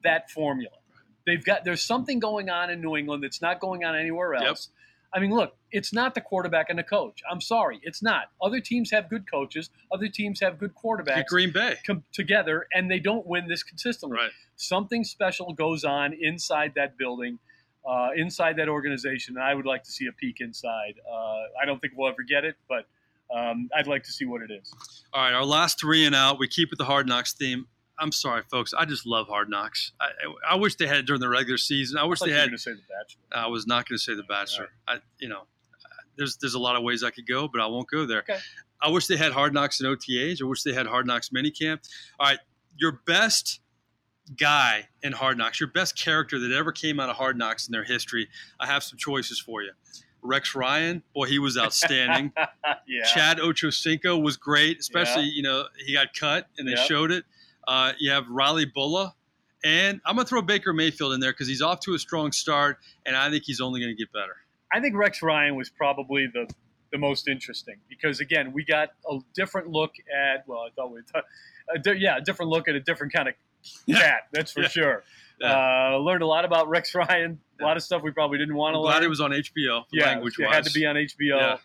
that 0.03 0.31
formula. 0.31 0.75
They've 1.27 1.45
got. 1.45 1.65
There's 1.65 1.83
something 1.83 2.19
going 2.19 2.49
on 2.51 2.71
in 2.71 2.81
New 2.81 2.97
England 2.97 3.23
that's 3.23 3.41
not 3.43 3.61
going 3.61 3.85
on 3.85 3.95
anywhere 3.95 4.35
Yep. 4.35 4.57
I 5.15 5.21
mean, 5.21 5.31
look, 5.31 5.55
it's 5.71 5.93
not 5.93 6.15
the 6.15 6.21
quarterback 6.21 6.67
and 6.71 6.79
the 6.79 6.83
coach. 6.83 7.21
I'm 7.31 7.41
sorry, 7.41 7.81
it's 7.83 8.03
not. 8.03 8.31
Other 8.41 8.61
teams 8.61 8.91
have 8.93 9.11
good 9.11 9.31
coaches. 9.31 9.71
Other 9.93 10.09
teams 10.09 10.41
have 10.41 10.59
good 10.59 10.73
quarterbacks 10.75 11.27
Green 11.27 11.51
Bay. 11.53 11.77
come 11.87 12.05
together, 12.13 12.67
and 12.73 12.91
they 12.91 12.99
don't 12.99 13.27
win 13.27 13.47
this 13.49 13.63
consistently. 13.63 14.17
Right. 14.19 14.31
Something 14.57 15.05
special 15.05 15.53
goes 15.53 15.85
on 15.85 16.15
inside 16.19 16.73
that 16.77 16.97
building, 16.97 17.39
uh, 17.87 18.11
inside 18.17 18.57
that 18.57 18.69
organization, 18.69 19.37
and 19.37 19.45
I 19.45 19.55
would 19.55 19.67
like 19.67 19.83
to 19.85 19.91
see 19.91 20.07
a 20.07 20.13
peek 20.13 20.41
inside. 20.41 20.95
Uh, 21.11 21.43
I 21.63 21.67
don't 21.67 21.81
think 21.81 21.95
we'll 21.97 22.11
ever 22.11 22.23
get 22.23 22.45
it, 22.45 22.57
but 22.69 22.87
um, 23.35 23.69
I'd 23.77 23.87
like 23.87 24.05
to 24.05 24.13
see 24.13 24.25
what 24.25 24.43
it 24.43 24.51
is. 24.51 24.73
All 25.13 25.23
right, 25.23 25.35
our 25.35 25.45
last 25.45 25.79
three 25.79 26.07
and 26.07 26.15
out. 26.15 26.39
We 26.39 26.49
keep 26.49 26.71
with 26.71 26.79
the 26.79 26.85
Hard 26.85 27.07
Knocks 27.07 27.33
theme. 27.33 27.67
I'm 27.99 28.11
sorry, 28.13 28.43
folks. 28.51 28.73
I 28.75 28.85
just 28.85 29.07
love 29.07 29.29
Hard 29.29 29.49
Knocks. 29.49 29.93
I, 30.01 30.09
I 30.51 30.55
wish 30.57 30.77
they 30.77 30.87
had 30.87 30.97
it 30.99 31.07
during 31.07 31.21
the 31.21 31.29
regular 31.29 31.59
season. 31.59 31.99
I 31.99 32.05
wish 32.05 32.21
I 32.23 32.27
they 32.27 32.33
you 32.33 32.39
had 32.39 32.51
to 32.51 32.59
say 32.59 32.73
the 32.73 32.79
Bachelor. 32.89 33.45
I 33.45 33.47
was 33.49 33.67
not 33.67 33.89
going 33.89 33.97
to 33.99 34.03
say 34.03 34.15
The 34.15 34.23
Bachelor. 34.25 34.71
I, 34.89 34.97
you 35.19 35.29
know, 35.29 35.43
there's 36.17 36.37
there's 36.39 36.55
a 36.55 36.59
lot 36.59 36.77
of 36.77 36.83
ways 36.83 37.05
I 37.05 37.11
could 37.11 37.27
go, 37.27 37.49
but 37.49 37.61
I 37.61 37.67
won't 37.67 37.89
go 37.91 38.07
there. 38.07 38.21
Okay. 38.21 38.39
I 38.81 38.89
wish 38.91 39.07
they 39.07 39.17
had 39.17 39.33
Hard 39.33 39.55
Knocks 39.55 39.81
in 39.81 39.87
OTAs. 39.87 40.43
I 40.43 40.47
wish 40.47 40.63
they 40.63 40.73
had 40.73 40.87
Hard 40.87 41.07
Knocks 41.07 41.29
minicamp. 41.29 41.89
All 42.19 42.27
right, 42.27 42.39
your 42.77 43.01
best 43.07 43.61
guy 44.39 44.89
in 45.03 45.13
Hard 45.13 45.39
Knocks, 45.39 45.61
your 45.61 45.69
best 45.69 45.97
character 45.97 46.39
that 46.39 46.51
ever 46.53 46.73
came 46.73 46.99
out 46.99 47.09
of 47.11 47.17
Hard 47.17 47.37
Knocks 47.37 47.69
in 47.69 47.73
their 47.73 47.85
history. 47.85 48.29
I 48.59 48.67
have 48.67 48.83
some 48.83 48.99
choices 48.99 49.39
for 49.39 49.63
you. 49.63 49.73
Rex 50.23 50.55
Ryan, 50.55 51.03
boy, 51.15 51.27
he 51.27 51.39
was 51.39 51.59
outstanding. 51.59 52.33
yeah. 52.87 53.05
Chad 53.13 53.39
Ochocinco 53.39 54.23
was 54.23 54.37
great, 54.37 54.79
especially 54.81 55.25
you 55.25 55.43
know 55.43 55.65
he 55.85 55.93
got 55.93 56.15
cut 56.15 56.49
and 56.59 56.67
they 56.67 56.73
Yep. 56.73 56.87
showed 56.87 57.11
it. 57.13 57.25
Uh, 57.67 57.93
you 57.99 58.11
have 58.11 58.29
Riley 58.29 58.67
Bullough, 58.67 59.13
and 59.65 60.01
I'm 60.05 60.17
gonna 60.17 60.27
throw 60.27 60.43
Baker 60.43 60.73
Mayfield 60.73 61.13
in 61.15 61.21
there 61.21 61.33
because 61.33 61.49
he's 61.49 61.63
off 61.63 61.81
to 61.81 61.95
a 61.95 61.99
strong 61.99 62.33
start, 62.33 62.79
and 63.07 63.17
I 63.17 63.31
think 63.31 63.45
he's 63.45 63.61
only 63.61 63.81
gonna 63.81 63.95
get 63.95 64.13
better. 64.13 64.37
I 64.73 64.81
think 64.81 64.97
Rex 64.97 65.23
Ryan 65.23 65.55
was 65.57 65.71
probably 65.71 66.27
the 66.27 66.53
the 66.91 66.99
most 66.99 67.27
interesting 67.29 67.77
because 67.89 68.21
again, 68.21 68.53
we 68.53 68.65
got 68.65 68.91
a 69.11 69.19
different 69.35 69.69
look 69.69 69.93
at. 70.15 70.47
Well, 70.47 70.61
I 70.61 70.69
thought 70.77 70.93
we, 70.93 71.01
di- 71.83 71.99
yeah, 71.99 72.19
a 72.19 72.21
different 72.21 72.51
look 72.51 72.69
at 72.69 72.75
a 72.75 72.81
different 72.81 73.13
kind 73.15 73.29
of 73.29 73.35
Yeah. 73.87 73.99
cat. 74.01 74.21
That's 74.33 74.53
for 74.53 74.63
Yeah. 74.63 74.69
sure. 74.69 75.05
Yeah. 75.41 75.93
Uh, 75.95 75.99
learned 75.99 76.23
a 76.23 76.27
lot 76.27 76.45
about 76.45 76.69
Rex 76.69 76.95
Ryan. 76.95 77.41
A 77.61 77.65
lot 77.65 77.77
of 77.79 77.83
stuff 77.83 78.03
we 78.03 78.11
probably 78.11 78.37
didn't 78.39 78.55
want 78.57 78.75
to 78.75 78.81
glad 78.81 78.97
learn. 78.97 79.05
it 79.05 79.09
was 79.09 79.21
on 79.21 79.31
HBO. 79.31 79.85
yeah, 79.93 80.07
language 80.07 80.35
it 80.39 80.49
had 80.53 80.65
to 80.65 80.73
be 80.73 80.85
on 80.85 80.97
HBO. 80.97 81.59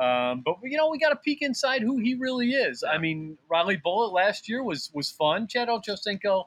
Um, 0.00 0.42
but 0.44 0.56
you 0.62 0.76
know, 0.76 0.90
we 0.90 0.98
got 0.98 1.10
to 1.10 1.16
peek 1.16 1.42
inside 1.42 1.82
who 1.82 1.98
he 1.98 2.14
really 2.14 2.52
is. 2.52 2.82
I 2.82 2.98
mean, 2.98 3.38
Riley 3.48 3.76
Bullough 3.76 4.12
last 4.12 4.48
year 4.48 4.62
was 4.62 4.90
was 4.92 5.10
fun. 5.10 5.46
Chad 5.46 5.68
Ochocinco, 5.68 6.46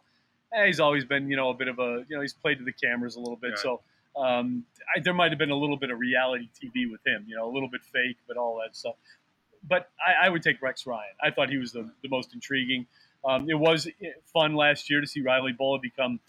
eh, 0.53 0.65
he's 0.65 0.79
always 0.79 1.05
been 1.05 1.29
you 1.29 1.37
know 1.37 1.49
a 1.49 1.53
bit 1.53 1.67
of 1.67 1.79
a 1.79 2.03
you 2.09 2.15
know 2.15 2.21
he's 2.21 2.33
played 2.33 2.59
to 2.59 2.65
the 2.65 2.73
cameras 2.73 3.15
a 3.15 3.19
little 3.19 3.37
bit. 3.37 3.51
Right. 3.51 3.59
So 3.59 3.81
um, 4.17 4.65
I, 4.93 4.99
there 4.99 5.13
might 5.13 5.31
have 5.31 5.39
been 5.39 5.51
a 5.51 5.55
little 5.55 5.77
bit 5.77 5.91
of 5.91 5.99
reality 5.99 6.49
TV 6.61 6.91
with 6.91 7.05
him. 7.05 7.25
You 7.27 7.37
know, 7.37 7.49
a 7.49 7.53
little 7.53 7.69
bit 7.69 7.81
fake, 7.93 8.17
but 8.27 8.35
all 8.35 8.59
that 8.65 8.75
stuff. 8.75 8.95
But 9.67 9.89
I, 10.05 10.27
I 10.27 10.29
would 10.29 10.43
take 10.43 10.61
Rex 10.61 10.85
Ryan. 10.85 11.13
I 11.21 11.31
thought 11.31 11.49
he 11.49 11.57
was 11.57 11.71
the, 11.71 11.89
the 12.01 12.09
most 12.09 12.33
intriguing. 12.33 12.85
Um, 13.25 13.49
it 13.49 13.55
was 13.55 13.87
fun 14.33 14.55
last 14.55 14.89
year 14.89 15.01
to 15.01 15.07
see 15.07 15.21
Riley 15.21 15.53
Bullough 15.53 15.81
become 15.81 16.19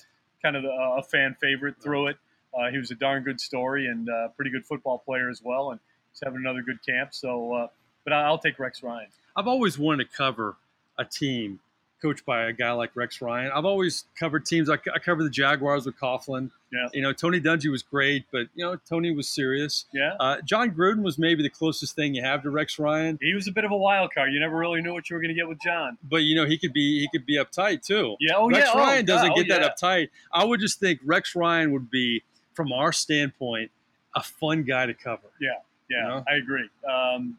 kind 0.43 0.57
of 0.57 0.65
a, 0.65 0.97
a 0.99 1.03
fan 1.03 1.37
favorite 1.41 1.77
through 1.83 2.09
it. 2.09 2.17
Uh, 2.59 2.71
he 2.71 2.79
was 2.79 2.91
a 2.91 2.95
darn 2.95 3.23
good 3.23 3.41
story 3.41 3.87
and 3.87 4.09
uh, 4.09 4.29
pretty 4.29 4.51
good 4.51 4.67
football 4.67 4.99
player 4.99 5.29
as 5.29 5.43
well, 5.43 5.71
and 5.73 5.81
he's 6.19 6.27
having 6.27 6.41
another 6.41 6.63
good 6.63 6.85
camp. 6.85 7.15
So, 7.15 7.53
uh, 7.55 7.69
but 8.05 8.13
I'll 8.13 8.39
take 8.39 8.59
Rex 8.59 8.83
Ryan. 8.83 9.09
I've 9.37 9.47
always 9.47 9.79
wanted 9.79 10.11
to 10.11 10.17
cover 10.17 10.57
a 10.99 11.05
team 11.05 11.61
coached 12.01 12.25
by 12.25 12.45
a 12.45 12.53
guy 12.53 12.71
like 12.73 12.95
Rex 12.95 13.21
Ryan. 13.21 13.51
I've 13.53 13.65
always 13.65 14.05
covered 14.19 14.47
teams. 14.47 14.71
I, 14.71 14.75
I 14.95 14.99
covered 15.01 15.25
the 15.25 15.31
Jaguars 15.31 15.85
with 15.85 15.97
Coughlin. 15.97 16.51
Yeah. 16.73 16.89
You 16.93 17.03
know, 17.03 17.13
Tony 17.13 17.41
Dungy 17.41 17.71
was 17.71 17.83
great, 17.83 18.25
but 18.31 18.47
you 18.55 18.65
know, 18.65 18.77
Tony 18.89 19.11
was 19.11 19.29
serious. 19.29 19.87
Yeah, 19.93 20.15
Uh, 20.21 20.37
Jon 20.45 20.71
Gruden 20.71 21.03
was 21.03 21.19
maybe 21.19 21.43
the 21.43 21.51
closest 21.51 21.97
thing 21.97 22.15
you 22.15 22.23
have 22.23 22.43
to 22.45 22.51
Rex 22.51 22.79
Ryan, 22.79 23.19
he 23.21 23.35
was 23.35 23.49
a 23.49 23.53
bit 23.53 23.65
of 23.65 23.73
a 23.73 23.77
wild 23.77 24.13
card. 24.15 24.33
You 24.33 24.39
never 24.39 24.57
really 24.57 24.81
knew 24.81 24.93
what 24.93 25.11
you 25.11 25.17
were 25.17 25.21
going 25.21 25.35
to 25.35 25.35
get 25.35 25.49
with 25.49 25.59
John. 25.61 25.99
but 26.09 26.19
you 26.19 26.37
know, 26.37 26.47
he 26.47 26.57
could 26.59 26.73
be 26.73 27.01
he 27.01 27.09
could 27.13 27.27
be 27.27 27.37
uptight 27.37 27.83
too. 27.83 28.17
Yeah, 28.21 28.35
oh 28.37 28.49
Rex 28.49 28.67
yeah, 28.67 28.73
oh, 28.75 28.79
Ryan 28.79 29.05
doesn't 29.05 29.29
God, 29.29 29.47
get 29.47 29.51
oh, 29.51 29.61
that 29.61 29.77
uptight. 29.79 30.09
I 30.33 30.45
would 30.45 30.61
just 30.61 30.79
think 30.79 31.01
Rex 31.05 31.35
Ryan 31.35 31.73
would 31.73 31.91
be, 31.91 32.23
from 32.55 32.73
our 32.73 32.93
standpoint, 32.93 33.71
a 34.15 34.23
fun 34.23 34.63
guy 34.65 34.87
to 34.87 34.95
cover. 34.95 35.29
Yeah, 35.41 35.53
you 35.88 36.03
know? 36.03 36.24
I 36.29 36.35
agree. 36.37 36.68
Um, 36.88 37.38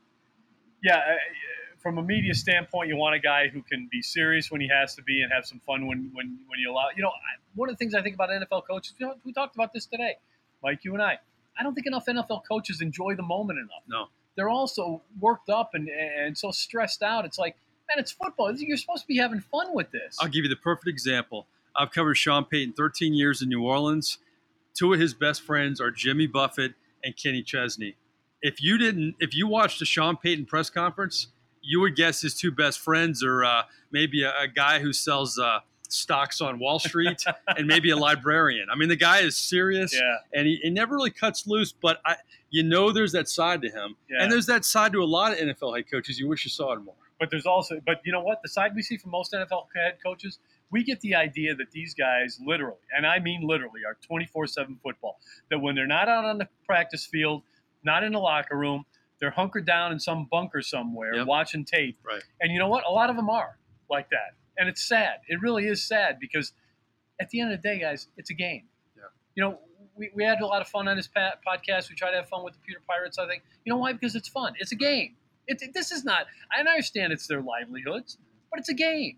yeah, 0.84 1.02
from 1.80 1.98
a 1.98 2.04
media 2.04 2.34
standpoint, 2.34 2.90
you 2.90 2.96
want 2.96 3.16
a 3.16 3.20
guy 3.20 3.48
who 3.48 3.62
can 3.62 3.88
be 3.92 4.02
serious 4.02 4.52
when 4.52 4.62
he 4.62 4.68
has 4.68 4.96
to 4.96 5.04
be 5.04 5.22
and 5.22 5.32
have 5.32 5.46
some 5.46 5.60
fun 5.60 5.88
when 5.88 6.12
when, 6.14 6.38
when 6.48 6.60
you 6.60 6.72
allow. 6.72 6.88
You 6.96 7.04
know, 7.04 7.10
I, 7.10 7.40
one 7.56 7.70
of 7.70 7.76
the 7.76 7.78
things 7.78 7.96
I 7.96 8.02
think 8.02 8.16
about 8.16 8.30
NFL 8.30 8.64
coaches. 8.70 8.94
You 8.98 9.08
know, 9.08 9.16
we 9.24 9.34
talked 9.34 9.56
about 9.56 9.74
this 9.74 9.86
today, 9.86 10.18
Mike, 10.64 10.84
you 10.84 10.94
and 10.94 11.02
I. 11.02 11.20
I 11.58 11.64
don't 11.64 11.74
think 11.74 11.88
enough 11.88 12.06
NFL 12.06 12.44
coaches 12.50 12.82
enjoy 12.82 13.16
the 13.16 13.24
moment 13.24 13.60
enough. 13.60 13.84
No. 13.88 14.08
they're 14.36 14.50
also 14.50 15.02
worked 15.20 15.50
up 15.50 15.72
and 15.74 15.90
and 15.90 16.38
so 16.38 16.52
stressed 16.52 17.04
out. 17.04 17.26
It's 17.26 17.38
like, 17.38 17.56
man, 17.90 18.00
it's 18.00 18.12
football. 18.12 18.54
You're 18.56 18.78
supposed 18.78 19.04
to 19.04 19.08
be 19.08 19.18
having 19.18 19.42
fun 19.42 19.74
with 19.74 19.92
this. 19.92 20.18
I'll 20.22 20.30
give 20.30 20.44
you 20.44 20.50
the 20.50 20.56
perfect 20.56 20.88
example. 20.88 21.48
I've 21.76 21.92
covered 21.92 22.16
Sean 22.16 22.46
Payton 22.46 22.74
13 22.74 23.14
years 23.14 23.42
in 23.42 23.50
New 23.50 23.64
Orleans. 23.64 24.18
Two 24.74 24.94
of 24.94 25.00
his 25.00 25.14
best 25.14 25.42
friends 25.42 25.80
are 25.82 25.92
Jimmy 25.92 26.28
Buffett 26.28 26.74
and 27.04 27.16
Kenny 27.16 27.44
Chesney. 27.44 27.96
If 28.42 28.62
you 28.62 28.78
didn't, 28.78 29.16
if 29.20 29.36
you 29.36 29.48
watched 29.48 29.80
the 29.80 29.86
Sean 29.86 30.18
Payton 30.18 30.46
press 30.46 30.70
conference, 30.70 31.28
you 31.62 31.82
would 31.82 31.96
guess 31.96 32.22
his 32.22 32.36
two 32.36 32.52
best 32.52 32.80
friends 32.80 33.24
are 33.24 33.44
uh, 33.44 33.64
maybe 33.92 34.24
a, 34.24 34.34
a 34.40 34.48
guy 34.48 34.80
who 34.80 34.94
sells 34.94 35.38
uh, 35.38 35.60
stocks 35.90 36.42
on 36.42 36.60
Wall 36.60 36.80
Street 36.80 37.24
and 37.58 37.68
maybe 37.68 37.90
a 37.90 37.98
librarian. 37.98 38.68
I 38.72 38.76
mean, 38.76 38.90
the 38.90 38.96
guy 38.96 39.20
is 39.20 39.36
serious 39.36 39.94
yeah, 39.94 40.18
and 40.34 40.48
he, 40.48 40.60
he 40.64 40.70
never 40.70 40.96
really 40.96 41.12
cuts 41.12 41.48
loose, 41.48 41.72
but 41.72 42.00
I, 42.06 42.16
you 42.50 42.64
know, 42.64 42.92
there's 42.92 43.12
that 43.12 43.28
side 43.28 43.62
to 43.64 43.70
him. 43.70 43.96
Yeah. 44.10 44.24
And 44.24 44.32
there's 44.32 44.46
that 44.48 44.66
side 44.66 44.94
to 44.94 45.04
a 45.04 45.06
lot 45.06 45.34
of 45.34 45.40
NFL 45.40 45.76
head 45.76 45.90
coaches. 45.90 46.20
You 46.20 46.28
wish 46.28 46.46
you 46.46 46.52
saw 46.52 46.74
it 46.74 46.80
more. 46.80 46.96
but 47.20 47.30
there's 47.30 47.46
also, 47.46 47.80
but 47.86 48.02
you 48.06 48.12
know 48.12 48.22
what? 48.22 48.42
The 48.42 48.50
side 48.50 48.72
we 48.76 48.82
see 48.82 48.98
from 48.98 49.12
most 49.12 49.34
NFL 49.34 49.68
head 49.76 49.98
coaches, 50.04 50.40
we 50.72 50.84
get 50.84 51.02
the 51.02 51.16
idea 51.16 51.56
that 51.56 51.72
these 51.72 51.94
guys 51.94 52.40
literally, 52.46 52.78
and 52.96 53.06
I 53.06 53.20
mean 53.20 53.42
literally, 53.46 53.82
are 53.86 53.98
24 54.06 54.48
7 54.48 54.80
football. 54.82 55.20
That 55.50 55.60
when 55.60 55.76
they're 55.76 55.88
not 55.88 56.08
out 56.08 56.26
on 56.26 56.38
the 56.38 56.48
practice 56.66 57.06
field, 57.06 57.44
not 57.84 58.04
in 58.04 58.12
the 58.14 58.20
locker 58.20 58.58
room, 58.58 58.86
They're 59.20 59.32
hunkered 59.32 59.66
down 59.66 59.92
in 59.92 60.00
some 60.00 60.28
bunker 60.32 60.62
somewhere 60.62 61.14
Yep. 61.14 61.28
watching 61.28 61.66
tape. 61.66 62.00
Right. 62.06 62.24
And 62.40 62.54
you 62.54 62.58
know 62.60 62.70
what? 62.70 62.86
A 62.88 62.90
lot 62.92 63.10
of 63.10 63.18
them 63.18 63.30
are 63.30 63.58
like 63.90 64.10
that. 64.12 64.36
And 64.58 64.70
it's 64.70 64.82
sad. 64.82 65.20
It 65.28 65.42
really 65.42 65.66
is 65.68 65.84
sad 65.84 66.20
because 66.22 66.54
at 67.20 67.30
the 67.30 67.42
end 67.42 67.52
of 67.52 67.62
the 67.62 67.68
day, 67.68 67.80
guys, 67.80 68.08
it's 68.16 68.30
a 68.30 68.34
game. 68.34 68.64
Yeah. 68.96 69.04
You 69.36 69.44
know, 69.44 69.60
we, 69.98 70.10
we 70.16 70.24
had 70.24 70.40
a 70.40 70.46
lot 70.46 70.62
of 70.62 70.70
fun 70.70 70.88
on 70.88 70.96
this 70.96 71.10
podcast. 71.10 71.90
We 71.90 71.96
try 71.98 72.12
to 72.12 72.16
have 72.16 72.30
fun 72.30 72.46
with 72.46 72.54
the 72.54 72.60
Pewter 72.62 72.80
Pirates, 72.88 73.18
I 73.18 73.28
think. 73.28 73.44
You 73.66 73.74
know 73.74 73.78
why? 73.78 73.92
Because 73.92 74.16
it's 74.16 74.30
fun. 74.30 74.54
It's 74.58 74.72
a 74.72 74.76
game. 74.78 75.18
It- 75.48 75.74
this 75.74 75.92
is 75.92 76.06
not, 76.06 76.26
I 76.56 76.62
understand 76.62 77.12
it's 77.12 77.28
their 77.28 77.42
livelihoods, 77.42 78.18
but 78.50 78.60
it's 78.62 78.70
a 78.70 78.74
game. 78.74 79.18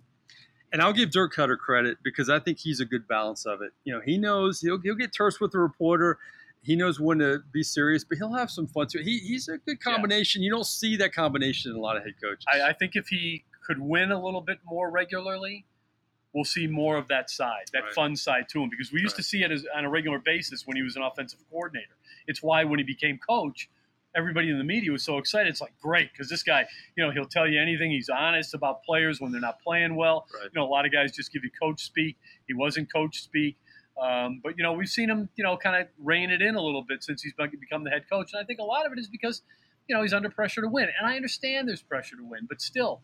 and 0.74 0.82
I'll 0.82 0.94
give 0.94 1.12
Dirk 1.12 1.36
Koetter 1.36 1.58
credit 1.60 1.98
because 2.02 2.28
I 2.30 2.40
think 2.40 2.58
he's 2.58 2.80
a 2.80 2.86
good 2.86 3.08
balance 3.08 3.46
of 3.46 3.62
it. 3.62 3.74
You 3.84 3.94
know, 3.94 4.02
he 4.04 4.18
knows 4.18 4.62
he'll, 4.62 4.80
he'll 4.80 4.96
get 4.96 5.14
terse 5.14 5.40
with 5.40 5.52
the 5.52 5.60
reporter. 5.60 6.18
He 6.64 6.76
knows 6.76 7.00
when 7.00 7.20
to 7.20 7.40
be 7.52 7.64
serious, 7.64 8.04
but 8.04 8.18
he'll 8.20 8.34
have 8.34 8.52
some 8.52 8.68
fun 8.68 8.88
too. 8.88 9.00
He, 9.00 9.18
he's 9.20 9.48
a 9.48 9.58
good 9.58 9.82
combination. 9.82 10.44
You 10.44 10.52
don't 10.52 10.66
see 10.66 10.96
that 10.98 11.14
combination 11.14 11.72
in 11.72 11.78
a 11.78 11.80
lot 11.80 11.98
of 11.98 12.04
head 12.04 12.14
coaches. 12.22 12.46
I, 12.52 12.70
I 12.70 12.74
think 12.74 12.96
if 12.96 13.08
he 13.08 13.44
could 13.66 13.80
win 13.80 14.12
a 14.12 14.24
little 14.24 14.42
bit 14.42 14.60
more 14.64 14.92
regularly, 14.92 15.66
we'll 16.34 16.46
see 16.46 16.68
more 16.68 16.98
of 16.98 17.08
that 17.08 17.30
side, 17.30 17.66
that 17.74 17.84
Right. 17.84 17.94
fun 17.94 18.16
side 18.16 18.48
to 18.50 18.62
him. 18.62 18.70
Because 18.70 18.92
we 18.92 19.02
used 19.02 19.16
to 19.16 19.24
see 19.24 19.44
it 19.44 19.52
as, 19.52 19.66
on 19.76 19.86
a 19.86 19.90
regular 19.90 20.20
basis 20.20 20.68
when 20.68 20.78
he 20.78 20.84
was 20.84 20.96
an 20.96 21.02
offensive 21.02 21.40
coordinator. 21.50 21.96
It's 22.28 22.44
why 22.44 22.64
when 22.64 22.78
he 22.80 22.86
became 22.86 23.18
coach, 23.28 23.68
everybody 24.16 24.50
in 24.50 24.58
the 24.58 24.64
media 24.64 24.92
was 24.92 25.04
so 25.04 25.18
excited. 25.18 25.50
It's 25.50 25.62
like 25.62 25.74
great 25.82 26.12
because 26.12 26.30
this 26.30 26.44
guy, 26.44 26.66
you 26.96 27.04
know, 27.04 27.12
he'll 27.12 27.26
tell 27.26 27.48
you 27.48 27.60
anything. 27.60 27.90
He's 27.92 28.10
honest 28.10 28.54
about 28.54 28.84
players 28.84 29.20
when 29.20 29.32
they're 29.32 29.42
not 29.42 29.62
playing 29.62 29.96
well. 29.96 30.28
Right. 30.34 30.44
You 30.44 30.52
know, 30.62 30.66
a 30.66 30.70
lot 30.70 30.86
of 30.86 30.92
guys 30.92 31.12
just 31.12 31.34
give 31.34 31.44
you 31.44 31.50
coach 31.60 31.82
speak. 31.82 32.18
He 32.48 32.54
wasn't 32.54 32.92
coach 32.94 33.22
speak. 33.24 33.58
Um, 34.02 34.42
but 34.44 34.58
you 34.58 34.64
know, 34.64 34.74
we've 34.74 34.90
seen 34.90 35.10
him, 35.10 35.30
you 35.36 35.44
know, 35.44 35.58
kind 35.58 35.82
of 35.82 35.88
rein 36.00 36.30
it 36.32 36.42
in 36.42 36.56
a 36.56 36.62
little 36.62 36.84
bit 36.84 37.04
since 37.04 37.22
he's 37.22 37.34
become 37.34 37.84
the 37.84 37.90
head 37.90 38.06
coach, 38.12 38.32
and 38.34 38.42
I 38.42 38.46
think 38.46 38.60
a 38.60 38.64
lot 38.64 38.86
of 38.86 38.92
it 38.94 39.00
is 39.00 39.08
because, 39.08 39.42
you 39.88 39.96
know, 39.96 40.02
he's 40.02 40.14
under 40.14 40.30
pressure 40.30 40.62
to 40.62 40.68
win, 40.68 40.90
and 40.98 41.08
I 41.08 41.16
understand 41.16 41.68
there's 41.68 41.82
pressure 41.82 42.16
to 42.16 42.24
win, 42.24 42.46
but 42.48 42.62
still, 42.62 43.02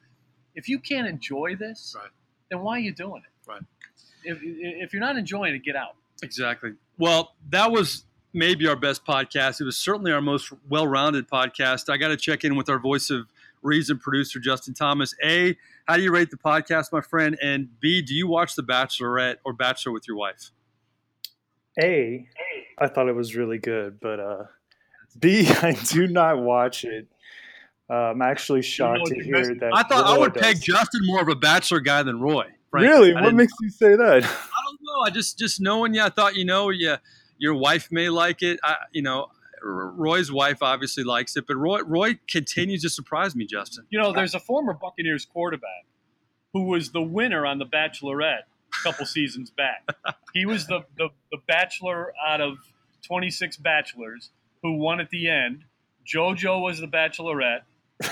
if 0.55 0.67
you 0.69 0.79
can't 0.79 1.07
enjoy 1.07 1.55
this, 1.55 1.95
Right. 1.97 2.09
then 2.49 2.61
why 2.61 2.77
are 2.77 2.79
you 2.79 2.93
doing 2.93 3.21
it? 3.25 3.49
Right. 3.49 3.61
If, 4.23 4.39
if 4.41 4.93
you're 4.93 5.01
not 5.01 5.17
enjoying 5.17 5.55
it, 5.55 5.63
get 5.63 5.75
out. 5.75 5.95
Exactly. 6.23 6.71
Well, 6.97 7.33
that 7.49 7.71
was 7.71 8.05
maybe 8.33 8.67
our 8.67 8.75
best 8.75 9.05
podcast. 9.05 9.61
It 9.61 9.65
was 9.65 9.77
certainly 9.77 10.11
our 10.11 10.21
most 10.21 10.51
well-rounded 10.69 11.29
podcast. 11.29 11.89
I 11.91 11.97
got 11.97 12.09
to 12.09 12.17
check 12.17 12.43
in 12.43 12.55
with 12.55 12.69
our 12.69 12.79
voice 12.79 13.09
of 13.09 13.27
reason 13.61 13.99
producer 13.99 14.39
Justin 14.39 14.73
Thomas. 14.73 15.13
A, 15.23 15.55
how 15.87 15.95
do 15.97 16.03
you 16.03 16.11
rate 16.11 16.29
the 16.31 16.37
podcast, 16.37 16.91
my 16.91 17.01
friend? 17.01 17.37
And 17.41 17.79
B, 17.79 18.01
do 18.01 18.13
you 18.15 18.27
watch 18.27 18.55
The 18.55 18.63
Bachelorette 18.63 19.37
or 19.45 19.53
Bachelor 19.53 19.91
with 19.91 20.07
your 20.07 20.17
wife? 20.17 20.51
A, 21.79 22.27
I 22.77 22.87
thought 22.87 23.07
it 23.07 23.15
was 23.15 23.35
really 23.35 23.57
good, 23.57 23.99
but 23.99 24.19
uh, 24.19 24.43
B, 25.19 25.47
I 25.61 25.73
do 25.85 26.07
not 26.07 26.39
watch 26.39 26.83
it. 26.85 27.07
Uh, 27.89 27.93
I'm 28.11 28.21
actually 28.21 28.61
shocked 28.63 28.99
know 28.99 29.05
to 29.05 29.23
hear 29.23 29.33
best- 29.35 29.59
that. 29.61 29.71
I 29.73 29.83
thought 29.83 30.05
I 30.05 30.17
would 30.17 30.33
does. 30.33 30.43
peg 30.43 30.61
Justin 30.61 31.05
more 31.05 31.21
of 31.21 31.29
a 31.29 31.35
Bachelor 31.35 31.79
guy 31.79 32.03
than 32.03 32.19
Roy. 32.19 32.47
frankly. 32.69 32.89
Really? 32.89 33.15
I 33.15 33.21
What 33.23 33.33
makes 33.33 33.53
you 33.61 33.69
say 33.69 33.95
that? 33.95 34.23
I 34.23 34.59
don't 34.65 34.79
know. 34.81 35.01
I 35.05 35.09
just 35.09 35.39
just 35.39 35.61
knowing 35.61 35.93
you, 35.93 36.01
I 36.01 36.09
thought 36.09 36.35
you 36.35 36.43
know, 36.43 36.69
yeah, 36.69 36.97
your 37.37 37.53
wife 37.53 37.89
may 37.91 38.09
like 38.09 38.43
it. 38.43 38.59
I, 38.61 38.75
you 38.91 39.01
know, 39.01 39.27
Roy's 39.63 40.31
wife 40.31 40.61
obviously 40.61 41.05
likes 41.05 41.37
it, 41.37 41.45
but 41.47 41.55
Roy 41.55 41.79
Roy 41.81 42.19
continues 42.29 42.81
to 42.81 42.89
surprise 42.89 43.35
me, 43.35 43.45
Justin. 43.45 43.85
You 43.89 43.99
know, 43.99 44.11
there's 44.11 44.35
a 44.35 44.39
former 44.39 44.73
Buccaneers 44.73 45.25
quarterback 45.25 45.85
who 46.51 46.63
was 46.63 46.91
the 46.91 47.01
winner 47.01 47.45
on 47.45 47.57
The 47.57 47.65
Bachelorette 47.65 48.41
a 48.41 48.56
couple 48.91 49.05
seasons 49.05 49.49
back. 49.49 49.85
He 50.33 50.45
was 50.45 50.67
the, 50.67 50.81
the, 50.97 51.09
the 51.31 51.37
bachelor 51.47 52.13
out 52.25 52.41
of 52.41 52.57
26 53.05 53.57
bachelors 53.57 54.29
who 54.63 54.73
won 54.77 54.99
at 54.99 55.09
the 55.09 55.29
end. 55.29 55.63
JoJo 56.05 56.61
was 56.61 56.79
the 56.79 56.87
bachelorette. 56.87 57.61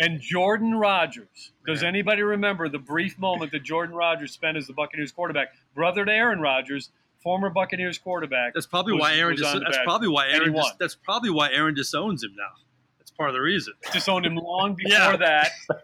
and 0.00 0.20
Jordan 0.20 0.74
Rodgers. 0.74 1.52
Does 1.66 1.80
Man. 1.82 1.88
anybody 1.90 2.22
remember 2.22 2.68
the 2.68 2.78
brief 2.78 3.18
moment 3.18 3.52
that 3.52 3.62
Jordan 3.62 3.94
Rodgers 3.94 4.32
spent 4.32 4.56
as 4.56 4.66
the 4.66 4.72
Buccaneers 4.72 5.12
quarterback? 5.12 5.54
Brother 5.74 6.04
to 6.04 6.12
Aaron 6.12 6.40
Rodgers, 6.40 6.90
former 7.22 7.48
Buccaneers 7.50 7.98
quarterback. 7.98 8.54
That's 8.54 8.66
probably 8.66 8.92
was- 8.94 9.00
why 9.00 9.14
Aaron. 9.14 9.36
Dis- 9.36 9.52
that's 9.64 9.78
probably 9.84 10.08
why 10.08 10.28
Aaron. 10.28 10.52
Dis- 10.52 10.72
that's 10.78 10.94
probably 10.96 11.30
why 11.30 11.50
Aaron 11.52 11.74
disowns 11.74 12.22
him 12.22 12.34
now. 12.36 12.50
That's 12.98 13.10
part 13.12 13.30
of 13.30 13.34
the 13.34 13.40
reason. 13.40 13.74
disowned 13.92 14.26
him 14.26 14.36
long 14.36 14.74
before 14.76 14.92
Yeah. 14.92 15.16
that. 15.16 15.50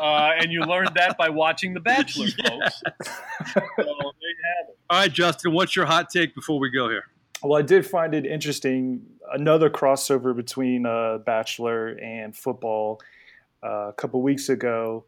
Uh, 0.00 0.32
and 0.38 0.52
you 0.52 0.60
learned 0.60 0.90
that 0.94 1.16
by 1.16 1.28
watching 1.28 1.74
The 1.74 1.80
Bachelor, 1.80 2.26
folks. 2.48 2.82
So 2.84 3.60
there 3.60 3.64
you 3.64 4.36
have 4.58 4.68
it. 4.68 4.78
All 4.90 4.98
right, 5.00 5.12
Justin, 5.12 5.52
what's 5.52 5.76
your 5.76 5.86
hot 5.86 6.10
take 6.10 6.34
before 6.34 6.58
we 6.58 6.70
go 6.70 6.88
here? 6.88 7.04
Well, 7.42 7.58
I 7.58 7.62
did 7.62 7.86
find 7.86 8.14
it 8.14 8.26
interesting. 8.26 9.02
Another 9.32 9.70
crossover 9.70 10.34
between 10.34 10.86
uh, 10.86 11.18
Bachelor 11.18 11.88
and 11.98 12.36
football. 12.36 13.00
Uh, 13.62 13.88
a 13.88 13.92
couple 13.92 14.20
weeks 14.20 14.48
ago, 14.48 15.04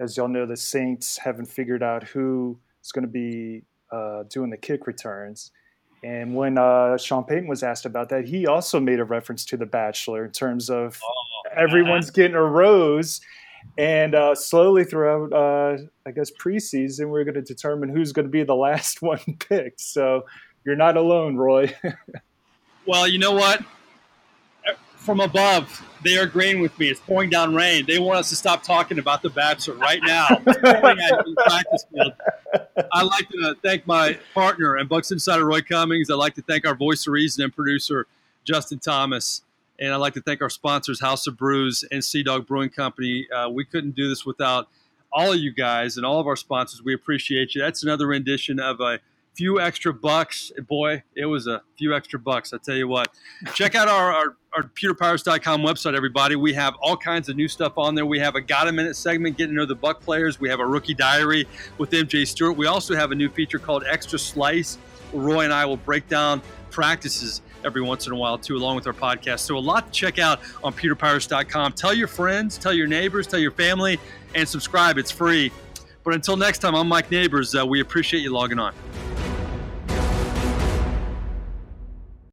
as 0.00 0.16
y'all 0.16 0.28
know, 0.28 0.46
the 0.46 0.56
Saints 0.56 1.16
haven't 1.16 1.46
figured 1.46 1.82
out 1.82 2.02
who 2.02 2.58
is 2.82 2.92
going 2.92 3.04
to 3.04 3.10
be 3.10 3.62
uh, 3.90 4.24
doing 4.24 4.50
the 4.50 4.56
kick 4.56 4.86
returns. 4.86 5.52
And 6.02 6.34
when 6.34 6.58
uh, 6.58 6.98
Sean 6.98 7.24
Payton 7.24 7.48
was 7.48 7.62
asked 7.62 7.86
about 7.86 8.10
that, 8.10 8.26
he 8.26 8.46
also 8.46 8.78
made 8.78 9.00
a 9.00 9.04
reference 9.04 9.44
to 9.46 9.56
The 9.56 9.64
Bachelor 9.64 10.26
in 10.26 10.32
terms 10.32 10.68
of 10.68 11.00
everyone's 11.56 12.10
getting 12.10 12.34
a 12.34 12.42
rose. 12.42 13.22
And 13.76 14.14
uh, 14.14 14.34
slowly 14.34 14.84
throughout, 14.84 15.32
uh, 15.32 15.78
I 16.06 16.10
guess, 16.12 16.30
preseason, 16.30 17.08
we're 17.08 17.24
going 17.24 17.34
to 17.34 17.42
determine 17.42 17.88
who's 17.88 18.12
going 18.12 18.26
to 18.26 18.30
be 18.30 18.44
the 18.44 18.54
last 18.54 19.02
one 19.02 19.20
picked. 19.38 19.80
So 19.80 20.24
you're 20.64 20.76
not 20.76 20.96
alone, 20.96 21.36
Roy. 21.36 21.74
Well, 22.86 23.08
you 23.08 23.18
know 23.18 23.32
what? 23.32 23.62
From 24.96 25.20
above, 25.20 25.82
they 26.02 26.16
are 26.18 26.22
agreeing 26.22 26.60
with 26.60 26.78
me. 26.78 26.88
It's 26.88 27.00
pouring 27.00 27.28
down 27.28 27.54
rain. 27.54 27.84
They 27.86 27.98
want 27.98 28.18
us 28.18 28.30
to 28.30 28.36
stop 28.36 28.62
talking 28.62 28.98
about 28.98 29.22
the 29.22 29.30
Bachelor 29.30 29.76
right 29.76 30.00
now. 30.02 30.26
It's 30.46 30.58
pouring 30.62 30.98
at 30.98 31.24
the 31.24 31.34
practice 31.46 31.86
field. 31.92 32.12
I'd 32.92 33.02
like 33.02 33.28
to 33.30 33.54
thank 33.62 33.86
my 33.86 34.18
partner 34.32 34.76
and 34.76 34.88
Bucs 34.88 35.12
Insider 35.12 35.44
Roy 35.44 35.60
Cummings. 35.60 36.10
I'd 36.10 36.14
like 36.14 36.34
to 36.34 36.42
thank 36.42 36.66
our 36.66 36.74
voice 36.74 37.06
of 37.06 37.12
reason 37.12 37.44
and 37.44 37.54
producer 37.54 38.06
Justin 38.44 38.78
Thomas. 38.78 39.42
And 39.78 39.92
I'd 39.92 39.98
like 39.98 40.14
to 40.14 40.20
thank 40.20 40.40
our 40.40 40.50
sponsors, 40.50 41.00
House 41.00 41.26
of 41.26 41.36
Brews 41.36 41.84
and 41.90 42.04
Sea 42.04 42.22
Dog 42.22 42.46
Brewing 42.46 42.70
Company. 42.70 43.26
Uh, 43.30 43.48
we 43.48 43.64
couldn't 43.64 43.96
do 43.96 44.08
this 44.08 44.24
without 44.24 44.68
all 45.12 45.32
of 45.32 45.38
you 45.38 45.52
guys 45.52 45.96
and 45.96 46.04
all 46.04 46.20
of 46.20 46.26
our 46.26 46.36
sponsors. 46.36 46.82
We 46.82 46.94
appreciate 46.94 47.54
you. 47.54 47.62
That's 47.62 47.82
another 47.82 48.06
rendition 48.06 48.60
of 48.60 48.80
a 48.80 49.00
few 49.34 49.60
extra 49.60 49.92
bucks. 49.92 50.52
Boy, 50.68 51.02
it 51.14 51.26
was 51.26 51.46
a 51.46 51.62
few 51.76 51.94
extra 51.94 52.18
bucks. 52.18 52.52
I 52.52 52.58
tell 52.58 52.76
you 52.76 52.88
what. 52.88 53.08
Check 53.54 53.74
out 53.74 53.88
our, 53.88 54.12
our, 54.12 54.36
our 54.56 54.62
PewterPirates.com 54.62 55.62
website, 55.62 55.96
everybody. 55.96 56.36
We 56.36 56.52
have 56.54 56.74
all 56.80 56.96
kinds 56.96 57.28
of 57.28 57.36
new 57.36 57.48
stuff 57.48 57.76
on 57.76 57.94
there. 57.94 58.06
We 58.06 58.18
have 58.20 58.34
a 58.34 58.40
Got 58.40 58.68
a 58.68 58.72
Minute 58.72 58.96
segment 58.96 59.36
getting 59.36 59.54
to 59.54 59.60
know 59.60 59.66
the 59.66 59.74
Buck 59.74 60.00
players. 60.00 60.40
We 60.40 60.48
have 60.48 60.60
a 60.60 60.66
rookie 60.66 60.94
diary 60.94 61.46
with 61.78 61.90
MJ 61.90 62.26
Stewart. 62.26 62.56
We 62.56 62.66
also 62.66 62.94
have 62.94 63.12
a 63.12 63.14
new 63.14 63.28
feature 63.28 63.58
called 63.58 63.84
Extra 63.88 64.18
Slice. 64.18 64.76
Where 65.12 65.22
Roy 65.22 65.44
and 65.44 65.52
I 65.52 65.64
will 65.66 65.76
break 65.76 66.08
down 66.08 66.42
practices 66.70 67.40
every 67.64 67.82
once 67.82 68.06
in 68.06 68.12
a 68.12 68.16
while, 68.16 68.38
too, 68.38 68.56
along 68.56 68.76
with 68.76 68.86
our 68.86 68.92
podcast. 68.92 69.40
So, 69.40 69.56
a 69.56 69.58
lot 69.58 69.86
to 69.86 69.92
check 69.92 70.18
out 70.18 70.40
on 70.62 70.72
PewterPirates.com. 70.72 71.72
Tell 71.72 71.94
your 71.94 72.08
friends, 72.08 72.58
tell 72.58 72.72
your 72.72 72.86
neighbors, 72.86 73.26
tell 73.26 73.40
your 73.40 73.52
family, 73.52 73.98
and 74.34 74.48
subscribe. 74.48 74.98
It's 74.98 75.10
free. 75.10 75.52
But 76.04 76.14
until 76.14 76.36
next 76.36 76.58
time, 76.58 76.74
I'm 76.74 76.88
Mike 76.88 77.10
Nabors. 77.10 77.58
Uh, 77.58 77.66
we 77.66 77.80
appreciate 77.80 78.20
you 78.20 78.30
logging 78.30 78.58
on. 78.58 78.74